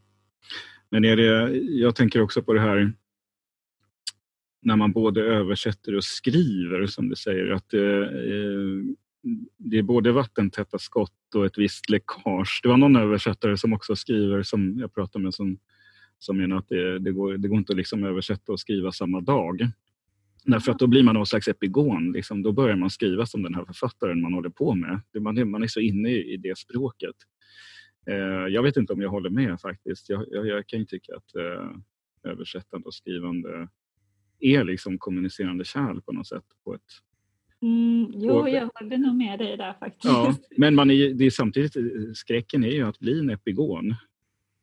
Men 0.89 1.05
är 1.05 1.17
det, 1.17 1.57
jag 1.57 1.95
tänker 1.95 2.21
också 2.21 2.41
på 2.41 2.53
det 2.53 2.61
här 2.61 2.93
när 4.61 4.75
man 4.75 4.91
både 4.91 5.21
översätter 5.21 5.95
och 5.95 6.03
skriver, 6.03 6.85
som 6.85 7.09
du 7.09 7.15
säger, 7.15 7.51
att 7.51 7.69
det, 7.69 8.09
det 9.57 9.77
är 9.77 9.83
både 9.83 10.11
vattentäta 10.11 10.79
skott 10.79 11.35
och 11.35 11.45
ett 11.45 11.57
visst 11.57 11.89
läckage. 11.89 12.59
Det 12.63 12.69
var 12.69 12.77
någon 12.77 12.95
översättare 12.95 13.57
som 13.57 13.73
också 13.73 13.95
skriver, 13.95 14.43
som 14.43 14.79
jag 14.79 14.93
pratade 14.93 15.23
med, 15.23 15.33
som, 15.33 15.57
som 16.19 16.37
menar 16.37 16.57
att 16.57 16.69
det, 16.69 16.99
det, 16.99 17.11
går, 17.11 17.37
det 17.37 17.47
går 17.47 17.57
inte 17.57 17.73
att 17.73 17.77
liksom 17.77 18.03
översätta 18.03 18.51
och 18.51 18.59
skriva 18.59 18.91
samma 18.91 19.21
dag. 19.21 19.71
Därför 20.43 20.71
att 20.71 20.79
då 20.79 20.87
blir 20.87 21.03
man 21.03 21.15
någon 21.15 21.25
slags 21.25 21.47
epigon. 21.47 22.11
Liksom. 22.11 22.43
Då 22.43 22.51
börjar 22.51 22.75
man 22.75 22.89
skriva 22.89 23.25
som 23.25 23.43
den 23.43 23.55
här 23.55 23.65
författaren 23.65 24.21
man 24.21 24.33
håller 24.33 24.49
på 24.49 24.75
med. 24.75 25.01
Man 25.19 25.37
är, 25.37 25.45
man 25.45 25.63
är 25.63 25.67
så 25.67 25.79
inne 25.79 26.09
i 26.09 26.37
det 26.37 26.57
språket. 26.57 27.15
Eh, 28.07 28.47
jag 28.53 28.63
vet 28.63 28.77
inte 28.77 28.93
om 28.93 29.01
jag 29.01 29.09
håller 29.09 29.29
med 29.29 29.61
faktiskt. 29.61 30.09
Jag, 30.09 30.25
jag, 30.31 30.47
jag 30.47 30.67
kan 30.67 30.79
ju 30.79 30.85
tycka 30.85 31.15
att 31.15 31.35
eh, 31.35 32.31
översättande 32.31 32.87
och 32.87 32.93
skrivande 32.93 33.67
är 34.39 34.63
liksom 34.63 34.97
kommunicerande 34.97 35.65
kärl 35.65 36.01
på 36.01 36.11
något 36.11 36.27
sätt. 36.27 36.43
På 36.63 36.73
ett, 36.75 36.81
mm, 37.61 38.11
jo, 38.15 38.41
på, 38.41 38.49
jag 38.49 38.69
håller 38.75 38.97
nog 38.97 39.15
med 39.15 39.39
dig 39.39 39.57
där 39.57 39.73
faktiskt. 39.73 40.05
Ja, 40.05 40.35
men 40.57 40.75
man 40.75 40.91
är, 40.91 41.13
det 41.13 41.25
är 41.25 41.29
samtidigt, 41.29 41.75
skräcken 42.17 42.63
är 42.63 42.71
ju 42.71 42.87
att 42.87 42.99
bli 42.99 43.19
en 43.19 43.29
epigon. 43.29 43.95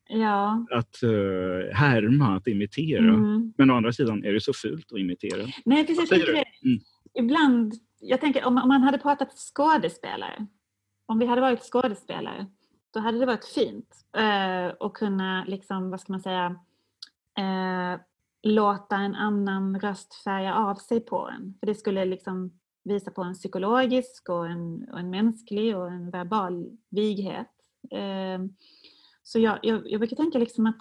Ja. 0.09 0.65
Att 0.71 1.03
uh, 1.03 1.73
härma, 1.73 2.35
att 2.35 2.47
imitera. 2.47 3.13
Mm. 3.13 3.53
Men 3.57 3.71
å 3.71 3.75
andra 3.75 3.93
sidan 3.93 4.23
är 4.23 4.33
det 4.33 4.41
så 4.41 4.53
fult 4.53 4.91
att 4.91 4.99
imitera. 4.99 5.45
Nej, 5.65 5.87
precis. 5.87 6.11
Jag 6.11 6.29
mm. 6.29 6.79
Ibland, 7.13 7.73
jag 7.99 8.21
tänker 8.21 8.45
om, 8.45 8.57
om 8.57 8.67
man 8.67 8.81
hade 8.81 8.97
pratat 8.97 9.29
skådespelare, 9.37 10.47
om 11.05 11.19
vi 11.19 11.25
hade 11.25 11.41
varit 11.41 11.61
skådespelare, 11.61 12.45
då 12.93 12.99
hade 12.99 13.19
det 13.19 13.25
varit 13.25 13.45
fint 13.45 14.05
uh, 14.17 14.73
att 14.79 14.93
kunna, 14.93 15.45
liksom, 15.47 15.89
vad 15.89 16.01
ska 16.01 16.13
man 16.13 16.21
säga, 16.21 16.49
uh, 17.39 17.99
låta 18.45 18.95
en 18.95 19.15
annan 19.15 19.79
röst 19.79 20.15
färga 20.15 20.55
av 20.55 20.75
sig 20.75 20.99
på 20.99 21.29
en. 21.29 21.57
För 21.59 21.67
det 21.67 21.75
skulle 21.75 22.05
liksom 22.05 22.59
visa 22.83 23.11
på 23.11 23.21
en 23.21 23.33
psykologisk 23.33 24.29
och 24.29 24.47
en, 24.47 24.89
och 24.91 24.99
en 24.99 25.09
mänsklig 25.09 25.77
och 25.77 25.87
en 25.91 26.11
verbal 26.11 26.77
vighet. 26.89 27.51
Eh, 27.91 28.39
så 29.23 29.39
jag, 29.39 29.59
jag, 29.61 29.91
jag 29.91 29.99
brukar 29.99 30.15
tänka 30.15 30.37
liksom 30.37 30.65
att 30.65 30.77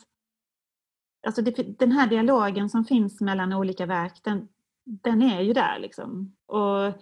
alltså 1.27 1.43
det, 1.43 1.79
den 1.79 1.93
här 1.93 2.07
dialogen 2.07 2.71
som 2.71 2.85
finns 2.85 3.21
mellan 3.21 3.53
olika 3.53 3.87
verk, 3.87 4.21
den, 4.25 4.49
den 4.85 5.23
är 5.23 5.41
ju 5.41 5.53
där. 5.53 5.79
Liksom. 5.79 6.37
Och 6.47 6.93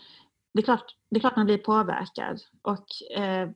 det, 0.54 0.60
är 0.60 0.62
klart, 0.62 0.96
det 1.10 1.16
är 1.16 1.20
klart 1.20 1.36
man 1.36 1.46
blir 1.46 1.58
påverkad. 1.58 2.40
Och 2.62 3.18
eh, 3.18 3.50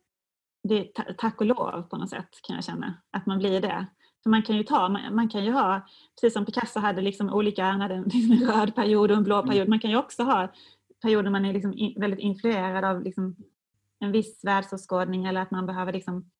det 0.68 0.98
är 0.98 1.12
tack 1.12 1.40
och 1.40 1.46
lov 1.46 1.82
på 1.82 1.96
något 1.96 2.10
sätt 2.10 2.28
kan 2.42 2.56
jag 2.56 2.64
känna, 2.64 2.94
att 3.10 3.26
man 3.26 3.38
blir 3.38 3.60
det. 3.60 3.86
För 4.26 4.30
man 4.30 4.42
kan 4.42 4.56
ju 4.56 4.62
ta, 4.62 4.88
man, 4.88 5.14
man, 5.14 5.28
kan 5.28 5.44
ju 5.44 5.52
ha, 5.52 5.86
precis 6.14 6.32
som 6.32 6.44
Picasso 6.44 6.80
hade 6.80 7.02
liksom 7.02 7.32
olika, 7.32 7.64
han 7.64 7.80
hade 7.80 7.94
en, 7.94 8.10
en 8.32 8.48
röd 8.48 8.74
period 8.74 9.10
och 9.10 9.16
en 9.16 9.24
blå 9.24 9.36
mm. 9.36 9.48
period, 9.48 9.68
man 9.68 9.80
kan 9.80 9.90
ju 9.90 9.96
också 9.96 10.22
ha 10.22 10.52
perioder 11.02 11.30
man 11.30 11.44
är 11.44 11.52
liksom 11.52 11.74
in, 11.74 12.00
väldigt 12.00 12.20
influerad 12.20 12.84
av 12.84 13.02
liksom 13.02 13.36
en 14.00 14.12
viss 14.12 14.44
världsåskådning 14.44 15.24
eller 15.24 15.40
att 15.40 15.50
man 15.50 15.66
behöver 15.66 15.92
liksom 15.92 16.30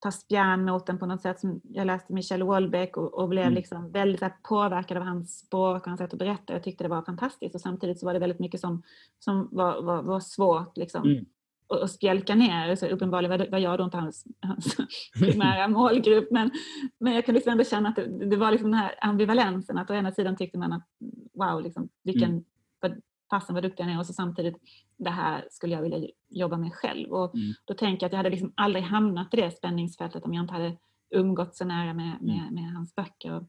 ta 0.00 0.10
spjärn 0.10 0.64
mot 0.64 0.86
den 0.86 0.98
på 0.98 1.06
något 1.06 1.22
sätt. 1.22 1.40
Som 1.40 1.60
jag 1.64 1.86
läste 1.86 2.12
Michel 2.12 2.42
Houellebecq 2.42 2.96
och, 2.96 3.14
och 3.14 3.28
blev 3.28 3.44
mm. 3.44 3.54
liksom 3.54 3.92
väldigt 3.92 4.42
påverkad 4.42 4.96
av 4.96 5.02
hans 5.02 5.38
språk 5.38 5.82
och 5.82 5.88
hans 5.88 5.98
sätt 5.98 6.12
att 6.12 6.18
berätta. 6.18 6.52
Jag 6.52 6.62
tyckte 6.62 6.84
det 6.84 6.88
var 6.88 7.02
fantastiskt 7.02 7.54
och 7.54 7.60
samtidigt 7.60 8.00
så 8.00 8.06
var 8.06 8.12
det 8.12 8.20
väldigt 8.20 8.40
mycket 8.40 8.60
som, 8.60 8.82
som 9.18 9.48
var, 9.52 9.82
var, 9.82 10.02
var 10.02 10.20
svårt. 10.20 10.76
Liksom. 10.76 11.02
Mm 11.02 11.24
och 11.70 11.90
spjälka 11.90 12.34
ner. 12.34 12.76
Så 12.76 12.86
uppenbarligen 12.86 13.50
var 13.50 13.58
jag 13.58 13.78
då 13.78 13.84
inte 13.84 13.96
hans, 13.96 14.24
hans 14.40 14.76
primära 15.18 15.68
målgrupp. 15.68 16.28
Men, 16.30 16.50
men 16.98 17.12
jag 17.12 17.24
kunde 17.24 17.36
liksom 17.36 17.52
ändå 17.52 17.64
känna 17.64 17.88
att 17.88 17.96
det, 17.96 18.30
det, 18.30 18.36
var 18.36 18.50
liksom 18.50 18.70
den 18.70 18.80
här 18.80 18.94
ambivalensen. 19.00 19.78
Att 19.78 19.90
å 19.90 19.94
ena 19.94 20.12
sidan 20.12 20.36
tyckte 20.36 20.58
man 20.58 20.72
att 20.72 20.86
wow, 21.34 21.62
liksom, 21.62 21.88
vilken 22.04 22.44
mm. 22.84 23.00
fasen 23.30 23.54
vad 23.54 23.64
duktig 23.64 23.82
han 23.82 23.92
är 23.92 23.98
och 23.98 24.06
så 24.06 24.12
samtidigt 24.12 24.56
det 24.96 25.10
här 25.10 25.44
skulle 25.50 25.74
jag 25.74 25.82
vilja 25.82 26.08
jobba 26.28 26.56
med 26.56 26.74
själv. 26.74 27.12
Och 27.12 27.34
mm. 27.34 27.52
Då 27.64 27.74
tänker 27.74 28.04
jag 28.04 28.08
att 28.08 28.12
jag 28.12 28.18
hade 28.18 28.30
liksom 28.30 28.52
aldrig 28.54 28.84
hamnat 28.84 29.34
i 29.34 29.36
det 29.36 29.50
spänningsfältet 29.50 30.24
om 30.24 30.34
jag 30.34 30.42
inte 30.42 30.54
hade 30.54 30.76
umgått 31.10 31.56
så 31.56 31.64
nära 31.64 31.94
med, 31.94 32.22
med, 32.22 32.40
mm. 32.40 32.54
med 32.54 32.72
hans 32.72 32.94
böcker. 32.94 33.32
Och, 33.32 33.42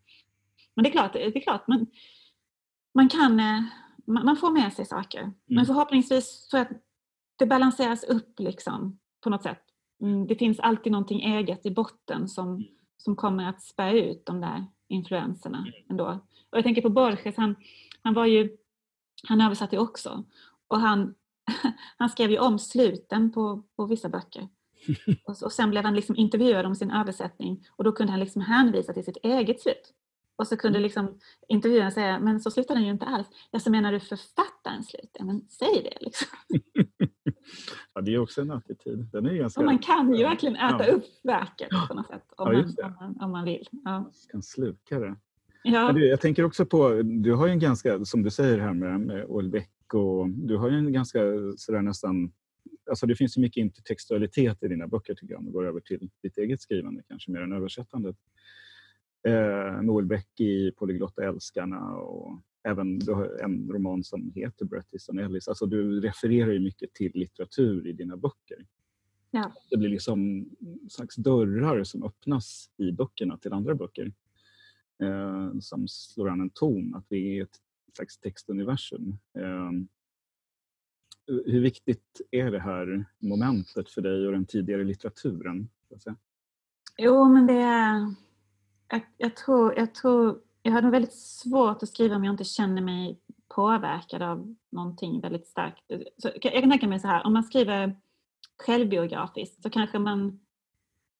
men 0.75 0.83
det 0.83 0.89
är 0.89 0.91
klart, 0.91 1.13
det 1.13 1.25
är 1.25 1.41
klart 1.41 1.67
man, 1.67 1.87
man 2.93 3.09
kan 3.09 3.39
eh, 3.39 3.63
man, 4.07 4.25
man 4.25 4.37
får 4.37 4.51
med 4.51 4.73
sig 4.73 4.85
saker. 4.85 5.33
Men 5.45 5.57
mm. 5.57 5.65
förhoppningsvis 5.65 6.47
tror 6.47 6.59
jag 6.59 6.71
att 6.71 6.81
det 7.41 7.45
balanseras 7.47 8.03
upp 8.03 8.39
liksom 8.39 8.99
på 9.23 9.29
något 9.29 9.43
sätt. 9.43 9.61
mm, 10.01 10.27
det 10.27 10.35
finns 10.35 10.59
alltid 10.59 10.91
någonting 10.91 11.21
eget 11.21 11.65
i 11.65 11.71
botten 11.71 12.27
som, 12.27 12.47
Mm. 12.47 12.63
som 12.97 13.15
kommer 13.15 13.49
att 13.49 13.61
spä 13.61 13.91
ut 13.91 14.25
de 14.25 14.41
där 14.41 14.65
influenserna 14.87 15.65
ändå. 15.89 16.05
Och 16.49 16.57
jag 16.57 16.63
tänker 16.63 16.81
på 16.81 16.89
Borges, 16.89 17.37
han, 17.37 17.55
han 18.01 18.13
var 18.13 18.25
ju, 18.25 18.57
han 19.27 19.41
översatte 19.41 19.75
ju 19.75 19.81
också. 19.81 20.23
Och 20.67 20.79
han, 20.79 21.15
han 21.97 22.09
skrev 22.09 22.31
ju 22.31 22.39
om 22.39 22.59
sluten 22.59 23.31
på, 23.31 23.63
på 23.75 23.85
vissa 23.85 24.09
böcker. 24.09 24.47
Och, 25.25 25.43
och 25.43 25.51
sen 25.51 25.69
blev 25.69 25.83
han 25.83 25.95
liksom 25.95 26.15
intervjuad 26.15 26.65
om 26.65 26.75
sin 26.75 26.91
översättning 26.91 27.65
och 27.75 27.83
då 27.83 27.91
kunde 27.91 28.11
han 28.11 28.19
liksom 28.19 28.41
hänvisa 28.41 28.93
till 28.93 29.05
sitt 29.05 29.17
eget 29.23 29.61
slut. 29.61 29.93
Och 30.41 30.47
så 30.47 30.57
kunde 30.57 30.79
liksom 30.79 31.19
intervjuaren 31.47 31.91
säga, 31.91 32.19
men 32.19 32.39
så 32.39 32.51
slutar 32.51 32.75
den 32.75 32.83
ju 32.83 32.91
inte 32.91 33.05
alls. 33.05 33.27
Ja, 33.51 33.59
så 33.59 33.71
menar 33.71 33.91
du 33.91 33.99
författarens 33.99 34.87
slut? 34.89 35.09
Ja, 35.13 35.25
men 35.25 35.41
säg 35.49 35.83
det 35.83 36.05
liksom. 36.05 36.27
Ja, 37.93 38.01
det 38.01 38.13
är 38.13 38.19
också 38.19 38.41
en 38.41 38.51
attityd. 38.51 39.09
Den 39.11 39.25
är 39.25 39.33
ganska... 39.33 39.59
Och 39.59 39.65
man 39.65 39.79
kan 39.79 40.13
ju 40.13 40.23
verkligen 40.23 40.55
äta 40.55 40.87
Ja. 40.87 40.93
upp 40.93 41.03
verket 41.23 41.69
på 41.87 41.93
något 41.93 42.07
sätt. 42.07 42.23
Om, 42.37 42.53
Ja, 42.53 42.63
man, 42.63 42.85
om, 42.85 42.95
man, 42.99 43.21
om 43.21 43.31
man 43.31 43.45
vill. 43.45 43.67
Ja. 43.71 43.91
Man 43.91 44.11
kan 44.31 44.43
sluka 44.43 44.99
det. 44.99 45.15
Ja. 45.63 45.91
Du, 45.91 46.07
jag 46.07 46.21
tänker 46.21 46.43
också 46.43 46.65
på, 46.65 47.01
du 47.03 47.33
har 47.33 47.47
ju 47.47 47.51
en 47.53 47.59
ganska, 47.59 48.05
som 48.05 48.23
du 48.23 48.29
säger 48.31 48.59
här 48.59 48.73
med, 48.73 48.99
med 48.99 49.25
Olbeck 49.25 49.93
och 49.93 50.29
du 50.29 50.57
har 50.57 50.69
ju 50.69 50.77
en 50.77 50.93
ganska 50.93 51.19
sådär 51.57 51.81
nästan, 51.81 52.31
alltså 52.89 53.05
det 53.05 53.15
finns 53.15 53.37
ju 53.37 53.41
mycket 53.41 53.61
intertextualitet 53.61 54.63
i 54.63 54.67
dina 54.67 54.87
böcker 54.87 55.13
tycker 55.15 55.33
jag, 55.33 55.39
om 55.39 55.45
du 55.45 55.51
går 55.51 55.67
över 55.67 55.79
till 55.79 56.09
ditt 56.23 56.37
eget 56.37 56.61
skrivande 56.61 57.03
kanske 57.07 57.31
mer 57.31 57.41
än 57.41 57.53
översättandet. 57.53 58.15
Eh, 59.23 59.81
med 59.81 59.89
Olbeck 59.89 60.39
i 60.39 60.71
Polyglotta 60.71 61.23
älskarna 61.23 61.95
och 61.95 62.39
även 62.63 62.99
en 63.43 63.69
roman 63.71 64.03
som 64.03 64.31
heter 64.35 64.65
Bret 64.65 64.93
Easton 64.93 65.19
Ellis. 65.19 65.47
Alltså 65.47 65.65
du 65.65 66.01
refererar 66.01 66.51
ju 66.51 66.59
mycket 66.59 66.93
till 66.93 67.11
litteratur 67.13 67.87
i 67.87 67.93
dina 67.93 68.17
böcker. 68.17 68.65
Ja. 69.31 69.51
Det 69.69 69.77
blir 69.77 69.89
liksom 69.89 70.49
slags 70.89 71.15
dörrar 71.15 71.83
som 71.83 72.03
öppnas 72.03 72.69
i 72.77 72.91
böckerna 72.91 73.37
till 73.37 73.53
andra 73.53 73.75
böcker 73.75 74.13
eh, 75.03 75.59
som 75.59 75.87
slår 75.87 76.29
an 76.29 76.41
en 76.41 76.49
ton, 76.49 76.95
att 76.95 77.05
vi 77.09 77.39
är 77.39 77.43
ett 77.43 77.59
slags 77.95 78.17
textuniversum. 78.17 79.17
Eh, 79.39 79.71
hur 81.27 81.61
viktigt 81.61 82.21
är 82.31 82.51
det 82.51 82.59
här 82.59 83.05
momentet 83.19 83.89
för 83.89 84.01
dig 84.01 84.25
och 84.25 84.31
den 84.31 84.45
tidigare 84.45 84.83
litteraturen? 84.83 85.69
Jo, 86.97 87.29
men 87.29 87.47
det 87.47 87.53
är... 87.53 88.13
Jag, 88.91 89.01
jag, 89.17 89.35
tror, 89.35 89.73
jag 89.77 89.95
tror... 89.95 90.41
Jag 90.63 90.71
har 90.71 90.81
nog 90.81 90.91
väldigt 90.91 91.13
svårt 91.13 91.83
att 91.83 91.89
skriva 91.89 92.15
om 92.15 92.23
jag 92.23 92.33
inte 92.33 92.43
känner 92.43 92.81
mig 92.81 93.19
påverkad 93.47 94.21
av 94.21 94.55
någonting 94.71 95.21
väldigt 95.21 95.47
starkt. 95.47 95.83
Så 96.17 96.29
jag 96.41 96.53
kan 96.53 96.69
tänka 96.69 96.87
mig 96.87 96.99
så 96.99 97.07
här, 97.07 97.25
om 97.25 97.33
man 97.33 97.43
skriver 97.43 97.95
självbiografiskt 98.57 99.63
så 99.63 99.69
kanske 99.69 99.99
man... 99.99 100.39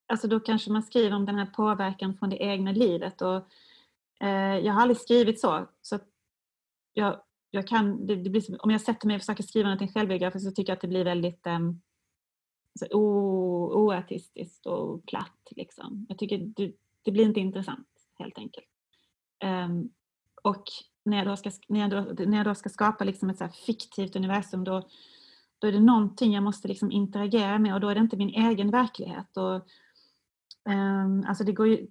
Alltså 0.08 0.28
då 0.28 0.40
kanske 0.40 0.72
man 0.72 0.84
skriver 0.84 1.16
om 1.16 1.26
den 1.26 1.36
här 1.36 1.46
påverkan 1.46 2.18
från 2.18 2.30
det 2.30 2.38
egna 2.44 2.72
livet. 2.72 3.22
Och, 3.22 3.36
eh, 4.20 4.58
jag 4.58 4.74
har 4.74 4.82
aldrig 4.82 4.98
skrivit 4.98 5.40
så. 5.40 5.68
så 5.82 6.00
jag, 6.94 7.22
jag 7.52 7.68
kan, 7.68 8.08
det, 8.08 8.16
det 8.16 8.30
blir, 8.30 8.42
som- 8.42 8.58
om 8.60 8.72
jag 8.72 8.82
sätter 8.82 9.08
mig 9.08 9.16
och 9.16 9.22
försöker 9.22 9.44
skriva 9.44 9.70
någonting 9.70 9.94
självbiografiskt 9.94 10.46
så 10.50 10.52
tycker 10.52 10.72
jag 10.72 10.76
att 10.76 10.82
det 10.82 10.88
blir 10.88 11.04
väldigt 11.06 11.48
eh, 11.48 11.60
så 12.80 12.86
o- 12.98 13.74
oartistiskt 13.74 14.66
och 14.66 15.06
platt. 15.06 15.48
Liksom. 15.52 16.06
Jag 16.10 16.18
tycker 16.18 16.38
det, 16.38 16.72
det 17.02 17.12
blir 17.12 17.26
inte 17.26 17.40
intressant 17.40 17.88
helt 18.20 18.38
enkelt. 18.38 18.68
Um, 19.44 19.90
och 20.44 20.64
när 21.06 21.18
jag 21.18 21.28
då 21.28 21.36
ska, 21.36 21.52
när 21.68 21.80
jag 21.80 21.90
då, 21.90 22.26
när 22.26 22.38
jag 22.38 22.46
då 22.46 22.56
ska 22.56 22.70
skapa 22.70 23.04
liksom 23.04 23.30
ett 23.30 23.38
så 23.38 23.44
här 23.44 23.52
fiktivt 23.52 24.16
universum 24.16 24.64
då, 24.64 24.88
då 25.60 25.68
är 25.68 25.72
det 25.72 25.80
någonting 25.80 26.34
jag 26.34 26.44
måste 26.44 26.68
liksom 26.68 26.92
interagera 26.92 27.60
med 27.60 27.74
och 27.74 27.80
då 27.80 27.90
är 27.90 27.96
det 27.96 28.02
inte 28.02 28.18
min 28.18 28.30
egen 28.30 28.72
verklighet. 28.72 29.38
Och, 29.38 29.56
um, 30.74 31.26
alltså 31.28 31.44
det 31.44 31.52
går 31.52 31.68
ju, 31.68 31.88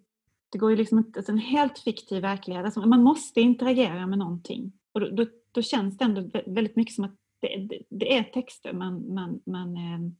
det 0.53 0.59
går 0.59 0.71
ju 0.71 0.77
liksom 0.77 0.99
inte, 0.99 1.19
alltså 1.19 1.33
en 1.33 1.39
helt 1.39 1.79
fiktiv 1.79 2.23
verklighet, 2.23 2.65
alltså 2.65 2.81
man 2.81 3.03
måste 3.03 3.41
interagera 3.41 4.07
med 4.07 4.19
någonting. 4.19 4.73
Och 4.93 5.01
då, 5.01 5.09
då, 5.09 5.27
då 5.53 5.63
känns 5.63 5.99
det 5.99 6.05
ändå 6.05 6.31
väldigt 6.47 6.77
mycket 6.77 6.95
som 6.95 7.05
att 7.05 7.17
det, 7.41 7.57
det, 7.57 7.83
det 7.89 8.17
är 8.17 8.23
texter 8.23 8.73
man, 8.73 9.15
man, 9.15 9.41
man, 9.47 9.77
ehm, 9.77 10.17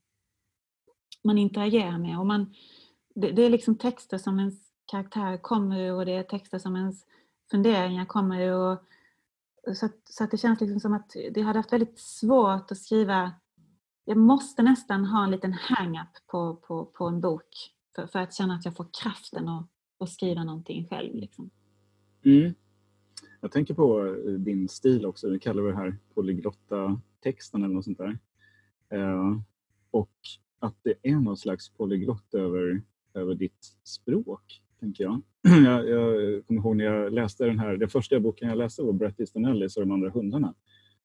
man 1.25 1.39
interagerar 1.39 1.99
med. 1.99 2.19
Och 2.19 2.27
man, 2.27 2.55
det, 3.15 3.31
det 3.31 3.43
är 3.43 3.51
liksom 3.51 3.79
texter 3.79 4.19
som 4.19 4.39
ens 4.39 4.70
karaktär 4.91 5.37
kommer 5.37 5.81
ur 5.81 5.95
och 5.95 6.07
det 6.07 6.13
är 6.13 6.23
texter 6.23 6.59
som 6.59 6.77
ens 6.77 7.07
funderingar 7.51 8.05
kommer 8.05 8.41
ur. 8.41 8.79
Och, 9.67 9.77
så, 9.77 9.87
att, 9.87 9.97
så 10.05 10.25
att 10.25 10.31
det 10.31 10.39
känns 10.39 10.61
liksom 10.61 10.81
som 10.81 10.95
att 10.95 11.17
det 11.35 11.41
hade 11.41 11.59
haft 11.59 11.73
väldigt 11.73 11.99
svårt 11.99 12.73
att 12.73 12.79
skriva 12.79 13.33
jag 14.05 14.17
måste 14.17 14.63
nästan 14.63 15.05
ha 15.05 15.25
en 15.25 15.31
liten 15.31 15.53
hang-up 15.53 16.27
på, 16.27 16.57
på, 16.57 16.85
på 16.85 17.07
en 17.07 17.21
bok 17.21 17.49
för, 17.95 18.07
för 18.07 18.19
att 18.19 18.35
känna 18.35 18.55
att 18.55 18.65
jag 18.65 18.77
får 18.77 18.87
kraften 19.03 19.49
att, 19.49 19.69
att 19.99 20.11
skriva 20.11 20.45
någonting 20.45 20.87
själv. 20.89 21.15
Liksom. 21.15 21.51
Mm. 22.25 22.55
Jag 23.41 23.53
tänker 23.53 23.75
på 23.75 24.07
eh, 24.07 24.33
din 24.33 24.69
stil 24.69 25.07
också, 25.07 25.31
vi 25.31 25.39
kallar 25.39 25.63
det 25.63 25.77
här 25.77 25.97
polyglotta 26.15 27.01
texten 27.21 27.65
eller 27.65 27.75
något 27.75 27.85
sånt 27.85 27.99
där. 27.99 28.19
Eh, 28.89 29.39
och 29.91 30.19
att 30.59 30.77
det 30.83 30.95
är 31.03 31.17
någon 31.17 31.37
slags 31.37 31.69
polyglott 31.69 32.35
över, 32.35 32.83
över 33.15 33.35
ditt 33.35 33.77
språk, 33.85 34.63
tänker 34.81 35.05
jag. 35.05 35.23
jag. 35.65 35.89
Jag 35.89 36.47
kommer 36.47 36.61
ihåg 36.61 36.77
när 36.77 36.85
jag 36.85 37.13
läste 37.13 37.45
den 37.45 37.59
här, 37.59 37.77
den 37.77 37.89
första 37.89 38.21
boken 38.21 38.49
jag 38.49 38.59
läste 38.59 38.83
var 38.83 38.93
Bret 38.93 39.21
Easton 39.21 39.45
Ellis 39.45 39.77
och 39.77 39.83
de 39.83 39.93
andra 39.93 40.11
hundarna. 40.11 40.55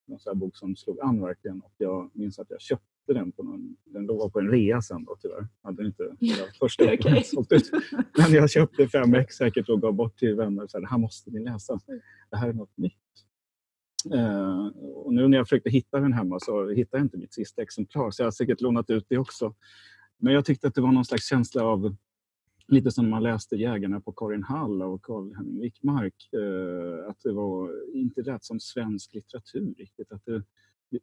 En 0.08 0.20
sån 0.20 0.40
bok 0.40 0.58
som 0.58 0.76
slog 0.76 1.00
an 1.00 1.22
verkligen 1.22 1.62
och 1.62 1.74
jag 1.78 2.10
minns 2.14 2.40
att 2.40 2.50
jag 2.50 2.62
köpte 2.62 3.14
den 3.14 3.32
på 3.32 3.44
någon, 3.44 3.76
den 3.86 4.06
låg 4.06 4.34
på 4.34 4.40
en 4.40 4.50
rea 4.50 4.82
sen 4.82 5.06
då 5.06 5.16
tyvärr. 5.22 5.48
Hade 5.62 5.78
den 5.78 5.86
inte, 5.86 6.04
var 6.04 6.60
första 6.60 6.84
jag 6.84 7.26
sålt 7.26 7.52
ut. 7.52 7.72
Men 8.18 8.32
jag 8.32 8.50
köpte 8.50 8.88
fem 8.88 9.14
ex 9.14 9.36
säkert 9.36 9.70
och 9.70 9.82
gav 9.82 9.94
bort 9.94 10.20
till 10.20 10.36
vänner. 10.36 10.64
och 10.64 10.70
sa 10.70 10.80
det 10.80 10.88
här 10.88 10.98
måste 10.98 11.32
ni 11.32 11.40
läsa. 11.40 11.80
Det 12.32 12.38
här 12.38 12.50
är 12.50 12.54
något 12.54 12.78
nytt. 12.78 12.94
Eh, 14.14 14.68
och 14.96 15.14
nu 15.14 15.28
när 15.28 15.38
jag 15.38 15.48
försökte 15.48 15.70
hitta 15.70 16.00
den 16.00 16.14
hemma 16.14 16.40
så 16.40 16.70
hittade 16.70 17.02
jag 17.02 17.06
inte 17.06 17.18
mitt 17.18 17.34
sista 17.34 17.62
exemplar. 17.62 18.12
Så 18.12 18.22
jag 18.22 18.26
har 18.26 18.32
säkert 18.32 18.62
lånat 18.62 18.90
ut 18.90 19.06
det 19.10 19.18
också. 19.18 19.56
Men 20.18 20.34
jag 20.34 20.46
tyckte 20.46 20.68
att 20.68 20.76
det 20.76 20.82
var 20.82 20.92
någon 20.92 21.06
slags 21.06 21.30
känsla 21.30 21.64
av 21.64 21.96
lite 22.68 22.92
som 22.92 23.10
man 23.10 23.24
läste 23.24 23.56
Jägarna 23.56 24.02
på 24.02 24.12
Karin 24.12 24.44
Hall 24.44 24.82
av 24.82 25.00
Carl 25.04 25.36
Henrik 25.36 25.64
Wickmark. 25.64 26.30
Eh, 26.34 27.10
att 27.10 27.24
det 27.24 27.32
var 27.32 27.72
inte 27.94 28.22
rätt 28.22 28.44
som 28.44 28.60
svensk 28.60 29.14
litteratur 29.14 29.74
riktigt. 29.78 30.12
Att 30.12 30.26
det, 30.26 30.44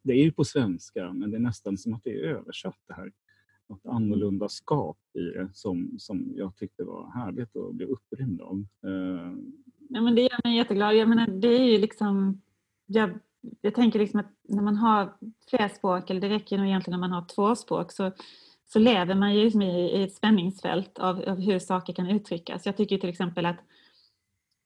det 0.03 0.13
är 0.13 0.25
ju 0.25 0.33
på 0.33 0.45
svenska 0.45 1.13
men 1.13 1.31
det 1.31 1.37
är 1.37 1.41
nästan 1.41 1.79
som 1.79 1.95
att 1.95 2.05
det 2.05 2.11
är 2.11 2.25
översatt 2.25 2.79
det 2.89 2.95
här. 2.95 3.13
Något 3.69 3.87
annorlunda 3.87 4.49
skap 4.49 4.99
i 5.15 5.21
det 5.21 5.51
som, 5.53 5.95
som 5.99 6.33
jag 6.37 6.57
tyckte 6.57 6.85
var 6.85 7.11
härligt 7.11 7.57
och 7.57 7.75
blev 7.75 7.89
upprymd 7.89 8.41
av. 8.41 8.65
Eh, 8.85 9.33
Ja, 9.95 10.01
men 10.01 10.15
det 10.15 10.23
gör 10.23 10.41
mig 10.45 10.57
jätteglad. 10.57 10.95
Jag 10.97 11.09
menar, 11.09 11.27
det 11.27 11.49
är 11.49 11.65
ju 11.65 11.79
liksom, 11.79 12.41
jag, 12.87 13.19
jag 13.61 13.75
tänker 13.75 13.99
liksom 13.99 14.21
att 14.21 14.33
när 14.49 14.63
man 14.63 14.77
har 14.77 15.13
flera 15.51 15.69
språk, 15.69 16.11
eller 16.11 16.21
det 16.21 16.29
räcker 16.29 16.59
nog 16.59 16.67
egentligen 16.67 17.01
när 17.01 17.09
man 17.09 17.23
har 17.23 17.27
två 17.35 17.57
språk, 17.57 17.93
så, 17.93 18.13
så 18.73 18.79
lever 18.79 19.15
man 19.15 19.35
ju 19.35 19.45
liksom 19.45 19.63
i, 19.63 20.03
ett 20.03 20.15
spänningsfält 20.15 20.99
av, 20.99 21.23
av 21.29 21.41
hur 21.41 21.59
saker 21.59 21.93
kan 21.93 22.11
uttryckas. 22.11 22.67
Jag 22.67 22.77
tycker 22.77 22.99
till 22.99 23.11
exempel 23.11 23.47
att 23.47 23.59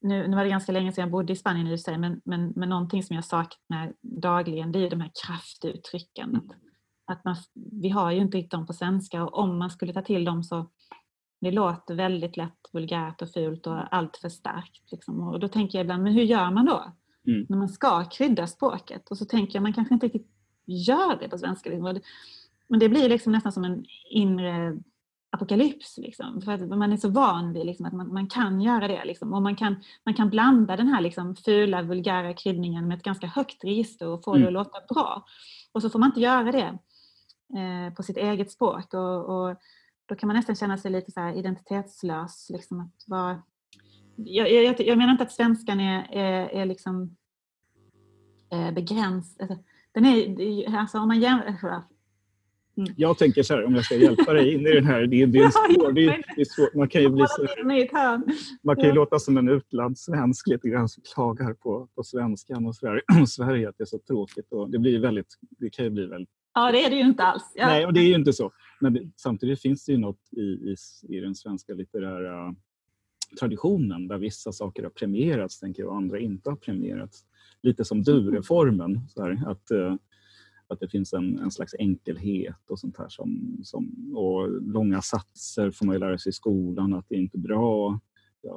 nu, 0.01 0.27
nu 0.27 0.35
var 0.35 0.43
det 0.43 0.49
ganska 0.49 0.71
länge 0.71 0.93
sedan 0.93 1.01
jag 1.01 1.11
bodde 1.11 1.33
i 1.33 1.35
Spanien 1.35 1.67
i 1.67 1.75
och 1.75 1.79
för 1.79 1.83
sig, 1.83 1.97
men, 1.97 2.21
men, 2.25 2.53
men 2.55 2.69
någonting 2.69 3.03
som 3.03 3.15
jag 3.15 3.25
saknar 3.25 3.93
dagligen 4.01 4.71
det 4.71 4.79
är 4.79 4.81
ju 4.81 4.89
de 4.89 5.01
här 5.01 5.11
kraftuttrycken. 5.25 6.35
Att, 6.35 6.55
att 7.05 7.25
man, 7.25 7.35
vi 7.81 7.89
har 7.89 8.11
ju 8.11 8.19
inte 8.19 8.37
riktigt 8.37 8.51
dem 8.51 8.67
på 8.67 8.73
svenska 8.73 9.23
och 9.23 9.39
om 9.39 9.57
man 9.57 9.69
skulle 9.69 9.93
ta 9.93 10.01
till 10.01 10.25
dem 10.25 10.43
så 10.43 10.69
det 11.41 11.51
låter 11.51 11.95
väldigt 11.95 12.37
lätt 12.37 12.69
vulgärt 12.73 13.21
och 13.21 13.31
fult 13.33 13.67
och 13.67 13.95
allt 13.95 14.17
för 14.17 14.29
starkt. 14.29 14.91
Liksom. 14.91 15.27
Och 15.27 15.39
då 15.39 15.47
tänker 15.47 15.77
jag 15.77 15.83
ibland, 15.83 16.03
men 16.03 16.13
hur 16.13 16.23
gör 16.23 16.51
man 16.51 16.65
då? 16.65 16.93
Mm. 17.27 17.45
När 17.49 17.57
man 17.57 17.69
ska 17.69 18.05
krydda 18.05 18.47
språket. 18.47 19.09
Och 19.09 19.17
så 19.17 19.25
tänker 19.25 19.55
jag, 19.55 19.63
man 19.63 19.73
kanske 19.73 19.93
inte 19.93 20.05
riktigt 20.05 20.31
gör 20.65 21.19
det 21.19 21.29
på 21.29 21.37
svenska. 21.37 21.69
Liksom. 21.69 21.99
Det- 22.67 22.73
Men 22.73 22.79
det 22.79 22.89
blir 22.89 23.09
liksom 23.09 23.31
nästan 23.31 23.51
som 23.51 23.63
en 23.63 23.85
inre 24.09 24.77
apokalyps. 25.29 25.97
Liksom. 25.97 26.41
För 26.41 26.51
att 26.51 26.67
man 26.69 26.93
är 26.93 26.97
så 26.97 27.09
van 27.09 27.53
vid 27.53 27.65
liksom, 27.65 27.85
att 27.85 27.93
man, 27.93 28.13
man 28.13 28.27
kan 28.27 28.61
göra 28.61 28.87
det. 28.87 29.05
Liksom. 29.05 29.33
Och 29.33 29.41
man 29.41 29.55
kan, 29.55 29.75
man 30.05 30.13
kan 30.13 30.29
blanda 30.29 30.75
den 30.75 30.87
här 30.87 31.01
liksom, 31.01 31.35
fula, 31.35 31.81
vulgära 31.81 32.33
kryddningen 32.33 32.87
med 32.87 32.97
ett 32.97 33.03
ganska 33.03 33.27
högt 33.27 33.63
register 33.63 34.07
och 34.07 34.23
få 34.23 34.33
det 34.33 34.39
Mm. 34.39 34.47
att 34.47 34.53
låta 34.53 34.93
bra. 34.93 35.25
Och 35.71 35.81
så 35.81 35.89
får 35.89 35.99
man 35.99 36.09
inte 36.09 36.19
göra 36.19 36.51
det 36.51 36.77
eh, 37.59 37.93
på 37.93 38.03
sitt 38.03 38.17
eget 38.17 38.51
språk. 38.51 38.93
Och, 38.93 39.25
och 39.49 39.55
då 40.05 40.15
kan 40.15 40.27
man 40.27 40.35
nästan 40.35 40.55
känna 40.55 40.77
sig 40.77 40.91
lite 40.91 41.11
så 41.11 41.29
identitetslös. 41.29 42.49
Liksom 42.49 42.79
att 42.79 43.03
vara, 43.07 43.41
jag, 44.15 44.51
jag, 44.51 44.79
jag 44.81 44.97
menar 44.97 45.11
inte 45.11 45.23
att 45.23 45.31
svenskan 45.31 45.79
är, 45.79 46.07
är, 46.11 46.49
är 46.49 46.65
liksom 46.65 47.15
eh, 48.51 48.71
begränsad. 48.71 49.41
Alltså, 49.51 49.65
den 49.91 50.05
är, 50.05 50.77
alltså 50.77 50.99
om 50.99 51.07
man 51.07 51.19
jämför... 51.19 51.81
Jag 52.95 53.17
tänker 53.17 53.43
så 53.43 53.53
här, 53.53 53.63
om 53.65 53.75
jag 53.75 53.85
ska 53.85 53.95
hjälpa 53.95 54.33
dig 54.33 54.53
in 54.53 54.67
i 54.67 54.71
den 54.73 54.85
här, 54.85 55.07
det, 55.07 55.21
är- 55.21 55.27
det, 55.27 55.39
är, 55.39 55.49
svår, 55.75 55.91
det, 55.91 56.05
är, 56.05 56.23
det 56.35 56.41
är 56.41 56.45
svårt. 56.45 56.73
Man 56.73 56.87
kan 56.89 57.01
ju, 57.01 57.09
bli, 57.09 57.25
så- 57.27 57.47
man 58.63 58.75
kan 58.75 58.85
ju 58.85 58.91
låta 58.91 59.19
som 59.19 59.37
en 59.37 59.49
utlandssvensk 59.49 60.47
lite 60.47 60.69
grann 60.69 60.89
som 60.89 61.03
klagar 61.13 61.53
på, 61.53 61.87
på 61.95 62.03
svenskan 62.03 62.65
och 62.65 62.75
Sverige, 62.75 63.01
Sverige, 63.27 63.69
att 63.69 63.77
det 63.77 63.83
är 63.83 63.85
så 63.85 63.99
tråkigt. 63.99 64.51
Och 64.51 64.69
det, 64.71 64.79
blir 64.79 64.99
väldigt, 64.99 65.37
det 65.59 65.69
kan 65.69 65.85
ju 65.85 65.91
bli 65.91 66.05
väldigt... 66.05 66.29
Ja, 66.53 66.71
det 66.71 66.85
är 66.85 66.89
det 66.89 66.95
ju 66.95 67.01
inte 67.01 67.23
alls. 67.23 67.43
Ja. 67.55 67.65
Nej, 67.67 67.85
och 67.85 67.93
det 67.93 67.99
är 67.99 68.07
ju 68.07 68.15
inte 68.15 68.33
så. 68.33 68.51
Men 68.81 68.93
det, 68.93 69.09
samtidigt 69.15 69.61
finns 69.61 69.85
det 69.85 69.91
ju 69.91 69.97
något 69.97 70.19
i, 70.37 70.41
i, 70.41 70.75
i 71.09 71.19
den 71.19 71.35
svenska 71.35 71.73
litterära 71.73 72.55
traditionen 73.39 74.07
där 74.07 74.17
vissa 74.17 74.51
saker 74.51 74.83
har 74.83 74.89
premierats 74.89 75.59
tänker 75.59 75.83
jag, 75.83 75.89
och 75.91 75.97
andra 75.97 76.19
inte 76.19 76.49
har 76.49 76.57
premierats. 76.57 77.23
Lite 77.63 77.85
som 77.85 78.03
du-reformen, 78.03 78.99
så 79.09 79.23
här, 79.23 79.43
att, 79.47 79.71
uh, 79.71 79.95
att 80.67 80.79
det 80.79 80.87
finns 80.87 81.13
en, 81.13 81.39
en 81.39 81.51
slags 81.51 81.75
enkelhet 81.79 82.69
och 82.69 82.79
sånt 82.79 82.97
här. 82.97 83.09
Som, 83.09 83.59
som, 83.63 84.13
och 84.15 84.61
långa 84.61 85.01
satser 85.01 85.71
får 85.71 85.85
man 85.85 85.95
ju 85.95 85.99
lära 85.99 86.17
sig 86.17 86.29
i 86.29 86.33
skolan 86.33 86.93
att 86.93 87.05
det 87.09 87.15
är 87.15 87.19
inte 87.19 87.37
är 87.37 87.39
bra. 87.39 87.99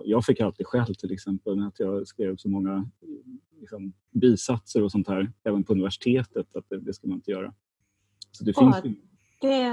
Jag 0.05 0.25
fick 0.25 0.41
alltid 0.41 0.67
skäll 0.67 0.95
till 0.95 1.13
exempel 1.13 1.63
att 1.63 1.81
jag 1.81 2.07
skrev 2.07 2.37
så 2.37 2.49
många 2.49 2.91
liksom, 3.61 3.93
bisatser 4.11 4.83
och 4.83 4.91
sånt 4.91 5.09
här, 5.09 5.33
även 5.45 5.65
på 5.65 5.73
universitetet, 5.73 6.57
att 6.57 6.69
det, 6.69 6.81
det 6.81 6.95
ska 6.95 7.09
man 7.09 7.17
inte 7.17 7.31
göra. 7.31 7.55
Så 8.31 8.45
det 8.45 8.53
finns. 8.59 8.77
Det, 9.41 9.67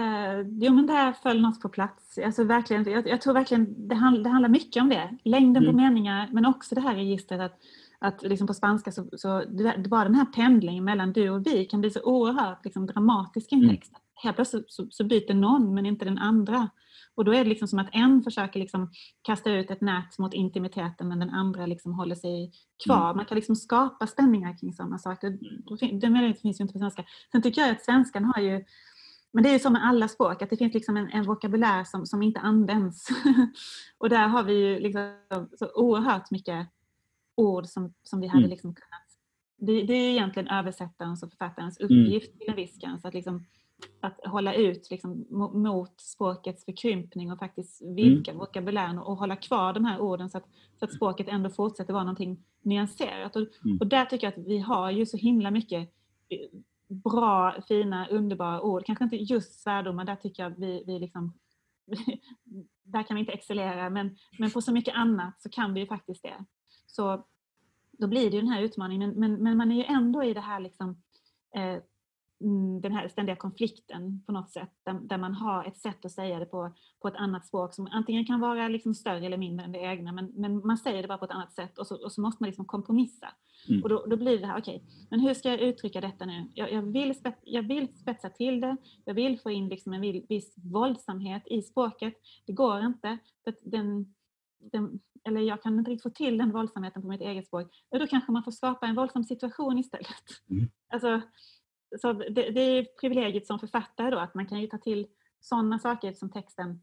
jo 0.52 0.74
men 0.74 0.88
där 0.88 1.14
föll 1.14 1.42
något 1.42 1.62
på 1.62 1.70
plats. 1.70 2.20
Alltså 2.26 2.44
verkligen, 2.44 2.92
jag, 2.92 3.08
jag 3.08 3.22
tror 3.22 3.34
verkligen 3.34 3.88
det, 3.88 3.96
hand, 3.96 4.24
det 4.24 4.30
handlar 4.30 4.50
mycket 4.50 4.82
om 4.82 4.90
det. 4.90 5.18
Längden 5.24 5.64
mm. 5.64 5.76
på 5.76 5.82
meningar 5.82 6.30
men 6.32 6.46
också 6.46 6.76
det 6.76 6.82
här 6.82 6.96
registret 6.96 7.42
att, 7.42 7.60
att 8.00 8.24
liksom 8.24 8.48
på 8.48 8.54
spanska 8.54 8.92
så, 8.92 9.10
så 9.14 9.44
det, 9.44 9.90
bara 9.90 10.04
den 10.04 10.16
här 10.16 10.26
pendlingen 10.26 10.84
mellan 10.84 11.14
du 11.14 11.30
och 11.30 11.48
vi 11.48 11.66
kan 11.66 11.82
bli 11.82 11.92
så 11.92 12.02
oerhört 12.02 12.66
liksom, 12.66 12.86
dramatisk 12.86 13.52
i 13.52 13.56
en 13.56 13.64
mm. 13.64 13.76
text. 13.76 13.92
Mm. 13.92 14.02
Helt 14.24 14.36
plötsligt 14.36 14.72
så, 14.72 14.88
så, 14.90 15.04
byter 15.04 15.34
någon 15.34 15.74
men 15.74 15.86
inte 15.86 16.06
den 16.06 16.18
andra. 16.18 16.70
Och 17.16 17.26
då 17.26 17.34
är 17.34 17.44
det 17.44 17.50
liksom 17.50 17.68
som 17.68 17.80
att 17.80 17.90
en 17.92 18.24
försöker 18.24 18.60
liksom 18.60 18.92
kasta 19.22 19.52
ut 19.52 19.72
ett 19.72 19.82
nät 19.82 20.18
mot 20.20 20.34
intimiteten 20.34 21.08
men 21.08 21.20
den 21.20 21.30
andra 21.30 21.66
liksom 21.66 21.94
håller 21.94 22.16
sig 22.16 22.52
kvar. 22.86 23.06
Mm. 23.06 23.18
Man 23.18 23.26
kan 23.26 23.36
liksom 23.36 23.56
skapa 23.56 24.08
spänningar 24.08 24.58
kring 24.58 24.74
sådana 24.74 24.98
saker. 24.98 25.38
Den 26.00 26.14
möjligheten 26.14 26.42
finns 26.42 26.60
ju 26.60 26.62
inte 26.62 26.74
på 26.74 26.80
svenska. 26.80 27.06
Sen 27.32 27.42
tycker 27.42 27.62
jag 27.62 27.72
att 27.72 27.86
svenskan 27.86 28.26
har 28.26 28.42
ju 28.42 28.64
men 29.32 29.44
det 29.44 29.50
är 29.50 29.54
ju 29.54 29.60
så 29.60 29.70
med 29.70 29.86
alla 29.86 30.08
språk, 30.08 30.42
att 30.42 30.50
det 30.50 30.58
finns 30.58 30.74
liksom 30.74 30.98
en, 30.98 31.10
en 31.10 31.24
vokabulär 31.24 31.84
som, 31.84 32.06
som 32.06 32.24
inte 32.24 32.40
används. 32.40 33.08
och 33.98 34.10
där 34.10 34.28
har 34.28 34.44
vi 34.44 34.54
ju 34.54 34.80
liksom 34.80 35.12
så 35.60 35.72
oerhört 35.76 36.32
mycket 36.32 36.68
ord 37.38 37.66
som, 37.66 37.94
som 38.04 38.22
vi 38.22 38.28
hade 38.28 38.40
mm. 38.40 38.50
liksom 38.50 38.76
kunnat... 38.76 39.02
Det, 39.58 39.84
det 39.84 39.94
är 39.94 40.12
egentligen 40.12 40.48
översättarens 40.48 41.24
och 41.24 41.30
författarens 41.30 41.80
mm. 41.80 41.92
uppgift 41.92 42.28
mm. 42.28 42.40
till 42.40 42.50
en 42.50 42.56
viss 42.56 42.78
gräns, 42.78 43.06
att 43.06 43.14
liksom 43.14 43.46
att 44.02 44.26
hålla 44.26 44.54
ut 44.54 44.88
liksom, 44.92 45.26
mot 45.54 46.02
språkets 46.02 46.66
förkrympning 46.66 47.32
och 47.32 47.40
faktiskt 47.40 47.82
vidga 47.82 48.32
mm. 48.32 48.40
vokabulären 48.40 49.00
och 49.00 49.18
hålla 49.18 49.36
kvar 49.36 49.74
de 49.74 49.86
här 49.86 50.00
orden 50.00 50.30
så 50.30 50.38
att, 50.38 50.46
så 50.80 50.86
att 50.86 50.94
språket 50.94 51.28
ändå 51.28 51.50
fortsätter 51.50 51.94
vara 51.94 52.04
någonting 52.04 52.44
nyanserat. 52.62 53.36
Och, 53.36 53.48
mm. 53.66 53.78
och 53.78 53.88
där 53.88 54.06
tycker 54.06 54.28
jag 54.28 54.40
att 54.40 54.48
vi 54.48 54.60
har 54.60 54.92
ju 54.92 55.06
så 55.06 55.18
himla 55.18 55.52
mycket 55.52 55.90
eh, 56.30 56.60
bra, 56.88 57.62
fina, 57.68 58.08
underbara 58.08 58.62
ord. 58.62 58.86
Kanske 58.86 59.04
inte 59.04 59.16
just 59.16 59.62
svärdomar, 59.62 60.06
där 60.06 60.16
tycker 60.16 60.44
jag 60.44 60.50
vi, 60.50 60.84
vi 60.88 61.00
liksom 61.00 61.34
där 62.84 63.04
kan 63.04 63.16
vi 63.16 63.20
inte 63.20 63.34
excellera, 63.34 63.90
men, 63.90 64.18
men 64.40 64.52
på 64.52 64.62
så 64.62 64.72
mycket 64.72 64.96
annat 64.96 65.42
så 65.42 65.50
kan 65.50 65.74
vi 65.74 65.80
ju 65.80 65.88
faktiskt 65.88 66.24
det. 66.24 66.46
Så 66.88 67.26
då 67.92 68.08
blir 68.08 68.30
det 68.30 68.36
ju 68.36 68.42
den 68.42 68.52
här 68.52 68.62
utmaningen, 68.62 69.10
men, 69.10 69.34
men 69.34 69.58
man 69.58 69.72
är 69.72 69.76
ju 69.76 69.84
ändå 69.84 70.24
i 70.24 70.34
det 70.34 70.42
här 70.42 70.60
liksom, 70.60 71.02
eh, 71.56 71.84
Mm, 72.42 72.82
den 72.82 72.92
här 72.92 73.08
ständiga 73.08 73.36
konflikten 73.36 74.24
på 74.26 74.32
något 74.32 74.50
sätt, 74.50 74.70
där, 74.84 74.94
där, 74.94 75.18
man 75.18 75.34
har 75.34 75.66
ett 75.66 75.78
sätt 75.78 76.06
att 76.06 76.12
säga 76.12 76.40
det 76.40 76.46
på, 76.46 76.74
på 77.02 77.08
ett 77.08 77.16
annat 77.16 77.46
språk 77.46 77.74
som 77.74 77.88
antingen 77.92 78.26
kan 78.26 78.40
vara 78.40 78.68
liksom 78.68 78.96
större 78.96 79.26
eller 79.26 79.38
mindre 79.38 79.66
än 79.66 79.72
det 79.72 79.80
egna, 79.80 80.12
men, 80.12 80.32
men 80.36 80.68
man 80.68 80.78
säger 80.78 81.02
det 81.02 81.08
bara 81.08 81.18
på 81.18 81.26
ett 81.26 81.32
annat 81.32 81.54
sätt 81.54 81.78
och 81.78 81.88
så, 81.88 82.04
och 82.06 82.12
så 82.12 82.22
måste 82.22 82.44
man 82.44 82.48
liksom 82.48 82.66
kompromissa. 82.66 83.28
Mm. 83.70 83.84
Och 83.84 83.90
då, 83.90 84.06
då, 84.06 84.18
blir 84.18 84.40
det 84.40 84.46
här, 84.46 84.60
okej, 84.60 84.76
okay, 84.76 85.08
men 85.10 85.20
hur 85.20 85.34
ska 85.34 85.50
jag 85.50 85.60
uttrycka 85.60 86.02
detta 86.02 86.26
nu? 86.26 86.52
Jag, 86.54 86.72
jag, 86.72 86.82
vill, 86.82 87.16
spets, 87.16 87.40
jag 87.44 87.64
vill 87.64 87.88
spetsa 87.98 88.30
till 88.30 88.62
det, 88.62 88.78
jag 89.06 89.14
vill 89.14 89.40
få 89.40 89.52
in 89.52 89.70
liksom 89.70 89.94
en 89.94 90.02
viss 90.02 90.54
våldsamhet 90.58 91.44
i 91.46 91.62
språket. 91.62 92.14
Det 92.46 92.54
går 92.54 92.82
inte, 92.82 93.18
för 93.44 93.56
den, 93.62 94.14
den, 94.60 95.00
eller 95.28 95.42
jag 95.42 95.64
kan 95.64 95.80
inte 95.80 95.92
riktigt 95.92 96.04
få 96.04 96.10
till 96.10 96.38
den 96.38 96.52
våldsamheten 96.52 97.02
på 97.02 97.08
mitt 97.08 97.22
eget 97.22 97.48
språk. 97.48 97.68
Då 97.92 98.08
kanske 98.08 98.32
man 98.32 98.44
får 98.44 98.52
skapa 98.52 98.88
en 98.88 98.96
våldsam 98.96 99.24
situation 99.24 99.78
istället. 99.78 100.24
Mm. 100.50 100.70
Alltså, 100.94 101.22
så 102.02 102.14
det, 102.14 102.52
det, 102.52 102.62
är 102.62 102.88
privilegiet 103.02 103.48
som 103.48 103.60
författare 103.60 104.10
då, 104.10 104.18
att 104.20 104.34
man 104.34 104.46
kan 104.46 104.62
ju 104.62 104.68
ta 104.68 104.78
till 104.78 105.08
sådana 105.40 105.80
saker 105.80 106.14
som 106.14 106.30
texten 106.30 106.82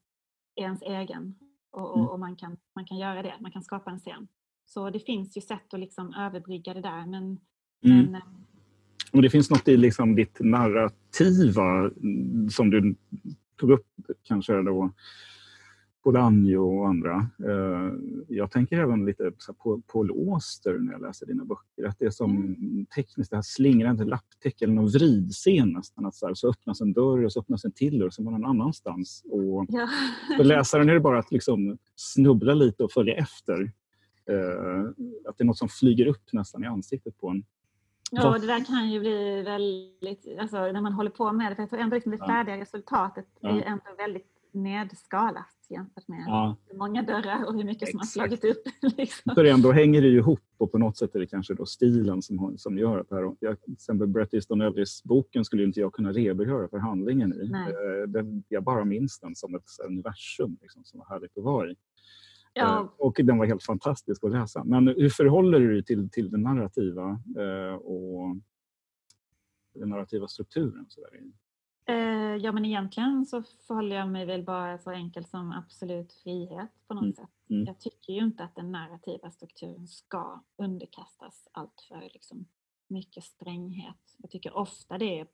är 0.54 0.62
ens 0.62 0.82
egen 0.82 1.34
och, 1.70 1.90
och, 1.90 1.98
mm. 1.98 2.08
och, 2.08 2.20
man, 2.20 2.36
kan, 2.36 2.56
man 2.74 2.84
kan 2.84 2.98
göra 2.98 3.22
det, 3.22 3.34
man 3.40 3.50
kan 3.50 3.62
skapa 3.62 3.90
en 3.90 3.98
scen. 3.98 4.28
Så 4.66 4.90
det 4.90 5.00
finns 5.00 5.36
ju 5.36 5.40
sätt 5.40 5.74
att 5.74 5.80
liksom 5.80 6.14
överbrygga 6.14 6.74
det 6.74 6.80
där. 6.80 7.06
Men, 7.06 7.40
mm. 7.84 8.12
men, 8.12 8.22
och 9.12 9.22
det 9.22 9.30
finns 9.30 9.50
något 9.50 9.68
i 9.68 9.76
liksom 9.76 10.14
ditt 10.14 10.40
narrativa 10.40 11.90
som 12.50 12.70
du 12.70 12.94
tog 13.56 13.70
upp 13.70 13.86
kanske 14.22 14.62
då 14.62 14.92
Polanyi 16.04 16.56
och 16.56 16.88
andra. 16.88 17.30
Eh, 17.44 17.92
jag 18.28 18.50
tänker 18.50 18.78
även 18.78 19.04
lite 19.04 19.32
på 19.58 19.82
Paul 19.92 20.10
Auster 20.10 20.78
när 20.78 20.92
jag 20.92 21.02
läser 21.02 21.26
dina 21.26 21.44
böcker. 21.44 21.84
Att 21.88 21.98
det 21.98 22.04
är 22.04 22.10
som 22.10 22.30
mm. 22.30 22.86
tekniskt, 22.86 23.30
det 23.30 23.36
här 23.36 23.42
slingrande 23.42 24.04
lapptäcke 24.04 24.64
eller 24.64 24.74
någon 24.74 24.88
vridscen 24.88 25.72
nästan. 25.72 26.06
Att 26.06 26.14
så, 26.14 26.26
här, 26.26 26.34
så 26.34 26.50
öppnas 26.50 26.80
en 26.80 26.92
dörr 26.92 27.24
och 27.24 27.32
så 27.32 27.40
öppnas 27.40 27.64
en 27.64 27.72
till 27.72 27.98
dörr 27.98 28.06
och 28.06 28.14
så 28.14 28.22
är 28.22 28.24
man 28.24 28.32
någon 28.32 28.50
annanstans. 28.50 29.22
Och 29.30 29.66
ja. 29.68 29.88
För 30.36 30.44
läsaren 30.44 30.88
är 30.88 30.94
det 30.94 31.00
bara 31.00 31.18
att 31.18 31.32
liksom 31.32 31.78
snubbla 31.96 32.54
lite 32.54 32.84
och 32.84 32.92
följa 32.92 33.14
efter. 33.14 33.72
Eh, 34.30 34.88
att 35.28 35.38
det 35.38 35.44
är 35.44 35.46
något 35.46 35.58
som 35.58 35.68
flyger 35.68 36.06
upp 36.06 36.32
nästan 36.32 36.64
i 36.64 36.66
ansiktet 36.66 37.18
på 37.20 37.28
en. 37.28 37.44
Ja, 38.10 38.38
det 38.38 38.46
där 38.46 38.64
kan 38.64 38.90
ju 38.90 39.00
bli 39.00 39.42
väldigt, 39.42 40.38
alltså 40.38 40.56
när 40.56 40.80
man 40.80 40.92
håller 40.92 41.10
på 41.10 41.32
med 41.32 41.52
det, 41.52 41.56
för 41.56 41.62
jag 41.62 41.70
tror 41.70 41.80
ändå 41.80 41.94
liksom 41.94 42.12
det 42.12 42.18
färdiga 42.18 42.58
resultatet 42.58 43.26
ja. 43.40 43.48
är 43.48 43.54
ju 43.54 43.62
ändå 43.62 43.84
väldigt 43.98 44.34
nedskalat 44.54 45.46
jämfört 45.70 46.08
med 46.08 46.24
ja. 46.26 46.56
hur 46.66 46.78
många 46.78 47.02
dörrar 47.02 47.44
och 47.44 47.54
hur 47.54 47.64
mycket 47.64 47.88
Exakt. 47.88 47.90
som 47.90 48.20
har 48.20 48.28
slagit 48.28 48.44
upp. 48.44 48.62
Liksom. 48.98 49.34
För 49.34 49.44
ändå 49.44 49.72
hänger 49.72 50.02
det 50.02 50.08
ju 50.08 50.18
ihop 50.18 50.40
och 50.58 50.72
på 50.72 50.78
något 50.78 50.96
sätt 50.96 51.14
är 51.14 51.18
det 51.18 51.26
kanske 51.26 51.54
då 51.54 51.66
stilen 51.66 52.22
som, 52.22 52.54
som 52.58 52.78
gör 52.78 52.98
att 52.98 53.08
det 53.08 53.14
här. 53.14 53.36
Jag, 53.40 53.62
till 53.62 53.72
exempel 53.72 54.06
Bret 54.06 54.34
Easton 54.34 54.60
Ellis-boken 54.60 55.44
skulle 55.44 55.64
inte 55.64 55.80
jag 55.80 55.92
kunna 55.92 56.12
redogöra 56.12 56.68
för 56.68 56.78
handlingen 56.78 57.32
i. 57.32 57.50
Eh, 57.52 58.08
den, 58.08 58.44
jag 58.48 58.62
bara 58.62 58.84
minns 58.84 59.18
den 59.18 59.34
som 59.34 59.54
ett 59.54 59.68
universum 59.88 60.58
liksom, 60.60 60.84
som 60.84 60.98
var 60.98 61.06
härligt 61.06 61.38
att 61.38 61.44
vara 61.44 61.70
i. 61.70 61.76
Ja. 62.52 62.80
Eh, 62.80 62.88
och 62.98 63.20
den 63.24 63.38
var 63.38 63.46
helt 63.46 63.64
fantastisk 63.64 64.24
att 64.24 64.30
läsa. 64.32 64.64
Men 64.64 64.88
hur 64.88 65.10
förhåller 65.10 65.60
du 65.60 65.72
dig 65.72 65.84
till, 65.84 66.10
till 66.10 66.30
den 66.30 66.42
narrativa 66.42 67.20
eh, 67.38 67.74
och 67.74 68.36
den 69.74 69.88
narrativa 69.88 70.28
strukturen? 70.28 70.86
Så 70.88 71.00
där? 71.00 71.20
Eh, 71.86 72.36
ja 72.36 72.52
men 72.52 72.64
egentligen 72.64 73.26
så 73.26 73.42
förhåller 73.42 73.96
jag 73.96 74.08
mig 74.08 74.26
väl 74.26 74.44
bara 74.44 74.78
så 74.78 74.90
enkelt 74.90 75.28
som 75.28 75.52
absolut 75.52 76.12
frihet 76.12 76.70
på 76.86 76.94
något 76.94 77.02
mm. 77.02 77.14
sätt. 77.14 77.50
Mm. 77.50 77.64
Jag 77.64 77.80
tycker 77.80 78.12
ju 78.12 78.20
inte 78.20 78.44
att 78.44 78.54
den 78.54 78.72
narrativa 78.72 79.30
strukturen 79.30 79.88
ska 79.88 80.44
underkastas 80.56 81.48
alltför 81.52 82.10
liksom, 82.14 82.46
mycket 82.88 83.24
stränghet. 83.24 84.16
Jag 84.18 84.30
tycker 84.30 84.56
ofta 84.56 84.98
det 84.98 85.20
är, 85.20 85.26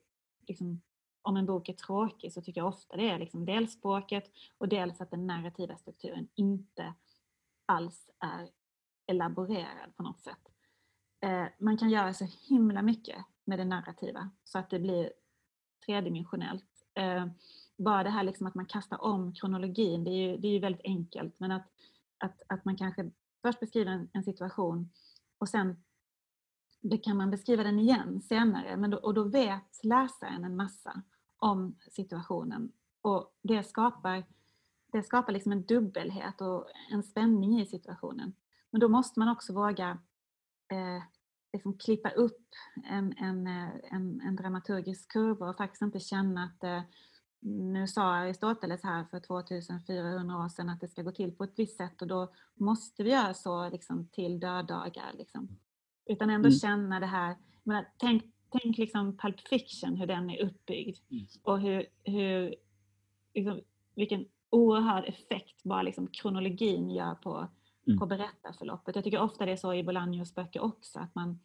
liksom, 0.46 0.80
om 1.22 1.36
en 1.36 1.46
bok 1.46 1.68
är 1.68 1.72
tråkig 1.72 2.32
så 2.32 2.42
tycker 2.42 2.60
jag 2.60 2.68
ofta 2.68 2.96
det 2.96 3.10
är 3.10 3.18
liksom 3.18 3.44
dels 3.44 3.72
språket 3.72 4.30
och 4.58 4.68
dels 4.68 5.00
att 5.00 5.10
den 5.10 5.26
narrativa 5.26 5.76
strukturen 5.76 6.28
inte 6.34 6.94
alls 7.66 8.10
är 8.18 8.50
elaborerad 9.06 9.96
på 9.96 10.02
något 10.02 10.20
sätt. 10.20 10.48
Eh, 11.20 11.46
man 11.58 11.78
kan 11.78 11.90
göra 11.90 12.14
så 12.14 12.26
himla 12.48 12.82
mycket 12.82 13.24
med 13.44 13.58
det 13.58 13.64
narrativa 13.64 14.30
så 14.44 14.58
att 14.58 14.70
det 14.70 14.78
blir 14.78 15.12
tredimensionellt. 15.90 16.64
Eh, 16.94 17.26
bara 17.76 18.02
det 18.02 18.10
här 18.10 18.24
liksom 18.24 18.46
att 18.46 18.54
man 18.54 18.66
kastar 18.66 19.04
om 19.04 19.34
kronologin, 19.34 20.04
det 20.04 20.10
är 20.10 20.30
ju, 20.30 20.36
det 20.36 20.48
är 20.48 20.52
ju 20.52 20.58
väldigt 20.58 20.84
enkelt, 20.84 21.34
men 21.38 21.52
att, 21.52 21.66
att, 22.18 22.42
att 22.46 22.64
man 22.64 22.76
kanske 22.76 23.10
först 23.42 23.60
beskriver 23.60 23.92
en, 23.92 24.08
en 24.12 24.24
situation 24.24 24.90
och 25.38 25.48
sen 25.48 25.76
det 26.80 26.98
kan 26.98 27.16
man 27.16 27.30
beskriva 27.30 27.62
den 27.62 27.78
igen 27.78 28.22
senare, 28.22 28.76
men 28.76 28.90
då, 28.90 28.96
och 28.96 29.14
då 29.14 29.24
vet 29.24 29.84
läsaren 29.84 30.44
en 30.44 30.56
massa 30.56 31.02
om 31.36 31.76
situationen. 31.90 32.72
Och 33.02 33.34
det 33.42 33.62
skapar, 33.62 34.24
det 34.92 35.02
skapar 35.02 35.32
liksom 35.32 35.52
en 35.52 35.66
dubbelhet 35.66 36.40
och 36.40 36.66
en 36.90 37.02
spänning 37.02 37.60
i 37.60 37.66
situationen. 37.66 38.32
Men 38.70 38.80
då 38.80 38.88
måste 38.88 39.18
man 39.20 39.28
också 39.28 39.52
våga 39.52 39.98
eh, 40.72 41.02
liksom 41.52 41.78
klippa 41.78 42.10
upp 42.10 42.48
en, 42.84 43.14
en, 43.18 43.46
eh, 43.46 43.68
en, 43.90 44.20
en 44.20 44.36
dramaturgisk 44.36 45.12
kurva 45.12 45.48
och 45.48 45.56
faktiskt 45.56 45.82
inte 45.82 46.00
känna 46.00 46.44
att 46.44 46.64
eh, 46.64 46.82
nu 47.40 47.86
sa 47.86 48.02
Aristoteles 48.02 48.82
här 48.82 49.04
för 49.04 49.20
2400 49.20 50.44
år 50.44 50.48
sedan 50.48 50.68
att 50.68 50.80
det 50.80 50.88
ska 50.88 51.02
gå 51.02 51.12
till 51.12 51.32
på 51.32 51.44
ett 51.44 51.58
visst 51.58 51.76
sätt 51.76 52.02
och 52.02 52.08
då 52.08 52.32
måste 52.54 53.02
vi 53.02 53.10
göra 53.10 53.34
så 53.34 53.68
liksom, 53.68 54.08
till 54.08 54.40
döddagar. 54.40 55.12
Liksom. 55.18 55.58
Utan 56.06 56.30
ändå 56.30 56.48
mm. 56.48 56.58
känna 56.58 57.00
det 57.00 57.06
här, 57.06 57.36
menar, 57.62 57.88
tänk, 57.96 58.24
tänk 58.50 58.78
liksom 58.78 59.16
Pulp 59.16 59.40
Fiction, 59.48 59.96
hur 59.96 60.06
den 60.06 60.30
är 60.30 60.44
uppbyggd 60.44 60.98
mm. 61.10 61.26
och 61.42 61.60
hur, 61.60 61.86
hur, 62.04 62.54
liksom, 63.34 63.60
vilken 63.94 64.26
oerhörd 64.50 65.04
effekt 65.04 65.62
bara 65.62 65.82
liksom 65.82 66.06
kronologin 66.06 66.90
gör 66.90 67.14
på 67.14 67.48
Mm. 67.90 67.98
på 67.98 68.06
berättarförloppet. 68.06 68.94
Jag 68.94 69.04
tycker 69.04 69.20
ofta 69.20 69.46
det 69.46 69.52
är 69.52 69.56
så 69.56 69.74
i 69.74 69.82
Bolaños 69.82 70.34
böcker 70.34 70.60
också, 70.60 70.98
att, 70.98 71.14
man, 71.14 71.40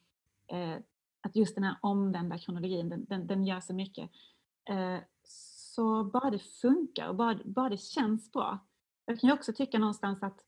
eh, 0.48 0.78
att 1.22 1.36
just 1.36 1.56
den 1.56 1.64
här 1.64 1.76
omvända 1.82 2.38
kronologin, 2.38 2.90
den, 2.90 3.06
den, 3.06 3.28
den 3.28 3.44
gör 3.44 3.60
så 3.60 3.74
mycket. 3.74 4.10
Eh, 4.70 4.98
så 5.76 6.04
bara 6.04 6.30
det 6.30 6.40
funkar 6.40 7.08
och 7.08 7.16
bara, 7.16 7.40
bara 7.46 7.70
det 7.70 7.78
känns 7.78 8.32
bra. 8.32 8.60
Jag 9.06 9.20
kan 9.20 9.28
ju 9.28 9.34
också 9.34 9.54
tycka 9.54 9.80
någonstans 9.80 10.24
att 10.24 10.40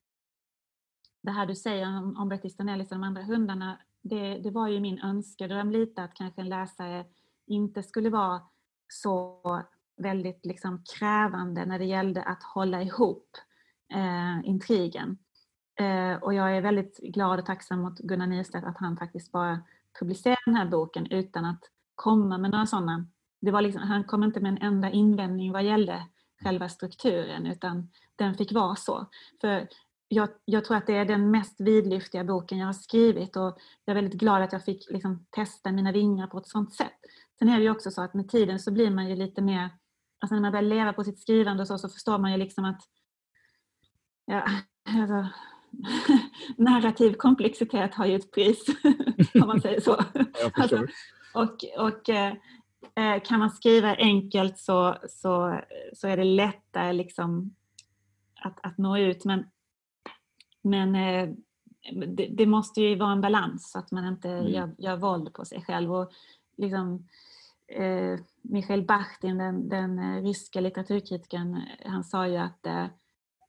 det 1.21 1.31
här 1.31 1.45
du 1.45 1.55
säger 1.55 1.97
om, 1.97 2.17
om 2.17 2.29
Betty 2.29 2.49
Stanellis 2.49 2.91
och 2.91 2.97
de 2.97 3.03
andra 3.03 3.23
hundarna, 3.23 3.77
det, 4.01 4.37
det 4.37 4.51
var 4.51 4.67
ju 4.67 4.79
min 4.79 4.99
önskedröm 4.99 5.71
lite 5.71 6.03
att 6.03 6.13
kanske 6.13 6.41
en 6.41 6.49
läsare 6.49 7.05
inte 7.45 7.83
skulle 7.83 8.09
vara 8.09 8.41
så 8.87 9.41
väldigt 9.97 10.45
liksom 10.45 10.83
krävande 10.99 11.65
när 11.65 11.79
det 11.79 11.85
gällde 11.85 12.23
att 12.23 12.43
hålla 12.43 12.81
ihop 12.81 13.29
eh, 13.93 14.49
intrigen. 14.49 15.17
Eh, 15.79 16.23
och 16.23 16.33
jag 16.33 16.57
är 16.57 16.61
väldigt 16.61 16.97
glad 16.97 17.39
och 17.39 17.45
tacksam 17.45 17.81
mot 17.81 17.99
Gunnar 17.99 18.27
Nierstedt 18.27 18.65
att 18.65 18.77
han 18.77 18.97
faktiskt 18.97 19.31
bara 19.31 19.59
publicerade 19.99 20.41
den 20.45 20.55
här 20.55 20.65
boken 20.65 21.11
utan 21.11 21.45
att 21.45 21.61
komma 21.95 22.37
med 22.37 22.51
några 22.51 22.65
sådana. 22.65 23.07
Det 23.41 23.51
var 23.51 23.61
liksom, 23.61 23.81
han 23.81 24.03
kom 24.03 24.23
inte 24.23 24.39
med 24.39 24.51
en 24.51 24.61
enda 24.61 24.89
invändning 24.89 25.51
vad 25.51 25.63
gällde 25.63 26.05
själva 26.43 26.69
strukturen 26.69 27.45
utan 27.45 27.89
den 28.15 28.35
fick 28.35 28.51
vara 28.51 28.75
så. 28.75 29.05
För 29.41 29.67
jag, 30.07 30.29
jag, 30.45 30.65
tror 30.65 30.77
att 30.77 30.87
det 30.87 30.95
är 30.95 31.05
den 31.05 31.31
mest 31.31 31.61
vidlyftiga 31.61 32.23
boken 32.23 32.57
jag 32.57 32.65
har 32.65 32.73
skrivit 32.73 33.35
och 33.35 33.57
jag 33.85 33.97
är 33.97 34.01
väldigt 34.01 34.19
glad 34.19 34.41
att 34.41 34.53
jag 34.53 34.65
fick 34.65 34.89
liksom 34.89 35.25
testa 35.29 35.71
mina 35.71 35.91
vingar 35.91 36.27
på 36.27 36.37
ett 36.37 36.47
sådant 36.47 36.73
sätt. 36.73 36.99
Sen 37.39 37.49
är 37.49 37.57
det 37.57 37.63
ju 37.63 37.71
också 37.71 37.91
så 37.91 38.01
att 38.01 38.13
med 38.13 38.29
tiden 38.29 38.59
så 38.59 38.71
blir 38.71 38.91
man 38.91 39.09
ju 39.09 39.15
lite 39.15 39.41
mer, 39.41 39.69
alltså 40.19 40.35
när 40.35 40.41
man 40.41 40.51
börjar 40.51 40.63
leva 40.63 40.93
på 40.93 41.03
sitt 41.03 41.19
skrivande 41.19 41.61
och 41.61 41.67
så, 41.67 41.77
så 41.77 41.89
förstår 41.89 42.17
man 42.17 42.31
ju 42.31 42.37
liksom 42.37 42.65
att 42.65 42.81
ja, 44.25 44.45
alltså, 44.85 45.27
narrativ 46.57 47.13
komplexitet 47.13 47.95
har 47.95 48.05
ju 48.05 48.15
ett 48.15 48.31
pris, 48.31 48.65
om 49.33 49.47
man 49.47 49.61
säger 49.61 49.81
så. 49.81 50.03
Alltså, 50.53 50.87
och, 51.33 51.85
och 51.87 52.09
eh, 52.09 52.33
eh, 52.95 53.21
kan 53.23 53.39
man 53.39 53.49
skriva 53.49 53.95
enkelt 53.95 54.59
så, 54.59 54.97
så, 55.09 55.61
så 55.93 56.07
är 56.07 56.17
det 56.17 56.23
lättare 56.23 56.93
liksom 56.93 57.55
att, 58.41 58.65
att 58.65 58.77
nå 58.77 58.97
ut. 58.97 59.25
Men, 59.25 59.45
men 60.61 60.95
eh, 60.95 61.29
det, 62.07 62.27
det, 62.27 62.45
måste 62.45 62.81
ju 62.81 62.95
vara 62.95 63.11
en 63.11 63.21
balans 63.21 63.71
så 63.71 63.79
att 63.79 63.91
man 63.91 64.05
inte 64.05 64.29
mm. 64.29 64.51
gör, 64.51 64.75
gör 64.77 64.97
våld 64.97 65.33
på 65.33 65.45
sig 65.45 65.61
själv. 65.61 65.93
Och 65.93 66.11
liksom, 66.57 67.07
eh, 67.67 68.19
Michael 68.41 68.85
Bachtin, 68.85 69.37
den, 69.37 69.69
den 69.69 69.99
eh, 69.99 70.23
ryska 70.23 70.59
litteraturkritikern, 70.59 71.61
han 71.85 72.03
sa 72.03 72.27
ju 72.27 72.37
att, 72.37 72.65
eh, 72.65 72.87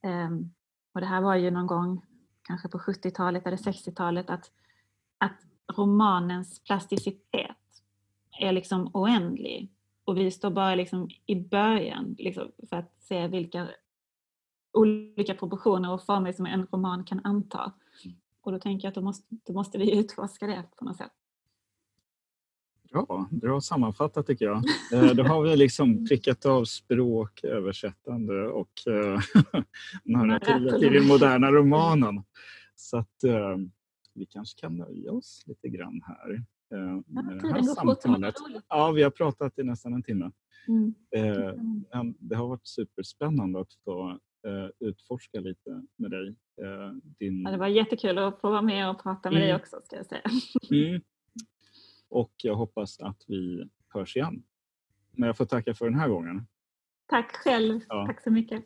ehm, 0.02 0.50
och 0.98 1.02
det 1.02 1.08
här 1.08 1.20
var 1.20 1.34
ju 1.34 1.50
någon 1.50 1.66
gång 1.66 2.02
kanske 2.42 2.68
på 2.68 2.78
70-talet 2.78 3.46
eller 3.46 3.56
60-talet, 3.56 4.30
att, 4.30 4.50
att 5.18 5.40
romanens 5.76 6.64
plasticitet 6.64 7.56
är 8.40 8.52
liksom 8.52 8.90
oändlig. 8.94 9.72
Och 10.04 10.16
vi 10.16 10.30
står 10.30 10.50
bara 10.50 10.74
liksom 10.74 11.08
i 11.26 11.34
början 11.34 12.16
liksom, 12.18 12.52
för 12.68 12.76
att 12.76 12.94
se 12.98 13.28
vilka 13.28 13.68
olika 14.72 15.34
proportioner 15.34 15.92
och 15.92 16.02
former 16.02 16.32
som 16.32 16.46
en 16.46 16.66
roman 16.66 17.04
kan 17.04 17.20
anta. 17.24 17.72
Och 18.40 18.52
då 18.52 18.58
tänker 18.58 18.86
jag 18.86 18.90
att 18.90 18.94
då 18.94 19.02
måste, 19.02 19.26
då 19.46 19.52
måste 19.52 19.78
vi 19.78 19.98
utforska 19.98 20.46
det 20.46 20.64
på 20.76 20.84
något 20.84 20.96
sätt. 20.96 21.12
Bra, 22.92 23.28
bra 23.30 23.60
sammanfattat 23.60 24.26
tycker 24.26 24.44
jag. 24.44 24.62
Eh, 24.92 25.14
då 25.14 25.22
har 25.22 25.42
vi 25.42 25.56
liksom 25.56 26.06
prickat 26.06 26.46
av 26.46 26.64
språk, 26.64 27.44
översättande 27.44 28.48
och 28.48 28.72
eh, 28.86 29.20
narrativet 30.04 30.82
i 30.82 30.88
den 30.88 31.06
moderna 31.06 31.52
romanen. 31.52 32.22
Så 32.74 32.96
att 32.96 33.24
eh, 33.24 33.56
vi 34.14 34.26
kanske 34.26 34.60
kan 34.60 34.76
nöja 34.76 35.12
oss 35.12 35.42
lite 35.46 35.68
grann 35.68 36.00
här. 36.06 36.44
Ja, 36.70 37.02
det 37.42 37.52
här 37.52 37.62
samtalet. 37.62 38.34
Ja, 38.68 38.90
vi 38.90 39.02
har 39.02 39.10
pratat 39.10 39.58
i 39.58 39.62
nästan 39.62 39.92
en 39.92 40.02
timme. 40.02 40.30
Mm. 40.68 40.94
Det 42.18 42.36
har 42.36 42.48
varit 42.48 42.66
superspännande 42.66 43.60
att 43.60 43.72
få 43.84 44.18
utforska 44.80 45.40
lite 45.40 45.82
med 45.96 46.10
dig. 46.10 46.36
Din... 47.18 47.42
Ja, 47.42 47.50
det 47.50 47.56
var 47.56 47.66
jättekul 47.66 48.18
att 48.18 48.40
få 48.40 48.50
vara 48.50 48.62
med 48.62 48.90
och 48.90 49.02
prata 49.02 49.30
med 49.30 49.36
mm. 49.36 49.48
dig 49.48 49.56
också 49.56 49.80
ska 49.84 49.96
jag 49.96 50.06
säga. 50.06 50.22
Mm. 50.70 51.00
Och 52.08 52.32
jag 52.36 52.54
hoppas 52.54 53.00
att 53.00 53.24
vi 53.26 53.68
hörs 53.88 54.16
igen. 54.16 54.42
Men 55.10 55.26
jag 55.26 55.36
får 55.36 55.44
tacka 55.44 55.74
för 55.74 55.84
den 55.84 55.98
här 55.98 56.08
gången. 56.08 56.46
Tack 57.06 57.32
själv. 57.32 57.80
Ja. 57.88 58.06
Tack 58.06 58.22
så 58.22 58.30
mycket. 58.30 58.64